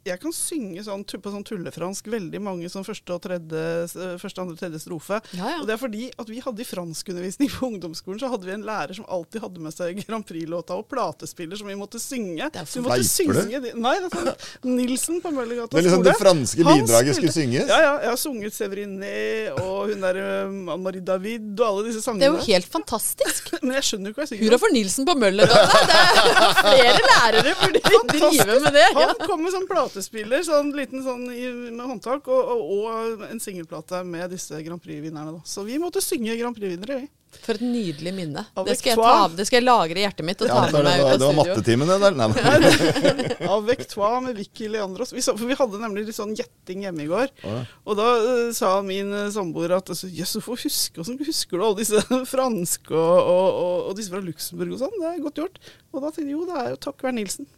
jeg 0.08 0.20
kan 0.22 0.34
synge 0.34 0.82
sånn, 0.86 1.04
på 1.08 1.32
sånn 1.32 1.44
tullefransk 1.46 2.08
veldig 2.12 2.40
mange 2.44 2.70
sånn 2.72 2.86
første, 2.86 3.14
og 3.14 3.22
tredje, 3.24 3.62
eh, 3.84 4.16
første, 4.20 4.42
andre 4.42 4.56
tredje 4.58 4.80
strofe. 4.82 5.20
Ja, 5.36 5.52
ja. 5.54 5.60
Og 5.62 5.68
det 5.68 5.74
er 5.76 5.80
fordi 5.82 6.08
at 6.18 6.30
vi 6.30 6.40
hadde 6.44 6.64
i 6.64 6.68
franskundervisning 6.68 7.50
på 7.52 7.68
ungdomsskolen, 7.72 8.20
så 8.22 8.30
hadde 8.32 8.48
vi 8.48 8.54
en 8.56 8.66
lærer 8.66 8.96
som 8.96 9.06
alltid 9.08 9.44
hadde 9.44 9.64
med 9.64 9.74
seg 9.76 10.00
Grand 10.06 10.26
Prix-låta 10.28 10.76
og 10.78 10.88
platespiller 10.90 11.58
som 11.60 11.68
vi 11.70 11.76
måtte 11.78 12.00
synge. 12.02 12.50
Så 12.64 12.80
vi 12.80 12.86
måtte 12.86 13.06
synge 13.06 13.60
de- 13.62 13.74
Nei, 13.78 13.94
det 14.00 14.08
er 14.08 14.16
sånn 14.16 14.76
Nilsen 14.78 15.20
på 15.22 15.30
Møllergata 15.34 15.76
Det 15.76 15.80
er 15.82 15.88
liksom 15.88 16.04
det 16.06 16.16
franske 16.18 16.64
bidraget 16.66 17.18
skulle 17.18 17.34
synges. 17.34 17.68
Ja, 17.68 17.78
ja. 17.84 17.92
Jeg 18.02 18.10
har 18.12 18.20
sunget 18.20 18.56
Severiné 18.56 19.52
og 19.60 19.90
hun 19.92 20.00
der 20.04 20.18
um, 20.48 20.68
Anne-Marie 20.72 21.04
David 21.04 21.58
og 21.60 21.66
alle 21.66 21.86
disse 21.88 22.02
sangene. 22.04 22.24
Det 22.24 22.28
er 22.28 22.36
jo 22.38 22.46
helt 22.54 22.70
fantastisk. 22.72 23.52
Men 23.64 23.76
jeg 23.78 23.88
skjønner 23.90 24.10
jo 24.10 24.14
ikke 24.14 24.22
hva 24.22 24.26
jeg 24.26 24.32
synger. 24.34 24.44
Hurra 24.48 24.60
for 24.62 24.74
Nilsen 24.74 25.08
på 25.08 25.16
Møllergata! 25.18 25.82
Det 25.88 26.00
er 26.00 26.58
flere 26.72 27.04
lærere 27.12 27.54
burde 27.62 27.82
drive 28.12 28.58
med 28.64 28.72
det. 28.78 28.86
Ja. 28.88 29.06
Han 29.08 29.22
kom 29.26 29.42
med 29.44 29.54
sånn 29.54 29.66
platespiller, 29.98 30.42
sånn 30.46 30.72
liten 30.76 31.02
sånn 31.02 31.28
i, 31.32 31.46
med 31.74 31.84
håndtak, 31.86 32.28
og, 32.30 32.54
og, 32.54 32.72
og 32.78 33.28
en 33.28 33.40
singelplate 33.42 34.04
med 34.06 34.30
disse 34.30 34.58
Grand 34.62 34.82
Prix-vinnerne. 34.82 35.40
Så 35.44 35.66
vi 35.66 35.78
måtte 35.82 36.02
synge 36.04 36.36
Grand 36.38 36.56
Prix-vinnere, 36.56 37.02
vi. 37.02 37.14
For 37.44 37.58
et 37.58 37.60
nydelig 37.60 38.12
minne. 38.16 38.40
Det 38.64 38.74
skal, 38.78 38.94
jeg 38.94 38.98
ta, 39.04 39.26
det 39.36 39.44
skal 39.44 39.58
jeg 39.58 39.66
lagre 39.66 40.00
i 40.00 40.04
hjertet 40.06 40.24
mitt 40.24 40.40
og 40.40 40.48
ta 40.48 40.62
det, 40.64 40.72
med 40.72 40.86
meg 40.86 41.02
var, 41.02 41.10
studio. 41.10 41.18
det 41.18 41.26
var 41.26 41.36
mattetimen, 41.36 41.90
det 41.90 41.98
der. 42.00 42.14
Nei, 42.16 42.28
nei. 42.64 43.50
Avec 43.52 43.84
toi 43.90 44.14
med 44.24 44.38
Vicky 44.38 44.70
Leandros. 44.72 45.12
Vi, 45.12 45.20
så, 45.24 45.34
for 45.36 45.50
vi 45.50 45.58
hadde 45.58 45.82
nemlig 45.82 46.06
litt 46.06 46.16
sånn 46.16 46.32
gjetting 46.38 46.86
hjemme 46.86 47.04
i 47.04 47.10
går. 47.10 47.28
Ja. 47.44 47.58
Og 47.84 48.00
da 48.00 48.08
uh, 48.24 48.48
sa 48.56 48.72
min 48.86 49.12
eh, 49.12 49.28
samboer 49.34 49.76
at 49.76 49.92
altså, 49.92 50.08
Jøss, 50.08 50.38
hvorfor 50.38 50.64
husker, 50.64 51.04
husker 51.28 51.60
du 51.60 51.66
alle 51.66 51.82
disse 51.82 52.00
franske 52.32 52.96
og, 52.96 53.20
og, 53.20 53.46
og, 53.60 53.76
og 53.90 54.00
disse 54.00 54.14
fra 54.14 54.24
Luxembourg 54.24 54.78
og 54.78 54.82
sånn? 54.86 54.96
Det 54.96 55.12
er 55.12 55.22
godt 55.28 55.44
gjort. 55.44 55.62
Og 55.92 56.00
da 56.00 56.08
tenkte 56.08 56.30
jeg 56.30 56.38
jo, 56.38 56.48
det 56.48 56.64
er 56.64 56.72
jo 56.72 56.82
takk 56.88 57.04
være 57.04 57.18
Nilsen. 57.20 57.52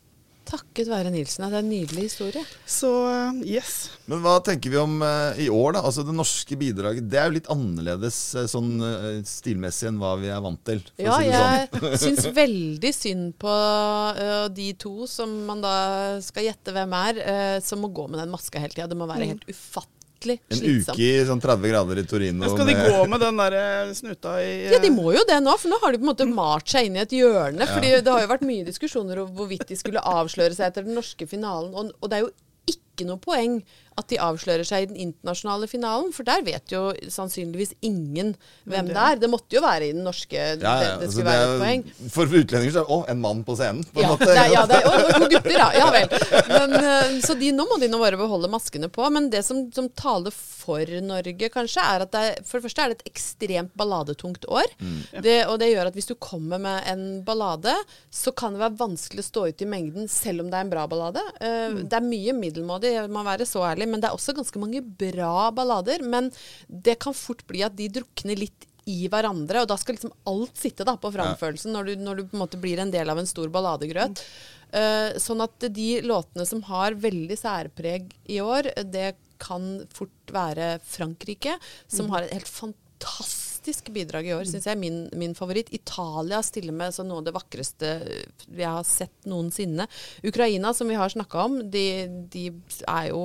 Takket 0.48 0.88
være 0.90 1.10
Nilsen. 1.14 1.44
Det 1.46 1.58
er 1.58 1.62
en 1.62 1.68
nydelig 1.70 2.04
historie. 2.08 2.40
Så 2.66 2.88
eh, 3.10 3.40
yes. 3.56 3.74
Men 4.10 4.22
hva 4.24 4.38
tenker 4.42 4.72
vi 4.72 4.78
om 4.80 4.96
eh, 5.06 5.42
i 5.44 5.48
år, 5.52 5.76
da? 5.76 5.82
Altså 5.86 6.02
Det 6.06 6.14
norske 6.16 6.56
bidraget 6.58 7.06
Det 7.10 7.20
er 7.20 7.28
jo 7.28 7.36
litt 7.36 7.50
annerledes 7.52 8.18
eh, 8.40 8.48
sånn 8.50 8.72
stilmessig 9.28 9.90
enn 9.92 10.00
hva 10.02 10.16
vi 10.18 10.32
er 10.32 10.42
vant 10.42 10.62
til. 10.66 10.82
For 10.96 11.06
Ja, 11.06 11.14
å 11.14 11.20
si 11.20 11.30
det 11.30 11.44
sånn. 11.44 11.86
jeg 11.92 12.02
syns 12.06 12.26
veldig 12.42 12.92
synd 12.96 13.30
på 13.40 13.54
uh, 13.54 14.48
de 14.50 14.72
to 14.80 15.06
som 15.10 15.36
man 15.46 15.62
da 15.62 15.76
skal 16.24 16.48
gjette 16.48 16.74
hvem 16.74 16.98
er, 16.98 17.22
som 17.64 17.84
må 17.84 17.92
gå 17.94 18.08
med 18.10 18.18
den 18.24 18.32
maska 18.32 18.62
hele 18.62 18.74
tida. 18.74 18.88
Det 18.90 18.98
må 18.98 19.06
være 19.10 19.30
helt 19.34 19.46
ufattelig 19.50 19.98
En 20.28 20.58
slitsomt. 20.58 20.96
uke 20.98 21.00
i 21.00 21.24
sånn 21.24 21.40
30 21.40 21.70
grader 21.70 21.98
i 22.02 22.04
Torino. 22.04 22.40
Men 22.44 22.50
skal 22.52 22.66
de 22.66 22.74
med- 22.74 22.90
gå 22.92 23.08
med 23.08 23.20
den 23.20 23.36
der 23.40 23.52
eh, 23.60 23.92
snuta 23.94 24.34
i 24.44 24.50
Ja, 24.72 24.78
de 24.78 24.90
må 24.90 25.14
jo 25.16 25.24
det 25.24 25.38
nå, 25.42 25.54
for 25.58 25.68
nå 25.72 25.78
har 25.80 25.92
de 25.92 25.98
på 25.98 26.04
en 26.04 26.10
måte 26.14 26.28
malt 26.28 26.68
seg 26.68 26.86
inn 26.90 26.96
i 26.96 27.00
et 27.00 27.10
hjørne. 27.10 27.66
fordi 27.66 28.02
det 28.02 28.06
har 28.12 28.20
jo 28.20 28.28
vært 28.28 28.42
mye 28.44 28.64
diskusjoner 28.66 29.22
om 29.22 29.32
hvorvidt 29.34 29.66
de 29.66 29.76
skulle 29.76 30.00
avsløre 30.00 30.52
seg 30.54 30.66
etter 30.68 30.84
den 30.84 30.94
norske 30.94 31.26
finalen. 31.26 31.72
Og, 31.74 31.92
og 32.02 32.10
det 32.10 32.18
er 32.18 32.26
jo 32.26 32.30
ikke 32.68 32.78
noe 33.08 33.18
poeng 33.22 33.62
at 34.00 34.06
de 34.08 34.16
avslører 34.22 34.64
seg 34.64 34.84
i 34.84 34.86
den 34.88 34.96
internasjonale 35.02 35.66
finalen, 35.68 36.08
for 36.14 36.24
der 36.24 36.40
vet 36.46 36.70
jo 36.72 36.86
sannsynligvis 37.12 37.74
ingen 37.84 38.30
hvem 38.64 38.86
det 38.88 38.96
er. 38.96 39.18
Det 39.20 39.28
måtte 39.28 39.58
jo 39.58 39.60
være 39.60 39.90
i 39.90 39.92
den 39.92 40.06
norske 40.06 40.38
ja, 40.38 40.54
ja, 40.54 40.54
det, 40.56 40.86
det 40.86 40.92
altså, 40.94 41.10
skulle 41.10 41.26
være 41.26 41.48
et 41.50 41.60
poeng. 41.60 41.82
er- 42.06 42.12
For 42.14 42.24
utlendinger 42.40 42.72
så 42.72 42.80
er 42.80 42.86
det 42.86 42.94
å, 42.96 43.00
en 43.12 43.20
mann 43.20 43.42
på 43.44 43.56
scenen. 43.58 43.82
På 43.92 44.00
en 44.00 44.06
Ja, 44.06 44.12
måte. 44.14 44.28
det, 44.30 44.36
er- 44.40 44.54
ja, 44.54 44.62
det 44.70 44.78
er, 44.78 44.88
og, 44.88 45.10
og 45.18 45.26
gutter, 45.34 45.56
ja. 45.58 45.66
Ja 45.82 45.90
vel. 45.92 46.08
Men, 46.48 46.76
eh, 46.80 47.18
så 47.26 47.36
de, 47.42 47.50
nå 47.58 47.66
må 47.68 47.76
de 47.82 47.90
nå 47.92 48.00
bare 48.00 48.16
beholde 48.22 48.48
maskene 48.54 48.88
på. 48.88 49.10
Men 49.12 49.28
det 49.34 49.42
som, 49.44 49.66
som 49.74 49.90
taler 49.92 50.32
for 50.32 50.94
Norge, 51.04 51.50
kanskje, 51.52 51.84
er 51.84 52.06
at 52.06 52.14
det, 52.14 52.24
er- 52.30 52.48
for 52.48 52.56
det 52.62 52.68
første 52.70 52.86
er 52.86 52.94
det 52.94 52.98
et 53.02 53.12
ekstremt 53.12 53.74
balladetungt 53.76 54.48
år. 54.48 54.70
Det, 55.20 55.36
og 55.50 55.58
det 55.60 55.72
gjør 55.74 55.90
at 55.92 55.98
hvis 55.98 56.08
du 56.08 56.14
kommer 56.16 56.62
med 56.62 56.88
en 56.88 57.04
ballade, 57.26 57.74
så 58.08 58.32
kan 58.32 58.56
det 58.56 58.64
være 58.64 58.78
vanskelig 58.80 59.26
å 59.26 59.28
stå 59.28 59.46
ut 59.50 59.60
i 59.66 59.68
mengden 59.68 60.08
selv 60.08 60.46
om 60.46 60.48
det 60.48 60.56
er 60.56 60.64
en 60.64 60.72
bra 60.72 60.86
ballade. 60.88 61.20
Eh, 61.42 61.76
Det 61.90 62.00
er 62.00 62.06
mye 62.06 62.32
middelmådig, 62.38 62.89
jeg 62.92 63.12
må 63.12 63.22
være 63.26 63.46
så 63.48 63.62
ærlig, 63.68 63.88
men 63.90 64.02
det 64.02 64.10
er 64.10 64.16
også 64.16 64.34
ganske 64.36 64.62
mange 64.62 64.82
bra 64.82 65.50
ballader. 65.54 66.04
Men 66.06 66.30
det 66.68 66.98
kan 67.02 67.16
fort 67.16 67.44
bli 67.48 67.64
at 67.66 67.76
de 67.78 67.88
drukner 68.00 68.38
litt 68.38 68.66
i 68.90 69.04
hverandre, 69.12 69.62
og 69.62 69.68
da 69.70 69.76
skal 69.78 69.96
liksom 69.96 70.14
alt 70.30 70.56
sitte 70.58 70.86
da 70.88 70.96
på 70.98 71.12
framførelsen 71.14 71.74
når, 71.74 71.90
du, 71.90 72.04
når 72.04 72.18
du 72.18 72.22
på 72.30 72.36
en 72.36 72.42
måte 72.42 72.60
blir 72.60 72.80
en 72.82 72.90
del 72.90 73.12
av 73.12 73.20
en 73.20 73.28
stor 73.28 73.50
balladegrøt. 73.52 74.22
Uh, 74.70 75.18
sånn 75.20 75.42
at 75.44 75.66
de 75.74 75.88
låtene 76.06 76.46
som 76.48 76.62
har 76.68 76.96
veldig 76.98 77.36
særpreg 77.38 78.10
i 78.30 78.40
år, 78.42 78.70
det 78.86 79.14
kan 79.40 79.84
fort 79.94 80.34
være 80.34 80.78
Frankrike, 80.86 81.56
som 81.90 82.10
har 82.12 82.26
et 82.26 82.34
helt 82.36 82.50
fantastisk 82.50 83.39
bidrag 83.94 84.26
i 84.26 84.34
år, 84.34 84.44
syns 84.50 84.66
jeg. 84.66 84.78
Min, 84.78 85.08
min 85.14 85.34
favoritt. 85.38 85.70
Italia 85.72 86.42
stiller 86.42 86.72
med 86.72 86.92
så 86.94 87.04
noe 87.06 87.18
av 87.22 87.24
det 87.28 87.34
vakreste 87.36 87.90
jeg 88.50 88.66
har 88.66 88.82
sett 88.84 89.26
noensinne. 89.30 89.86
Ukraina, 90.26 90.74
som 90.74 90.88
vi 90.90 90.94
har 90.98 91.08
snakka 91.08 91.44
om, 91.46 91.70
de, 91.70 91.84
de 92.32 92.48
er 92.88 93.10
jo 93.12 93.22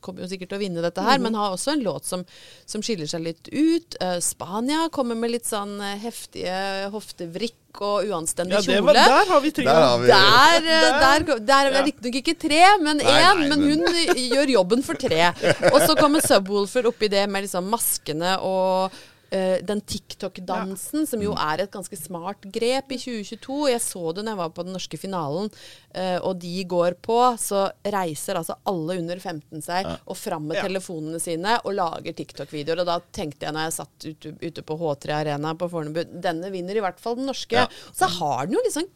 kommer 0.00 0.22
jo 0.24 0.28
sikkert 0.30 0.52
til 0.52 0.58
å 0.58 0.62
vinne 0.62 0.84
dette 0.84 1.02
her, 1.04 1.18
men 1.22 1.34
har 1.34 1.54
også 1.56 1.72
en 1.74 1.82
låt 1.84 2.04
som, 2.08 2.24
som 2.68 2.82
skiller 2.84 3.06
seg 3.10 3.24
litt 3.24 3.48
ut. 3.52 3.96
Eh, 4.00 4.18
Spania 4.20 4.88
kommer 4.92 5.16
med 5.18 5.30
litt 5.34 5.48
sånn 5.48 5.78
eh, 5.80 5.96
heftige 6.02 6.90
hoftevrikk 6.92 7.56
og 7.86 8.08
uanstendig 8.10 8.56
Ja, 8.56 8.60
kjole. 8.66 8.82
var, 8.82 8.96
der 8.98 9.28
har 9.30 9.40
vi 9.44 9.50
Der 9.54 9.68
har 9.70 9.98
vi 10.02 10.08
Der, 10.10 10.64
der, 10.66 11.24
der, 11.24 11.38
der 11.46 11.68
er 11.68 11.76
Ja. 11.78 11.82
riktignok 11.86 12.16
ikke 12.18 12.34
tre, 12.42 12.62
men 12.82 12.98
én. 12.98 13.44
men- 13.48 13.62
hun 13.62 13.84
gjør 14.16 14.50
jobben 14.56 14.82
for 14.82 14.94
tre. 14.98 15.28
Og 15.72 15.78
så 15.86 15.94
kommer 15.96 16.20
Subwoolfer 16.20 16.88
oppi 16.90 17.08
det 17.08 17.28
med 17.30 17.44
liksom 17.46 17.68
maskene 17.70 18.36
og 18.42 18.90
eh, 19.30 19.58
den 19.66 19.80
TikTok-dansen, 19.80 21.06
som 21.06 21.22
jo 21.22 21.32
er 21.38 21.62
et 21.64 21.72
ganske 21.72 21.96
smart 21.98 22.44
grep 22.52 22.92
i 22.94 22.98
2022. 23.00 23.58
Jeg 23.72 23.82
så 23.84 24.12
det 24.16 24.24
når 24.26 24.34
jeg 24.34 24.40
var 24.42 24.52
på 24.56 24.64
den 24.66 24.76
norske 24.76 25.00
finalen, 25.00 25.50
uh, 25.96 26.18
og 26.26 26.38
de 26.42 26.64
går 26.70 26.98
på, 27.02 27.18
så 27.40 27.64
reiser 27.86 28.38
altså 28.40 28.58
alle 28.70 28.98
under 29.00 29.18
15 29.22 29.62
seg 29.64 29.88
og 30.04 30.16
fram 30.18 30.46
med 30.50 30.60
Ja. 30.60 30.66
telefonene 30.68 31.20
sine 31.22 31.58
og 31.64 31.74
lager 31.78 32.12
TikTok-videoer. 32.12 32.82
Og 32.84 32.90
da 32.90 32.98
tenkte 33.12 33.46
jeg 33.46 33.56
når 33.56 33.68
jeg 33.68 33.78
satt 33.78 34.08
ute, 34.10 34.34
ute 34.42 34.62
på 34.66 34.78
H3 34.80 35.16
Arena 35.22 35.54
på 35.54 35.70
Fornebu, 35.70 36.04
denne 36.20 36.50
vinner 36.52 36.76
i 36.76 36.84
hvert 36.84 37.00
fall 37.00 37.16
den 37.16 37.30
norske. 37.30 37.56
Ja. 37.56 37.68
Så 37.92 38.10
har 38.20 38.46
den 38.46 38.58
jo 38.58 38.64
litt 38.64 38.76
sånn 38.76 38.90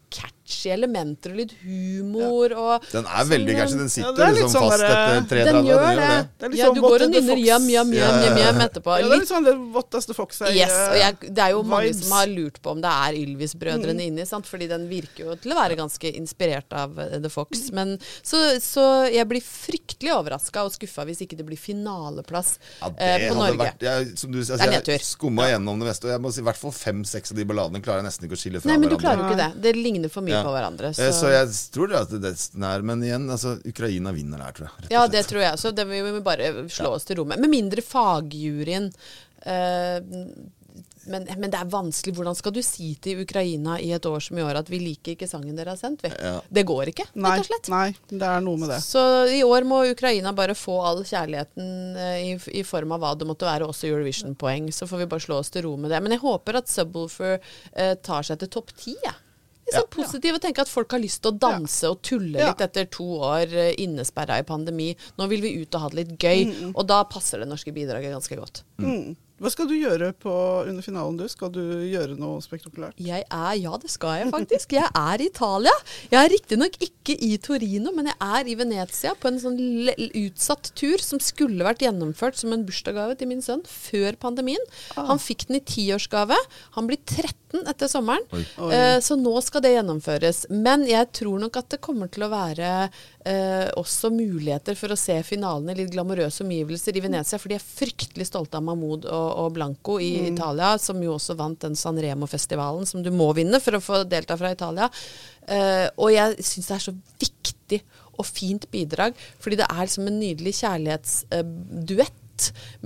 catchy 0.44 0.70
elementer 0.74 1.32
og 1.32 1.38
litt 1.40 1.52
humor 1.64 2.52
og 2.52 2.84
Den 2.92 3.06
er 3.08 3.24
veldig 3.30 3.54
som, 3.54 3.60
catchy. 3.60 3.78
Den 3.80 3.88
sitter 3.92 4.24
er 4.26 4.34
liksom 4.36 4.50
sånn 4.52 4.66
fast 4.68 4.84
etter 4.84 5.14
33. 5.24 5.44
Den 5.48 5.68
gjør 5.68 5.84
det. 6.00 6.08
Det 6.42 6.50
litt 6.52 6.58
Ja, 6.58 6.66
sånn 6.68 6.74
du 6.76 6.80
går 6.84 7.04
og 7.06 7.12
nynner 7.14 7.40
jam, 7.40 7.68
jam, 7.72 7.92
jam, 7.96 8.18
jam, 8.24 8.36
jam 8.42 8.60
etterpå. 8.66 8.98
Ja, 9.00 9.08
det 9.08 9.16
er 9.16 9.22
Litt 9.24 9.30
sånn 9.30 9.46
det 9.46 9.54
votteste 9.74 10.14
Fox? 10.16 10.42
Yes, 10.52 10.68
eh, 10.74 10.90
og 10.90 10.98
jeg, 11.00 11.30
det 11.38 11.44
er 11.46 11.54
jo 11.54 11.62
mange 11.64 11.88
vibes. 11.88 12.02
som 12.04 12.12
har 12.18 12.28
lurt 12.28 12.60
på 12.60 12.74
om 12.74 12.82
det 12.84 12.92
er 12.92 13.18
Ylvis-brødrene 13.22 14.04
inni, 14.10 14.26
sant? 14.28 14.46
fordi 14.50 14.68
den 14.68 14.84
virker 14.90 15.24
jo 15.30 15.36
til 15.40 15.54
å 15.54 15.58
være 15.58 15.78
ganske 15.80 16.12
inspirert 16.20 16.76
av 16.76 16.98
eh, 17.00 17.16
The 17.24 17.30
Fox. 17.32 17.64
Men, 17.72 17.96
så, 18.22 18.42
så 18.60 18.84
jeg 19.08 19.24
blir 19.30 19.40
fryktelig 19.44 20.12
overraska 20.12 20.66
og 20.68 20.74
skuffa 20.76 21.06
hvis 21.08 21.24
ikke 21.24 21.38
det 21.40 21.46
blir 21.48 21.60
finaleplass 21.60 22.58
Ja, 22.82 22.90
det 22.92 23.00
eh, 23.00 23.26
på 23.30 23.34
hadde 23.34 23.40
Norge. 23.40 23.62
vært 23.64 23.86
jeg, 23.88 24.12
som 24.20 24.32
du, 24.34 24.38
altså, 24.42 24.58
Det 24.60 24.68
er 24.68 24.76
jeg 24.76 24.84
nedtur. 24.84 25.08
skumma 25.08 25.48
gjennom 25.54 25.80
det 25.80 25.88
meste, 25.88 26.08
og 26.10 26.14
jeg 26.16 26.24
må 26.26 26.34
si 26.36 26.44
i 26.44 26.46
hvert 26.50 26.60
fall 26.60 26.74
fem-seks 26.76 27.32
av 27.32 27.40
de 27.40 27.48
balladene 27.48 27.80
klarer 27.84 28.02
jeg 28.04 28.10
nesten 28.10 28.28
ikke 28.28 28.36
å 28.36 28.42
skille 28.44 28.60
fra 28.60 28.72
Nei, 28.74 28.78
men 28.82 28.92
du 28.92 28.98
klarer 29.00 29.22
jo 29.24 29.30
ikke 29.32 29.40
det. 29.40 29.50
Det 29.64 29.74
ligner 29.78 30.12
for 30.12 30.26
mye 30.26 30.33
Ja. 30.34 30.42
på 30.46 30.54
hverandre. 30.54 30.90
Eh, 30.92 30.98
Så, 30.98 31.10
Så 31.20 31.32
jeg 31.32 31.48
tror 31.74 31.92
det 31.92 32.00
at 32.02 32.16
det 32.24 32.34
er 32.72 32.82
Men 32.82 33.02
igjen, 33.06 33.28
altså, 33.30 33.56
Ukraina 33.64 34.12
vinner 34.12 34.38
der, 34.38 34.52
tror 34.52 34.68
jeg. 34.68 34.74
rett 34.84 34.90
og 34.90 34.96
ja, 34.98 35.06
det 35.14 35.24
tror 35.30 35.40
jeg 35.46 35.52
også. 35.58 35.74
Det 35.74 35.86
vil 35.88 36.12
vi 36.18 36.20
bare 36.26 36.52
slå 36.68 36.94
oss 36.98 37.04
til 37.08 37.16
ro 37.22 37.24
med. 37.24 37.40
Med 37.40 37.50
mindre 37.50 37.82
fagjuryen 37.82 38.92
eh, 39.46 40.00
men, 41.06 41.26
men 41.38 41.50
det 41.52 41.58
er 41.60 41.68
vanskelig. 41.70 42.14
Hvordan 42.16 42.36
skal 42.38 42.54
du 42.56 42.60
si 42.64 42.94
til 43.02 43.20
Ukraina 43.24 43.76
i 43.82 43.90
et 43.92 44.06
år 44.08 44.22
som 44.24 44.38
i 44.38 44.44
år 44.44 44.56
at 44.60 44.70
vi 44.72 44.78
liker 44.80 45.14
ikke 45.14 45.28
sangen 45.28 45.56
dere 45.58 45.74
har 45.74 45.80
sendt? 45.80 46.04
Vi. 46.04 46.10
Ja. 46.16 46.38
Det 46.48 46.64
går 46.68 46.90
ikke, 46.94 47.06
rett 47.12 47.42
og 47.44 47.48
slett. 47.48 47.68
nei, 47.72 47.88
det 48.08 48.22
er 48.30 48.44
noe 48.44 48.60
med 48.60 48.72
det. 48.72 48.80
Så 48.84 49.02
i 49.34 49.42
år 49.46 49.66
må 49.68 49.82
Ukraina 49.90 50.32
bare 50.36 50.56
få 50.58 50.78
all 50.88 51.02
kjærligheten 51.06 51.98
eh, 52.00 52.16
i, 52.30 52.60
i 52.60 52.64
form 52.66 52.96
av 52.96 53.04
hva 53.04 53.12
det 53.20 53.28
måtte 53.28 53.48
være, 53.48 53.68
også 53.68 53.90
Eurovision-poeng. 53.90 54.70
Så 54.74 54.88
får 54.90 55.04
vi 55.04 55.10
bare 55.12 55.26
slå 55.26 55.42
oss 55.42 55.52
til 55.54 55.66
ro 55.68 55.76
med 55.80 55.92
det. 55.92 56.00
Men 56.04 56.16
jeg 56.16 56.24
håper 56.24 56.60
at 56.62 56.72
Subwoolfer 56.72 57.36
eh, 57.38 57.94
tar 58.00 58.22
seg 58.26 58.40
til 58.40 58.48
topp 58.56 58.72
ti. 58.76 58.96
jeg. 59.04 59.14
Litt 59.14 59.23
sånn 59.72 59.88
positiv 59.92 60.36
og 60.36 60.42
tenke 60.44 60.64
at 60.64 60.70
folk 60.70 60.92
har 60.92 61.02
lyst 61.02 61.22
til 61.24 61.32
å 61.32 61.38
danse 61.40 61.88
og 61.88 62.02
tulle 62.04 62.36
litt 62.50 62.64
etter 62.64 62.88
to 62.92 63.06
år 63.24 63.54
eh, 63.54 63.72
innesperra 63.84 64.38
i 64.42 64.46
pandemi. 64.46 64.90
Nå 65.18 65.28
vil 65.32 65.44
vi 65.44 65.54
ut 65.62 65.74
og 65.74 65.86
ha 65.86 65.92
det 65.92 66.02
litt 66.02 66.16
gøy, 66.18 66.70
og 66.74 66.84
da 66.90 67.02
passer 67.08 67.42
det 67.42 67.48
norske 67.50 67.72
bidraget 67.74 68.12
ganske 68.14 68.38
godt. 68.40 68.64
Mm. 68.82 69.14
Hva 69.42 69.50
skal 69.50 69.66
du 69.66 69.74
gjøre 69.74 70.12
på, 70.14 70.32
under 70.62 70.84
finalen, 70.84 71.16
du? 71.18 71.24
Skal 71.30 71.50
du 71.54 71.62
gjøre 71.90 72.14
noe 72.18 72.38
spektakulært? 72.44 72.98
Jeg 73.02 73.24
er, 73.26 73.54
ja 73.58 73.74
det 73.82 73.90
skal 73.90 74.20
jeg 74.20 74.30
faktisk. 74.30 74.76
Jeg 74.76 74.86
er 74.86 75.24
i 75.24 75.26
Italia. 75.26 75.74
Jeg 76.12 76.20
er 76.20 76.30
riktignok 76.30 76.78
ikke 76.86 77.16
i 77.18 77.32
Torino, 77.42 77.90
men 77.96 78.12
jeg 78.12 78.18
er 78.22 78.50
i 78.50 78.56
Venezia 78.58 79.14
på 79.18 79.32
en 79.32 79.40
sånn 79.42 79.58
l 79.58 79.90
utsatt 80.24 80.70
tur 80.78 81.02
som 81.02 81.18
skulle 81.22 81.66
vært 81.66 81.82
gjennomført 81.82 82.38
som 82.38 82.54
en 82.54 82.62
bursdagsgave 82.66 83.18
til 83.18 83.32
min 83.32 83.42
sønn 83.44 83.64
før 83.66 84.14
pandemien. 84.22 84.62
Han 84.94 85.18
fikk 85.22 85.48
den 85.48 85.58
i 85.58 85.64
tiårsgave. 85.66 86.38
Han 86.78 86.86
blir 86.90 87.02
13 87.02 87.66
etter 87.70 87.90
sommeren, 87.90 88.24
Eh, 88.74 89.00
så 89.00 89.16
nå 89.18 89.34
skal 89.44 89.62
det 89.62 89.74
gjennomføres. 89.74 90.44
Men 90.50 90.86
jeg 90.88 91.10
tror 91.14 91.42
nok 91.42 91.58
at 91.60 91.68
det 91.74 91.82
kommer 91.84 92.10
til 92.12 92.26
å 92.26 92.30
være 92.32 92.70
eh, 93.24 93.68
også 93.78 94.10
muligheter 94.14 94.76
for 94.78 94.94
å 94.94 94.98
se 94.98 95.16
finalen 95.26 95.70
i 95.70 95.76
litt 95.78 95.92
glamorøse 95.94 96.42
omgivelser 96.44 96.98
i 96.98 97.04
Venezia, 97.04 97.38
for 97.38 97.52
de 97.52 97.58
er 97.58 97.64
fryktelig 97.64 98.28
stolte 98.30 98.58
av 98.58 98.66
Mahmoud 98.66 99.06
og, 99.06 99.23
og 99.24 99.54
Blanco 99.56 99.98
i 100.02 100.28
Italia, 100.28 100.74
som 100.78 101.00
jo 101.02 101.16
også 101.16 101.36
vant 101.38 101.60
den 101.64 101.76
San 101.78 101.98
Remo-festivalen 102.00 102.86
som 102.88 103.02
du 103.04 103.10
må 103.14 103.30
vinne 103.36 103.60
for 103.62 103.78
å 103.78 103.82
få 103.84 104.02
delta 104.08 104.36
fra 104.40 104.52
Italia. 104.54 104.90
Uh, 105.48 105.86
og 106.00 106.12
jeg 106.14 106.38
syns 106.40 106.70
det 106.70 106.76
er 106.76 106.84
så 106.88 106.96
viktig 107.22 107.80
og 108.14 108.28
fint 108.28 108.68
bidrag, 108.70 109.16
fordi 109.42 109.58
det 109.58 109.66
er 109.70 109.90
som 109.90 110.06
en 110.06 110.20
nydelig 110.20 110.54
kjærlighetsduett 110.60 112.20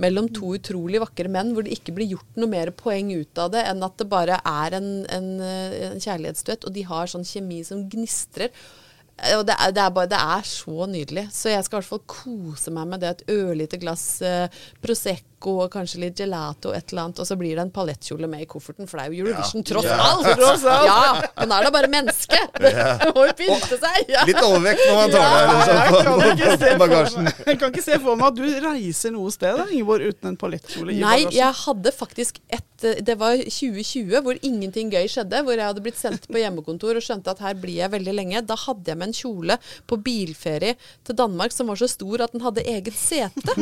mellom 0.01 0.27
to 0.33 0.53
utrolig 0.57 1.01
vakre 1.01 1.29
menn, 1.31 1.53
hvor 1.53 1.65
det 1.65 1.73
ikke 1.77 1.93
blir 1.97 2.11
gjort 2.15 2.37
noe 2.39 2.49
mer 2.51 2.69
poeng 2.77 3.09
ut 3.17 3.41
av 3.41 3.49
det 3.53 3.63
enn 3.69 3.81
at 3.85 3.95
det 3.97 4.09
bare 4.09 4.37
er 4.45 4.77
en, 4.77 4.89
en, 5.09 5.29
eh, 5.41 5.89
en 5.89 6.03
kjærlighetsduett, 6.03 6.65
og 6.65 6.71
de 6.75 6.83
har 6.89 7.05
sånn 7.09 7.25
kjemi 7.25 7.63
som 7.65 7.87
gnistrer. 7.89 8.49
Eh, 9.17 9.37
Og 9.37 9.45
det 9.47 9.55
er, 9.57 9.69
det, 9.75 9.81
er 9.83 9.91
bare, 9.95 10.11
det 10.11 10.21
er 10.37 10.43
så 10.47 10.85
nydelig. 10.89 11.25
Så 11.35 11.49
jeg 11.49 11.63
skal 11.65 11.77
i 11.77 11.79
hvert 11.81 11.89
fall 11.93 12.05
kose 12.13 12.69
meg 12.71 12.85
med 12.91 12.99
det. 13.01 13.09
Et 13.09 13.23
ørlite 13.35 13.77
glass 13.81 14.21
eh, 14.21 14.45
Prosecco 14.83 15.38
og 15.47 15.69
kanskje 15.71 16.01
litt 16.03 16.17
gelato 16.19 16.73
et 16.75 16.91
eller 16.91 17.03
annet. 17.07 17.19
Og 17.23 17.27
så 17.29 17.37
blir 17.39 17.55
det 17.55 17.63
en 17.63 17.71
paljettkjole 17.71 18.27
med 18.27 18.41
i 18.43 18.47
kofferten, 18.49 18.87
for 18.89 18.99
det 18.99 19.05
er 19.07 19.13
jo 19.15 19.25
Eurovision 19.27 19.63
tross 19.63 19.85
Ja. 19.87 19.97
alt! 20.09 20.27
Tross 20.39 20.65
alt. 20.73 20.85
Ja, 20.89 21.21
men 21.39 21.51
er 21.55 21.63
da 21.63 21.71
bare 21.71 21.87
menneske. 21.91 22.39
Det 22.59 23.13
må 23.15 23.25
jo 23.29 23.35
pynte 23.39 23.79
seg. 23.79 24.09
Ja. 24.11 24.25
Litt 24.27 24.41
overvekt 24.43 24.83
når 24.87 24.95
man 24.99 25.13
tar 25.15 25.27
Ja, 25.29 25.45
det 25.49 26.31
liksom, 26.35 26.59
kan 26.59 26.79
på, 26.79 26.79
bagasjen. 26.85 27.23
meg, 27.29 27.43
jeg 27.47 27.59
kan 27.61 27.71
ikke 27.73 27.85
se 27.85 27.99
for 28.03 28.15
meg 28.19 28.27
at 28.27 28.39
du 28.39 28.67
reiser 28.67 29.13
noe 29.15 29.31
sted 29.33 29.55
da, 29.59 29.65
Ingeborg, 29.71 30.09
uten 30.11 30.31
en 30.33 30.37
paljettkjole 30.41 30.93
i 30.93 30.99
Nei, 30.99 31.15
bagasjen. 31.23 31.37
jeg 31.39 31.57
hadde 31.63 31.93
faktisk 31.95 32.41
et 32.49 32.85
eh, 32.87 32.99
Det 33.05 33.15
var 33.19 33.35
2020 33.43 34.21
hvor 34.25 34.37
ingenting 34.45 34.91
gøy 34.93 35.07
skjedde. 35.11 35.41
Hvor 35.45 35.55
jeg 35.55 35.65
hadde 35.67 35.83
blitt 35.83 35.99
sendt 35.99 36.27
på 36.31 36.39
hjemmekontor 36.41 36.99
og 36.99 37.03
skjønte 37.05 37.31
at 37.33 37.41
her 37.43 37.55
blir 37.59 37.79
jeg 37.81 37.91
veldig 37.95 38.13
lenge. 38.15 38.41
Da 38.47 38.55
hadde 38.65 38.91
jeg 38.93 38.99
med 38.99 39.09
en 39.11 39.17
kjole 39.17 39.57
på 39.89 39.97
bilferie 40.03 40.75
til 41.07 41.17
Danmark 41.19 41.53
som 41.55 41.67
var 41.71 41.79
så 41.79 41.87
stor 41.91 42.23
at 42.25 42.33
den 42.35 42.43
hadde 42.45 42.63
eget 42.67 42.95
sete. 42.97 43.55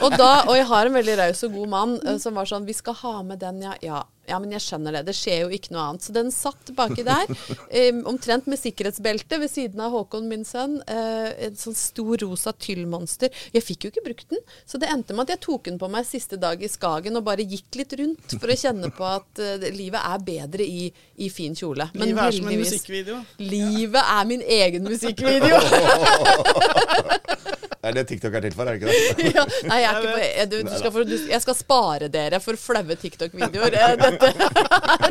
Og, 0.00 0.10
da, 0.16 0.30
og 0.48 0.54
jeg 0.58 0.66
har 0.70 0.88
en 0.90 0.96
veldig 0.98 1.09
raus 1.18 1.42
og 1.46 1.54
god 1.58 1.68
mann 1.72 1.98
eh, 2.04 2.18
som 2.22 2.38
var 2.38 2.48
sånn 2.48 2.66
Vi 2.68 2.76
skal 2.76 2.96
ha 3.02 3.14
med 3.26 3.40
den, 3.42 3.62
ja. 3.64 3.74
ja. 3.84 4.04
Ja, 4.30 4.38
men 4.38 4.52
jeg 4.54 4.62
skjønner 4.62 4.94
det. 4.94 5.00
Det 5.08 5.14
skjer 5.16 5.40
jo 5.42 5.48
ikke 5.54 5.72
noe 5.74 5.84
annet. 5.88 6.04
Så 6.06 6.12
den 6.14 6.28
satt 6.30 6.70
baki 6.76 7.02
der, 7.06 7.26
um, 7.90 8.02
omtrent 8.12 8.46
med 8.50 8.60
sikkerhetsbelte 8.60 9.40
ved 9.42 9.50
siden 9.50 9.80
av 9.82 9.90
Håkon, 9.96 10.28
min 10.30 10.44
sønn. 10.46 10.76
Uh, 10.86 11.30
en 11.48 11.56
sånn 11.58 11.74
stor 11.78 12.20
rosa 12.22 12.52
tyllmonster. 12.54 13.34
Jeg 13.56 13.66
fikk 13.66 13.86
jo 13.86 13.90
ikke 13.90 14.04
brukt 14.06 14.30
den, 14.30 14.42
så 14.68 14.78
det 14.78 14.90
endte 14.92 15.16
med 15.16 15.26
at 15.26 15.34
jeg 15.34 15.42
tok 15.48 15.66
den 15.66 15.80
på 15.82 15.90
meg 15.90 16.06
siste 16.06 16.38
dag 16.40 16.62
i 16.62 16.70
Skagen 16.70 17.18
og 17.18 17.26
bare 17.26 17.42
gikk 17.48 17.80
litt 17.80 17.96
rundt 17.98 18.36
for 18.36 18.52
å 18.52 18.58
kjenne 18.62 18.92
på 18.94 19.08
at 19.08 19.42
uh, 19.42 19.68
livet 19.74 19.98
er 19.98 20.26
bedre 20.30 20.68
i, 20.68 20.86
i 21.18 21.32
fin 21.32 21.56
kjole. 21.58 21.90
Men 21.96 22.12
Livet 22.12 22.22
er 22.22 22.38
som 22.38 22.46
en 22.46 22.54
heldigvis- 22.54 22.76
musikkvideo. 22.76 23.22
Livet 23.42 24.04
er 24.04 24.30
min 24.30 24.46
egen 24.60 24.86
musikkvideo. 24.86 25.58
Det 27.80 27.88
er 27.88 27.94
det 27.96 28.02
TikTok 28.10 28.34
er 28.36 28.42
til 28.44 28.52
for, 28.52 28.68
er 28.68 28.76
det 28.76 28.82
ikke 28.82 28.92
det? 28.92 29.30
ja, 29.38 29.44
nei, 29.70 29.76
jeg, 29.80 29.88
er 29.88 30.00
ikke 30.02 30.10
på, 30.12 30.24
jeg, 30.24 30.48
du, 30.52 30.56
du 30.66 30.72
skal 30.76 30.92
få, 30.92 31.04
du, 31.08 31.14
jeg 31.30 31.40
skal 31.46 31.56
spare 31.56 32.08
dere 32.12 32.40
for 32.44 32.58
flaue 32.60 32.96
TikTok-videoer. 33.00 33.72
Eh, 33.72 33.94
er- 33.96 35.08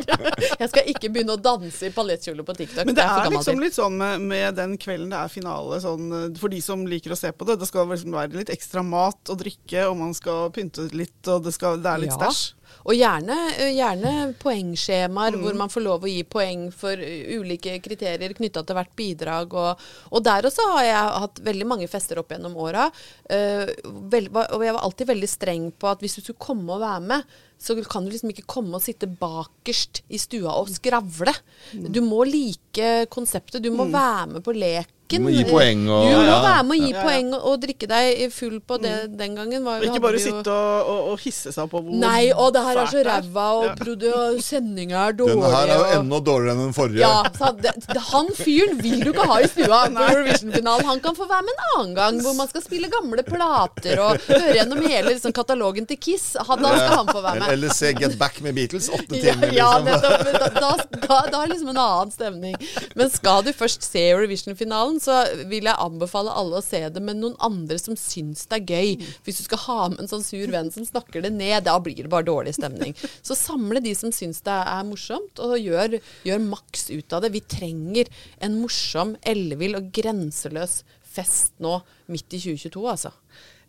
Jeg 0.59 0.69
skal 0.71 0.89
ikke 0.91 1.09
begynne 1.11 1.33
å 1.33 1.39
danse 1.41 1.87
i 1.89 1.91
paljettkjole 1.95 2.43
på 2.45 2.53
TikTok. 2.59 2.85
Men 2.87 2.95
det 2.97 3.03
jeg 3.03 3.15
for 3.15 3.25
er 3.29 3.33
liksom 3.35 3.61
litt 3.63 3.75
sånn 3.75 3.95
med, 3.99 4.21
med 4.29 4.55
den 4.59 4.75
kvelden 4.81 5.09
det 5.13 5.17
er 5.23 5.31
finale, 5.33 5.79
sånn, 5.83 6.05
eh, 6.19 6.27
for 6.39 6.53
de 6.53 6.59
som 6.63 6.85
liker 6.89 7.15
å 7.15 7.19
se 7.19 7.31
på 7.33 7.47
det. 7.49 7.57
Det 7.61 7.67
skal 7.69 7.89
liksom 7.89 8.13
være 8.15 8.37
litt 8.37 8.51
ekstra 8.53 8.83
mat 8.85 9.33
og 9.33 9.41
drikke, 9.41 9.87
og 9.89 9.97
man 10.03 10.13
skal 10.17 10.51
pynte 10.55 10.85
litt, 10.93 11.17
og 11.31 11.43
det, 11.47 11.55
skal, 11.57 11.81
det 11.83 11.89
er 11.95 12.03
litt 12.05 12.13
Ja. 12.13 12.21
stæsj. 12.29 12.45
Og 12.85 12.95
gjerne, 12.95 13.35
eh, 13.57 13.73
gjerne 13.75 14.33
poengskjemaer 14.39 15.35
Mm. 15.35 15.41
hvor 15.43 15.55
man 15.55 15.69
får 15.69 15.83
lov 15.83 16.03
å 16.03 16.09
gi 16.09 16.23
poeng 16.23 16.71
for 16.73 16.91
eh, 16.91 17.37
ulike 17.39 17.79
kriterier 17.83 18.33
knytta 18.33 18.63
til 18.65 18.75
hvert 18.75 18.95
bidrag. 18.95 19.53
Og, 19.53 19.79
og 20.11 20.23
der 20.23 20.47
også 20.47 20.65
har 20.73 20.83
jeg 20.83 21.19
hatt 21.25 21.39
veldig 21.43 21.67
mange 21.67 21.87
fester 21.87 22.19
opp 22.19 22.29
gjennom 22.29 22.55
åra. 22.57 22.89
Uh, 23.29 23.69
og 23.85 24.63
jeg 24.65 24.73
var 24.73 24.83
alltid 24.83 25.07
veldig 25.07 25.29
streng 25.29 25.71
på 25.71 25.89
at 25.89 25.99
hvis 26.01 26.15
du 26.17 26.21
skulle 26.21 26.39
komme 26.39 26.73
og 26.73 26.81
være 26.81 27.01
med, 27.01 27.23
så 27.59 27.75
kan 27.83 28.05
du 28.05 28.11
liksom 28.13 28.31
ikke 28.31 28.47
komme 28.47 28.77
og 28.77 28.81
sitte 28.85 29.09
bakerst 29.19 30.01
i 30.09 30.17
stua 30.17 30.55
og 30.55 30.69
skravle. 30.71 31.33
Mm. 31.73 31.91
Du 31.91 31.99
må 32.01 32.23
like 32.25 33.05
konseptet. 33.11 33.61
Du 33.61 33.71
må 33.75 33.89
være 33.91 34.27
med 34.35 34.43
på 34.45 34.55
leken. 34.55 34.95
Du 35.17 35.23
må 35.25 35.31
gi 35.33 35.43
poeng 35.49 35.81
og- 35.89 36.05
Du 36.05 36.13
må 36.13 36.21
Ja, 36.21 36.25
ja. 36.29 36.41
være 36.45 36.63
med 36.69 36.77
å 36.77 36.81
gi 36.83 36.91
Ja, 36.91 36.97
ja. 36.97 37.03
poeng 37.07 37.33
og, 37.33 37.41
og 37.49 37.61
drikke 37.63 37.87
deg 37.89 38.31
full 38.31 38.59
på 38.61 38.77
det 38.81 39.17
den 39.17 39.35
gangen. 39.35 39.63
Var, 39.65 39.81
ikke 39.81 40.01
bare 40.03 40.19
jo- 40.19 40.25
sitte 40.27 40.51
og, 40.53 40.89
og, 40.93 40.99
og 41.13 41.19
hisse 41.23 41.51
seg 41.55 41.69
på 41.71 41.81
hvor 41.83 41.93
Nei, 42.03 42.31
og 42.31 42.53
det 42.53 42.61
her 42.67 42.77
er 42.83 42.85
så 42.93 43.03
ræva, 43.05 43.47
og 43.57 43.65
og 44.19 44.41
sendinga 44.43 45.07
er 45.09 45.13
dårlig. 45.13 45.33
Denne 45.35 45.51
her 45.55 45.67
er 45.73 45.77
jo 45.79 45.99
enda 45.99 46.19
dårligere 46.29 46.53
enn 46.55 46.63
den 46.67 46.73
forrige. 46.73 46.99
ja, 46.99 47.23
så 47.37 47.51
det, 47.61 47.73
det, 47.87 48.01
Han 48.11 48.27
fyren 48.37 48.77
vil 48.81 48.99
du 49.03 49.11
ikke 49.13 49.25
ha 49.27 49.39
i 49.41 49.47
stua 49.47 49.79
på 49.89 50.05
Eurovision-finalen. 50.11 50.85
Han 50.85 50.99
kan 50.99 51.15
få 51.15 51.27
være 51.29 51.43
med 51.47 51.53
en 51.57 51.65
annen 51.79 51.95
gang, 51.95 52.21
hvor 52.21 52.35
man 52.37 52.47
skal 52.47 52.61
spille 52.61 52.89
gamle 52.89 53.23
plater 53.23 53.99
og 54.03 54.19
høre 54.27 54.53
gjennom 54.59 54.81
hele 54.87 55.09
liksom, 55.13 55.33
katalogen 55.33 55.85
til 55.89 55.97
Kiss. 55.97 56.35
Han, 56.47 56.61
da 56.61 56.69
skal 56.77 56.95
han 57.01 57.07
få 57.07 57.21
være 57.23 57.39
med. 57.39 57.49
eller 57.55 57.73
se 57.73 57.93
Get 57.93 58.17
Back 58.19 58.41
med 58.41 58.55
Beatles. 58.55 58.89
Åtte 58.89 59.19
timer, 59.21 59.51
ja 59.53 59.71
liksom. 59.79 59.87
ja, 59.87 60.17
Men 60.23 60.33
Da, 60.39 60.47
da, 60.49 60.71
da, 60.93 61.21
da 61.31 61.41
er 61.43 61.47
det 61.47 61.55
liksom 61.55 61.69
en 61.73 61.77
annen 61.81 62.11
stemning. 62.11 62.55
Men 62.95 63.09
skal 63.09 63.43
du 63.43 63.51
først 63.53 63.83
se 63.83 63.99
Eurovision-finalen, 64.11 64.98
så 65.03 65.21
vil 65.49 65.69
jeg 65.69 65.79
anbefale 65.79 66.33
alle 66.35 66.59
å 66.59 66.65
se 66.65 66.81
det 66.93 67.03
med 67.03 67.19
noen 67.21 67.37
andre 67.45 67.79
som 67.81 67.97
syns 67.99 68.45
det 68.49 68.59
er 68.59 68.75
gøy. 68.75 69.07
Hvis 69.25 69.41
du 69.41 69.45
skal 69.47 69.63
ha 69.65 69.79
med 69.93 70.03
en 70.03 70.11
sånn 70.11 70.25
sur 70.25 70.53
venn 70.53 70.71
som 70.73 70.85
snakker 70.87 71.25
det 71.25 71.33
ned, 71.35 71.65
da 71.67 71.77
blir 71.83 72.03
det 72.03 72.11
bare 72.11 72.27
dårlig 72.27 72.55
stemning. 72.57 72.95
Så 73.27 73.37
samle 73.37 73.81
de 73.83 73.93
som 73.97 74.13
syns 74.15 74.43
det 74.45 74.55
er 74.55 74.87
morsomt, 74.87 75.41
og 75.43 75.57
gjør, 75.59 75.99
gjør 76.27 76.45
maks 76.49 76.89
ut 76.91 77.15
av 77.15 77.25
det. 77.25 77.33
Vi 77.35 77.45
trenger 77.55 78.11
en 78.43 78.59
morsom, 78.61 79.15
ellevill 79.27 79.79
og 79.79 79.91
grenseløs 79.95 80.81
fest 81.09 81.55
nå 81.63 81.79
midt 82.11 82.35
i 82.37 82.41
2022, 82.41 82.83
altså. 82.89 83.11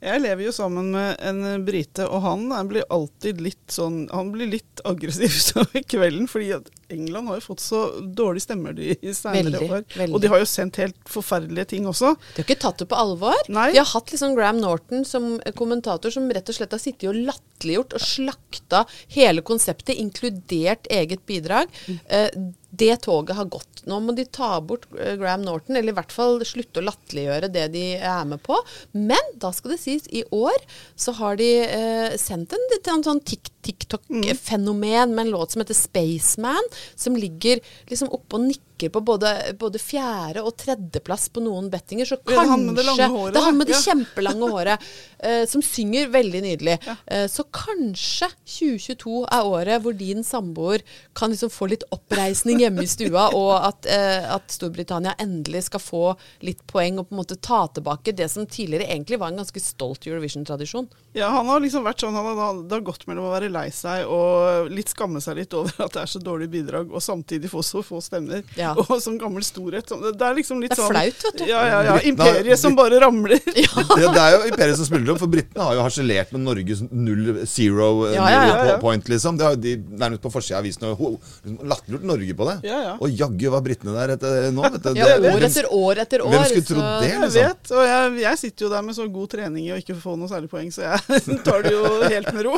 Jeg 0.00 0.22
lever 0.22 0.46
jo 0.46 0.52
sammen 0.56 0.86
med 0.94 1.16
en 1.20 1.64
brite, 1.66 2.06
og 2.08 2.22
han 2.24 2.46
er- 2.56 2.64
blir 2.70 2.84
alltid 2.88 3.40
litt 3.44 3.68
sånn 3.68 4.08
Han 4.14 4.30
blir 4.32 4.48
litt 4.48 4.80
aggressiv 4.88 5.28
utover 5.40 5.82
kvelden, 5.84 6.26
fordi 6.30 6.52
at 6.56 6.70
England 6.90 7.28
har 7.28 7.36
jo 7.38 7.44
fått 7.52 7.60
så 7.60 7.80
dårlige 8.02 8.46
stemmer 8.48 8.72
de 8.74 8.94
senere 9.14 9.60
år. 9.66 9.84
veldig. 9.94 10.14
Og 10.14 10.20
de 10.24 10.28
har 10.32 10.40
jo 10.40 10.48
sendt 10.48 10.76
helt 10.80 10.96
forferdelige 11.06 11.68
ting 11.74 11.84
også. 11.86 12.14
De 12.34 12.40
har 12.42 12.48
ikke 12.48 12.58
tatt 12.64 12.78
det 12.82 12.88
på 12.90 12.96
alvor. 12.98 13.36
Nei. 13.52 13.68
De 13.72 13.78
har 13.78 13.86
hatt 13.92 14.10
liksom 14.10 14.34
Graham 14.34 14.58
Norton 14.62 15.04
som 15.06 15.38
kommentator 15.54 16.10
som 16.10 16.26
rett 16.32 16.48
og 16.48 16.56
slett 16.56 16.72
har 16.74 16.82
sittet 16.82 17.10
og 17.12 17.20
latterliggjort 17.28 17.94
og 17.94 18.00
slakta 18.02 18.84
hele 19.14 19.44
konseptet, 19.46 19.94
inkludert 20.02 20.88
eget 20.90 21.22
bidrag. 21.30 21.68
Eh, 22.08 22.30
det 22.70 22.96
toget 23.04 23.37
har 23.37 23.48
gått. 23.50 23.83
Nå 23.90 23.98
må 24.04 24.14
de 24.14 24.24
ta 24.30 24.61
bort 24.62 24.87
eh, 24.94 25.16
Graham 25.18 25.42
Norton, 25.46 25.76
eller 25.76 25.92
i 25.92 25.96
hvert 25.96 26.14
fall 26.14 26.40
slutte 26.46 26.80
å 26.80 26.87
latterliggjøre 26.87 27.50
det 27.52 27.66
de 27.74 27.85
er 27.98 28.24
med 28.30 28.42
på. 28.46 28.56
Men 28.94 29.35
da 29.42 29.52
skal 29.54 29.74
det 29.74 29.80
sies, 29.83 30.06
i 30.09 30.22
år 30.35 30.56
så 30.94 31.14
har 31.18 31.40
de 31.40 31.50
eh, 31.66 32.16
sendt 32.20 32.54
en, 32.56 32.66
en 32.94 33.06
sånn 33.06 33.22
TikTok-fenomen 33.26 35.14
med 35.14 35.26
en 35.26 35.34
låt 35.34 35.55
som 35.55 35.64
heter 35.64 35.78
Spaceman, 35.78 36.72
som 36.94 37.18
ligger 37.18 37.62
liksom 37.90 38.12
oppe 38.14 38.38
og 38.38 38.49
nikker 38.49 38.69
på 38.89 39.01
både, 39.05 39.53
både 39.59 39.78
fjerde- 39.78 40.43
og 40.43 40.57
tredjeplass 40.57 41.28
på 41.28 41.43
noen 41.45 41.68
bettinger. 41.70 42.09
Så 42.09 42.16
kanskje 42.16 42.33
det 42.33 42.41
er 42.41 42.51
han 42.51 42.66
med 42.66 42.76
det 42.81 42.85
lange 42.87 43.09
håret, 43.12 43.35
Det 43.35 43.43
han 43.45 43.59
med 43.59 43.66
det 43.66 43.74
Ja. 43.76 43.81
kjempelange 43.93 44.51
håret, 44.51 44.81
uh, 45.24 45.45
som 45.53 45.62
synger 45.62 46.09
veldig 46.09 46.43
nydelig. 46.43 46.78
Eh, 47.07 47.26
så 47.26 47.45
kanskje 47.45 48.31
2022 48.47 49.26
er 49.31 49.45
året 49.45 49.83
hvor 49.83 49.93
din 49.97 50.24
samboer 50.24 50.81
kan 51.14 51.31
liksom 51.31 51.51
få 51.51 51.68
litt 51.68 51.85
oppreisning 51.91 52.61
hjemme 52.61 52.83
i 52.83 52.87
stua, 52.91 53.28
og 53.41 53.53
at, 53.59 53.87
uh, 53.91 54.35
at 54.37 54.49
Storbritannia 54.51 55.14
endelig 55.18 55.64
skal 55.68 55.81
få 55.81 56.05
litt 56.41 56.64
poeng 56.66 56.99
og 56.99 57.09
på 57.11 57.14
en 57.14 57.20
måte 57.22 57.37
ta 57.41 57.66
tilbake 57.68 58.14
det 58.16 58.31
som 58.31 58.47
tidligere 58.47 58.89
egentlig 58.89 59.18
var 59.20 59.28
en 59.28 59.43
ganske 59.43 59.61
stolt 59.61 60.07
Eurovision-tradisjon. 60.07 60.89
Ja, 61.12 61.28
han 61.28 61.47
har 61.51 61.61
liksom 61.61 61.85
vært 61.85 62.01
sånn, 62.01 62.14
han 62.14 62.39
har, 62.39 62.62
det 62.62 62.76
har 62.78 62.85
gått 62.87 63.07
mellom 63.11 63.26
å 63.28 63.33
være 63.35 63.51
lei 63.51 63.68
seg 63.74 64.07
og 64.07 64.70
litt 64.70 64.89
skamme 64.93 65.20
seg 65.20 65.41
litt 65.41 65.55
over 65.59 65.74
at 65.83 65.93
det 65.97 66.05
er 66.05 66.11
så 66.12 66.20
dårlig 66.22 66.49
bidrag, 66.53 66.93
og 66.95 67.03
samtidig 67.03 67.51
få 67.51 67.62
så 67.66 67.83
få 67.83 67.99
stemmer. 68.05 68.45
Ja. 68.57 68.69
Og 68.90 69.00
sånn 69.02 69.18
gammel 69.20 69.44
storhet. 69.46 69.86
sånn- 69.90 70.02
Det 70.12 70.26
er 70.26 70.34
liksom 70.38 70.60
litt 70.62 70.74
sånn 70.76 70.92
Det 70.94 71.02
er 71.06 71.12
sånn 71.12 71.22
flaut, 71.22 71.24
vet 71.26 71.38
du. 71.40 71.44
Ja, 71.50 71.62
ja, 71.68 71.80
ja. 71.88 71.96
Imperiet 72.10 72.58
som 72.60 72.76
bare 72.78 73.00
ramler. 73.02 73.40
Det, 73.50 74.06
det 74.14 74.22
er 74.22 74.34
jo 74.36 74.40
imperiet 74.50 74.76
som 74.78 74.86
smuldrer 74.88 75.14
opp, 75.14 75.20
for 75.22 75.30
britene 75.32 75.64
har 75.66 75.74
jo 75.78 75.82
harselert 75.84 76.30
med 76.34 76.44
Norges 76.46 76.82
null 76.90 77.42
zero 77.50 77.88
eh, 78.08 78.14
Ja, 78.16 78.26
ja, 78.30 78.40
ja, 78.46 78.58
ja. 78.72 78.76
point, 78.82 79.08
liksom. 79.10 79.36
Det 79.40 79.44
har 79.46 79.56
de 79.60 79.74
nærmest 80.00 80.22
på 80.24 80.30
forsida 80.32 80.58
av 80.58 80.64
avisen 80.64 80.86
og 80.90 80.98
ho- 81.00 81.12
liksom 81.44 81.68
latterliggjort 81.70 82.06
Norge 82.10 82.36
på 82.40 82.48
det. 82.50 82.56
Ja, 82.70 82.80
ja. 82.88 82.94
Og 83.00 83.10
jaggu 83.20 83.46
var 83.52 83.64
britene 83.66 83.94
der 83.96 84.14
etter, 84.16 84.50
nå, 84.54 84.62
vet 84.66 84.82
du. 84.84 84.90
Ja, 84.98 85.08
år 85.32 85.46
etter 85.48 85.68
år 85.74 86.02
etter 86.04 86.24
år. 86.26 86.34
Hvem 86.34 86.44
skulle 86.50 86.66
så- 86.66 86.74
trodd 86.74 86.88
det? 87.02 87.10
Jeg 87.10 87.20
liksom. 87.24 87.48
vet, 87.48 87.72
og 87.76 87.84
jeg, 87.90 88.18
jeg 88.24 88.40
sitter 88.44 88.66
jo 88.66 88.70
der 88.74 88.82
med 88.88 88.98
så 88.98 89.06
god 89.12 89.30
trening 89.36 89.64
i 89.68 89.72
å 89.74 89.78
ikke 89.80 89.96
få 90.00 90.16
noe 90.20 90.28
særlig 90.30 90.50
poeng, 90.52 90.68
så 90.74 90.84
jeg 90.88 91.40
tar 91.46 91.62
det 91.66 91.72
jo 91.74 91.84
helt 92.04 92.32
med 92.36 92.44
ro. 92.46 92.54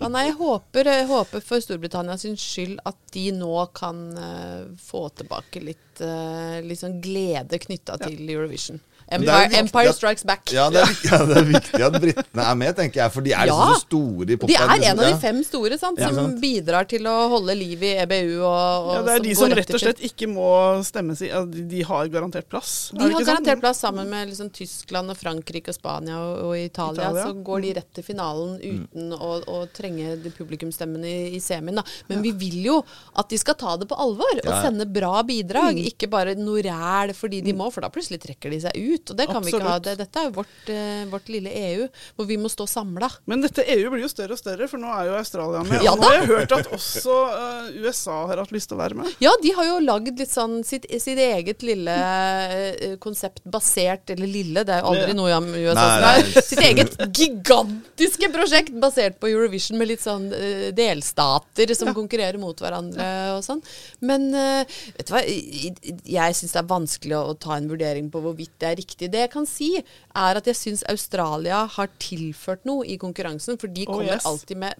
Ja, 0.00 0.08
nei, 0.08 0.24
jeg 0.30 0.36
håper, 0.38 0.88
jeg 0.96 1.06
håper 1.10 1.44
for 1.44 1.60
Storbritannia 1.64 2.16
sin 2.20 2.36
skyld 2.40 2.78
at 2.88 2.96
de 3.12 3.26
nå 3.36 3.52
kan 3.76 3.98
uh, 4.16 4.62
få 4.80 5.04
tilbake 5.18 5.51
litt, 5.60 6.00
uh, 6.00 6.60
litt 6.64 6.80
sånn 6.80 7.00
glede 7.04 7.60
knytta 7.60 7.98
til 8.00 8.22
Eurovision. 8.24 8.80
Empire, 9.18 9.60
Empire 9.62 9.92
Strikes 9.96 10.24
Back. 10.28 10.52
Ja, 10.54 10.68
det 10.72 10.82
er, 10.84 10.92
ja, 11.10 11.20
det 11.28 11.36
er 11.40 11.48
viktig 11.48 11.82
at 11.88 11.98
britene 12.02 12.46
er 12.48 12.58
med, 12.62 12.76
tenker 12.78 13.02
jeg. 13.04 13.14
For 13.14 13.26
de 13.26 13.34
er 13.36 13.50
liksom 13.50 13.62
Ja. 13.62 13.74
så 13.74 13.86
store 13.86 14.22
i 14.22 14.36
De 14.36 14.56
er 14.56 14.86
en 14.92 14.98
av 14.98 15.04
de 15.06 15.18
fem 15.22 15.42
store 15.46 15.78
sant, 15.80 16.00
Ja, 16.02 16.12
som 16.14 16.36
bidrar 16.40 16.88
til 16.90 17.06
å 17.10 17.16
holde 17.32 17.56
liv 17.58 17.82
i 17.82 17.94
EBU. 18.02 18.40
Og, 18.40 18.46
og 18.48 18.94
Ja, 18.96 19.02
det 19.08 19.16
er 19.18 19.26
de 19.28 19.34
som 19.38 19.52
rett 19.52 19.74
og 19.74 19.84
slett 19.84 20.02
ikke 20.08 20.28
må 20.30 20.48
stemme 20.86 21.16
si, 21.18 21.28
de, 21.28 21.66
de 21.68 21.82
har 21.86 22.08
garantert 22.12 22.48
plass. 22.50 22.90
De 22.92 22.98
har 22.98 23.08
garantert 23.10 23.26
sånn? 23.26 23.32
garantert 23.32 23.64
plass 23.66 23.82
sammen 23.82 24.08
med 24.10 24.28
liksom 24.32 24.50
Tyskland 24.54 25.12
og 25.12 25.18
Frankrike 25.20 25.72
og 25.72 25.76
Spania 25.78 26.18
og, 26.18 26.32
og 26.48 26.56
Italia. 26.58 27.10
Italia. 27.10 27.26
Så 27.26 27.32
går 27.44 27.60
de 27.64 27.72
rett 27.78 27.90
til 27.96 28.04
finalen 28.06 28.56
uten 28.62 29.12
å, 29.16 29.30
å 29.48 29.58
trenge 29.74 30.16
de 30.22 30.32
publikumsstemmene 30.34 31.08
i, 31.08 31.36
i 31.36 31.40
semien. 31.42 31.78
Da. 31.80 31.84
Men 32.08 32.22
vi 32.24 32.32
vil 32.36 32.58
jo 32.66 32.78
at 33.18 33.28
de 33.32 33.38
skal 33.40 33.56
ta 33.58 33.76
det 33.80 33.88
på 33.90 33.98
alvor 33.98 34.40
og 34.42 34.52
sende 34.64 34.86
bra 34.88 35.22
bidrag. 35.26 35.78
Mm. 35.78 35.88
Ikke 35.92 36.08
bare 36.12 36.36
noe 36.38 36.62
ræl 36.64 37.14
fordi 37.16 37.42
de 37.44 37.54
må, 37.56 37.70
for 37.72 37.84
da 37.84 37.90
plutselig 37.92 38.20
trekker 38.22 38.52
de 38.52 38.60
seg 38.66 38.76
ut. 38.78 39.01
Og 39.10 39.18
det 39.18 39.26
kan 39.30 39.42
vi 39.44 39.52
ikke 39.52 39.66
ha. 39.66 39.78
Det, 39.82 39.94
dette 39.98 40.20
er 40.20 40.28
jo 40.28 40.34
vårt, 40.36 40.70
eh, 40.70 41.02
vårt 41.10 41.28
lille 41.32 41.50
EU, 41.50 41.86
hvor 42.16 42.28
vi 42.28 42.38
må 42.40 42.50
stå 42.52 42.66
samla. 42.70 43.08
Men 43.30 43.42
dette 43.44 43.64
EU 43.74 43.90
blir 43.92 44.04
jo 44.04 44.10
større 44.10 44.36
og 44.36 44.40
større, 44.40 44.68
for 44.70 44.82
nå 44.82 44.90
er 44.94 45.10
jo 45.10 45.16
Australia 45.18 45.62
med. 45.66 45.82
Ja 45.84 45.94
og 45.94 46.02
nå 46.02 46.08
har 46.08 46.18
jeg 46.18 46.28
hørt 46.30 46.54
at 46.56 46.70
også 46.72 47.16
uh, 47.32 47.70
USA 47.82 48.18
har 48.30 48.42
hatt 48.42 48.54
lyst 48.54 48.70
til 48.70 48.78
å 48.78 48.82
være 48.82 48.98
med. 49.00 49.10
Ja, 49.22 49.32
de 49.42 49.54
har 49.56 49.68
jo 49.68 49.78
lagd 49.84 50.20
litt 50.20 50.32
sånn 50.32 50.60
sitt, 50.66 50.86
sitt 51.02 51.20
eget 51.22 51.64
lille 51.66 51.96
uh, 51.96 52.96
konsept 53.02 53.42
basert 53.48 54.12
Eller 54.14 54.30
lille, 54.30 54.64
det 54.66 54.76
er 54.76 54.82
jo 54.82 54.92
aldri 54.92 55.16
noe 55.16 55.30
i 55.32 55.64
USA 55.66 55.86
som 55.88 56.06
er 56.08 56.46
Sitt 56.52 56.62
eget 56.62 56.96
gigantiske 57.16 58.30
prosjekt 58.32 58.74
basert 58.82 59.18
på 59.22 59.30
Eurovision 59.32 59.78
med 59.80 59.90
litt 59.92 60.04
sånn 60.04 60.28
uh, 60.32 60.68
delstater 60.76 61.74
som 61.76 61.92
konkurrerer 61.96 62.40
mot 62.40 62.58
hverandre 62.58 63.08
og 63.36 63.42
sånn. 63.44 63.60
Men 64.04 64.28
vet 64.32 65.06
du 65.08 65.12
hva, 65.14 65.22
jeg 65.24 66.36
syns 66.36 66.54
det 66.54 66.60
er 66.60 66.68
vanskelig 66.68 67.16
å, 67.18 67.22
å 67.32 67.36
ta 67.38 67.56
en 67.56 67.68
vurdering 67.70 68.08
på 68.12 68.20
hvorvidt 68.22 68.54
det 68.62 68.68
er 68.68 68.76
riktig. 68.78 68.81
Det 68.86 69.12
jeg 69.14 69.30
kan 69.30 69.46
si, 69.46 69.76
er 70.14 70.36
at 70.36 70.46
jeg 70.46 70.56
syns 70.56 70.82
Australia 70.88 71.66
har 71.66 71.88
tilført 71.98 72.64
noe 72.64 72.84
i 72.86 72.96
konkurransen. 72.96 73.58
for 73.58 73.66
de 73.68 73.84
Oh, 73.86 73.94
kommer 73.94 74.14
yes. 74.14 74.26
alltid 74.26 74.56
med 74.56 74.74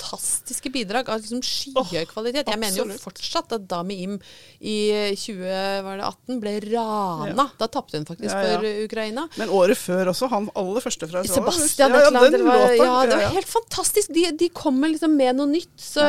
fantastiske 0.00 0.70
bidrag 0.72 1.08
av 1.10 1.20
liksom 1.20 1.40
skyhøy 1.44 2.06
kvalitet. 2.10 2.48
Jeg 2.48 2.60
mener 2.60 2.80
jo 2.80 2.98
fortsatt 3.00 3.52
at 3.56 3.66
Dami 3.68 4.00
Im 4.04 4.16
i 4.60 5.14
2018 5.18 6.40
ble 6.42 6.54
rana. 6.66 7.48
Da 7.60 7.68
tapte 7.68 7.98
hun 7.98 8.06
faktisk 8.08 8.30
Ja, 8.30 8.40
ja. 8.40 8.58
for 8.58 8.66
uh, 8.66 8.84
Ukraina. 8.84 9.26
Men 9.40 9.52
året 9.54 9.78
før 9.78 10.12
også, 10.12 10.28
han 10.32 10.48
aller 10.58 10.84
første 10.84 11.08
fra 11.10 11.22
Australia. 11.22 11.52
Sebastian 11.52 11.94
ja, 11.94 12.02
den 12.10 12.36
det 12.36 12.42
var, 12.44 12.58
ja, 12.60 12.76
det 12.76 12.86
var 12.86 13.10
ja, 13.10 13.20
ja. 13.26 13.30
helt 13.36 13.50
fantastisk. 13.50 14.12
De, 14.14 14.26
de 14.40 14.50
kommer 14.54 14.92
liksom 14.92 15.16
med 15.16 15.36
noe 15.38 15.50
nytt. 15.50 15.72
Så, 15.80 16.04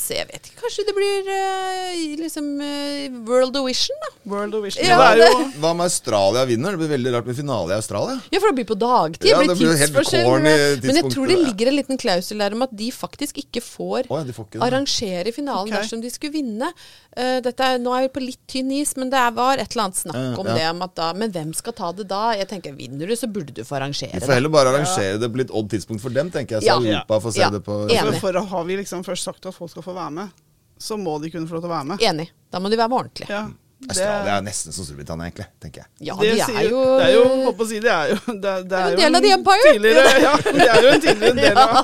så 0.00 0.16
jeg 0.16 0.28
vet 0.30 0.50
ikke, 0.50 0.60
kanskje 0.64 0.86
det 0.88 0.96
blir 0.96 1.30
uh, 1.30 2.16
liksom 2.22 2.50
uh, 2.62 3.20
World 3.28 3.58
of 3.60 3.68
Vision, 3.68 3.98
da. 4.04 4.12
World 4.32 4.58
of 4.58 4.66
Vision. 4.66 4.86
Ja, 4.86 5.12
det 5.16 5.28
er 5.28 5.34
jo 5.34 5.48
Hva 5.62 5.72
om 5.74 5.84
Australia 5.84 6.46
vinner? 6.48 6.76
Det 6.76 6.84
blir 6.84 6.94
veldig 6.96 7.16
rart 7.18 7.30
med 7.30 7.38
finale 7.38 7.74
i 7.74 7.78
Australia. 7.78 8.18
Ja, 8.32 8.40
for 8.40 8.50
det 8.50 8.60
blir 8.60 8.70
på 8.70 8.78
dagtid. 8.80 9.30
Ja, 9.30 9.42
det 9.42 9.58
blir 9.58 9.74
tidsforskjell. 9.76 10.30
Men 10.42 11.00
jeg 11.00 11.12
tror 11.12 11.30
det 11.30 11.36
det. 11.36 11.44
ligger 11.50 11.72
en 11.72 11.78
liten 11.80 12.00
klausul 12.00 12.40
der 12.42 12.56
om 12.56 12.64
at 12.66 12.72
de 12.76 12.90
faktisk 12.94 13.35
ikke 13.42 13.60
får 13.64 14.06
oh, 14.10 14.18
ja, 14.18 14.24
de 14.28 14.32
får 14.36 14.46
ikke 14.48 14.60
arrangere 14.66 15.32
finalen 15.36 15.68
okay. 15.70 15.82
dersom 15.82 16.00
de 16.02 16.10
skulle 16.10 16.32
vinne. 16.34 16.68
Uh, 17.16 17.38
dette 17.44 17.60
er, 17.66 17.78
nå 17.82 17.92
er 17.96 18.06
vi 18.06 18.12
på 18.16 18.22
litt 18.24 18.40
tynn 18.50 18.70
is, 18.76 18.94
men 18.96 19.10
det 19.12 19.18
er- 19.20 19.34
var 19.36 19.58
et 19.62 19.70
eller 19.72 19.84
annet 19.88 20.00
snakk 20.00 20.38
om 20.42 20.46
ja. 20.50 20.54
det. 20.58 20.66
om 20.70 20.82
at 20.86 20.94
da, 20.96 21.12
Men 21.14 21.32
hvem 21.32 21.52
skal 21.54 21.72
ta 21.76 21.92
det 21.92 22.08
da? 22.08 22.22
Jeg 22.36 22.48
tenker, 22.48 22.72
Vinner 22.76 23.06
du, 23.06 23.16
så 23.16 23.26
burde 23.28 23.52
du 23.56 23.62
få 23.64 23.76
arrangere 23.80 24.12
det. 24.12 24.22
Vi 24.22 24.26
får 24.30 24.38
heller 24.40 24.52
bare 24.56 24.72
arrangere 24.74 25.18
det 25.20 25.28
på 25.32 25.42
litt 25.42 25.50
odd 25.50 25.68
tidspunkt 25.70 26.02
for 26.02 26.10
dem, 26.10 26.30
tenker 26.30 26.56
jeg. 26.60 26.68
Så 26.68 26.80
Ja. 26.84 27.00
Europa 27.00 27.20
får 27.20 27.32
se 27.36 27.40
Ja. 27.40 27.50
det 27.50 27.62
på 27.64 27.78
Enig. 27.90 28.20
For, 28.20 28.32
for 28.32 28.40
har 28.56 28.64
vi 28.64 28.76
liksom 28.82 29.04
først 29.04 29.24
sagt 29.30 29.46
at 29.46 29.54
folk 29.54 29.70
skal 29.70 29.82
få 29.82 29.94
være 29.94 30.10
med, 30.10 30.28
så 30.78 30.96
må 31.00 31.20
de 31.22 31.30
kunne 31.30 31.46
få 31.48 31.54
lov 31.56 31.62
til 31.62 31.70
å 31.70 31.76
være 31.76 31.86
med. 31.92 31.98
Enig. 32.04 32.30
Da 32.52 32.58
må 32.60 32.68
de 32.70 32.76
være 32.76 32.88
med 32.88 32.98
ordentlig. 32.98 33.28
Ja, 33.30 33.46
Australia 33.88 34.38
er 34.38 34.42
nesten 34.44 34.72
som 34.72 34.86
Storbritannia, 34.86 35.26
egentlig. 35.28 35.46
tenker 35.60 35.82
jeg. 35.82 35.88
Ja, 36.08 36.14
det 36.16 36.30
de 36.32 36.40
sier- 36.40 36.56
er 36.62 36.68
jo, 36.70 36.82
Det 36.96 37.04
er 37.06 37.12
jo, 37.12 37.24
holdt 37.44 37.56
på 37.58 37.64
å 37.64 37.68
si, 37.68 37.80
det 37.80 37.90
er 37.92 38.08
jo 38.08 38.16
Det, 38.40 38.50
er- 38.52 38.62
det 38.64 38.72
er 38.72 38.90
jo 38.90 38.96
er 38.96 39.06
en 39.06 39.12
del 39.12 39.16
av 39.16 39.22
The 39.22 39.32
Empire. 39.36 39.64
Ja, 39.66 40.36
det 40.40 40.68
er 40.68 40.82
jo 40.82 40.88
en 40.94 41.00
tidligere 41.04 41.34
del 41.36 41.58
av, 41.66 41.76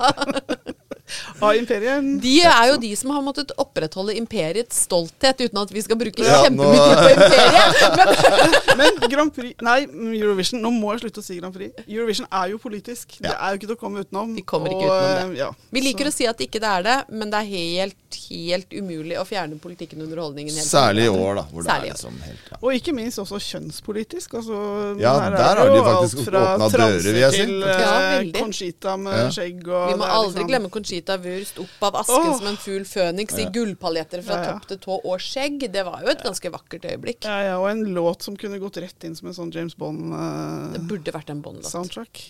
av 1.41 1.55
imperiet. 1.57 2.21
De 2.23 2.35
er 2.43 2.69
jo 2.73 2.77
de 2.83 2.93
som 2.97 3.11
har 3.11 3.23
måttet 3.23 3.53
opprettholde 3.59 4.15
imperiets 4.17 4.83
stolthet, 4.87 5.41
uten 5.41 5.59
at 5.63 5.71
vi 5.73 5.83
skal 5.83 5.97
bruke 5.97 6.23
Ja, 6.25 6.43
kjempemye 6.45 6.79
nå- 6.79 6.95
på 6.99 7.11
imperiet. 7.17 8.77
Men 8.79 8.93
Men 9.03 9.11
Grand 9.11 9.33
Prix 9.35 9.55
Nei, 9.63 9.87
Eurovision. 10.19 10.61
Nå 10.63 10.71
må 10.75 10.93
jeg 10.95 11.05
slutte 11.05 11.21
å 11.23 11.25
si 11.27 11.37
Grand 11.41 11.55
Prix. 11.55 11.73
Eurovision 11.87 12.27
er 12.31 12.51
jo 12.53 12.59
politisk. 12.63 13.19
Det 13.23 13.31
er 13.33 13.53
jo 13.55 13.59
ikke 13.61 13.69
til 13.71 13.77
å 13.77 13.81
komme 13.81 14.03
utenom. 14.05 14.35
Vi 14.37 14.43
kommer 14.49 14.73
ikke 14.75 14.89
og, 14.89 14.93
utenom 14.93 15.33
det. 15.33 15.39
eh, 15.39 15.43
Ja, 15.43 15.51
vi 15.71 15.81
liker 15.81 16.05
så- 16.07 16.13
å 16.13 16.17
si 16.17 16.27
at 16.27 16.39
ikke 16.39 16.61
det 16.63 16.71
er 16.71 16.83
det, 16.83 16.97
men 17.11 17.31
det 17.31 17.39
er 17.41 17.49
helt, 17.53 18.19
helt 18.31 18.71
umulig 18.73 19.17
å 19.19 19.25
fjerne 19.29 19.59
politikken 19.61 20.03
under 20.03 20.17
holdningen. 20.23 20.55
helt. 20.55 20.67
Særlig 20.69 21.05
i 21.05 21.13
år, 21.13 21.35
da. 21.37 21.43
Hvor 21.53 21.63
det 21.63 21.71
Særlig 21.73 21.89
er 21.91 21.95
liksom 21.95 22.21
helt 22.23 22.51
ja. 22.53 22.57
Og 22.63 22.73
ikke 22.79 22.93
minst 22.95 23.19
også 23.19 23.39
kjønnspolitisk. 23.43 24.35
Altså, 24.35 25.01
Ja, 25.01 25.15
er 25.27 25.31
der 25.31 25.57
har 25.57 25.69
de 25.73 25.81
faktisk 25.83 26.17
åpna 26.29 26.69
dører, 26.71 27.03
vil 27.03 27.21
jeg 27.23 27.33
si. 27.33 27.39
Til 27.47 27.61
Ja, 27.61 27.99
eh, 27.99 28.19
veldig. 28.23 28.41
Conchita 28.43 28.97
med 28.99 29.17
Ja. 29.19 29.29
skjegg 29.31 29.69
og 29.69 29.89
Vi 29.93 29.95
må 29.99 30.05
aldri 30.07 30.39
liksom- 30.43 30.49
glemme 30.49 30.71
Conchita 30.71 31.02
Wurst 31.23 31.59
opp 31.63 31.87
av 31.89 31.97
asken 32.03 32.29
oh. 32.31 32.37
som 32.39 32.51
en 32.53 32.59
fugl 32.61 32.85
føniks 32.89 33.39
i 33.43 33.47
gullpaljetter 33.55 34.23
fra 34.25 34.39
Ja, 34.39 34.45
ja. 34.45 34.53
topp 34.53 34.69
til 34.71 34.81
tå 34.85 34.99
og 35.01 35.23
skjegg. 35.23 35.67
Det 35.73 35.85
var 35.89 36.05
jo 36.05 36.13
et 36.13 36.23
ganske 36.25 36.53
vakkert 36.55 36.87
øyeblikk. 36.91 37.27
Ja, 37.27 37.41
ja, 37.49 37.57
og 37.61 37.69
en 37.71 37.83
låt 37.97 38.23
som 38.27 38.39
kunne 38.39 38.61
gått 38.63 38.79
rett 38.83 39.09
inn 39.09 39.19
som 39.19 39.31
en 39.31 39.37
sånn 39.37 39.53
James 39.55 39.77
Bond-soundtrack. 39.79 40.89
burde 40.93 41.17
vært 41.19 41.35
en 41.35 41.43
Bond-låt. 41.45 42.23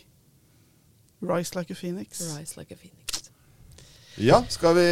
Rise 1.22 1.54
Like 1.58 1.70
a 1.70 1.76
Phoenix. 1.76 2.24
Rise 2.34 2.56
like 2.58 2.74
a 2.74 2.76
phoenix. 2.76 3.21
Ja, 4.20 4.42
skal 4.52 4.74
vi 4.76 4.82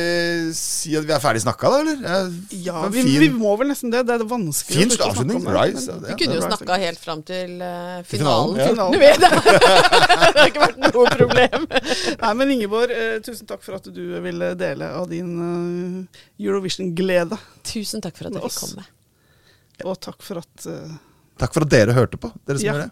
si 0.56 0.94
at 0.96 1.04
vi 1.04 1.12
er 1.12 1.20
ferdig 1.20 1.42
snakka, 1.44 1.68
da, 1.72 1.80
eller? 1.82 2.30
Ja, 2.56 2.86
vi, 2.92 3.02
vi 3.20 3.28
må 3.34 3.52
vel 3.60 3.68
nesten 3.68 3.92
det. 3.92 4.00
Det 4.08 4.14
er 4.16 4.24
vanskelig 4.30 4.78
fin 4.80 4.92
å 4.94 4.96
snakke 4.96 5.24
om 5.24 5.28
det, 5.28 5.54
Rise. 5.56 5.92
ja, 5.92 5.98
Vi 6.08 6.16
kunne 6.22 6.38
jo 6.38 6.44
snakka 6.46 6.78
helt 6.80 7.02
fram 7.02 7.20
til 7.28 7.52
uh, 7.60 8.00
finalen, 8.08 8.56
finalen. 8.56 8.56
ja. 8.56 8.70
Finalen. 8.70 8.94
Du 8.94 8.98
vet 9.02 9.20
det. 9.20 9.30
det 10.30 10.40
har 10.40 10.48
ikke 10.48 10.64
vært 10.64 10.80
noe 10.86 11.12
problem. 11.18 11.66
Nei, 12.24 12.32
men 12.40 12.54
Ingeborg, 12.56 12.94
uh, 12.96 13.18
tusen 13.26 13.50
takk 13.50 13.62
for 13.66 13.76
at 13.76 13.90
du 13.92 14.02
ville 14.24 14.54
dele 14.60 14.88
av 15.02 15.10
din 15.12 15.34
uh, 15.36 16.22
Eurovision-glede. 16.40 17.36
Tusen 17.74 18.00
takk 18.04 18.16
for 18.16 18.30
at 18.30 18.40
jeg 18.40 18.46
fikk 18.48 18.62
komme. 18.64 18.88
Og 19.84 20.00
takk 20.04 20.18
for 20.24 20.40
at 20.42 20.66
Takk 21.40 21.54
for 21.56 21.64
at 21.64 21.70
dere 21.72 21.94
hørte 21.96 22.18
på, 22.20 22.28
dere 22.44 22.58
som 22.60 22.66
Ja. 22.66 22.72
gjør 22.74 22.82
det. 22.82 22.90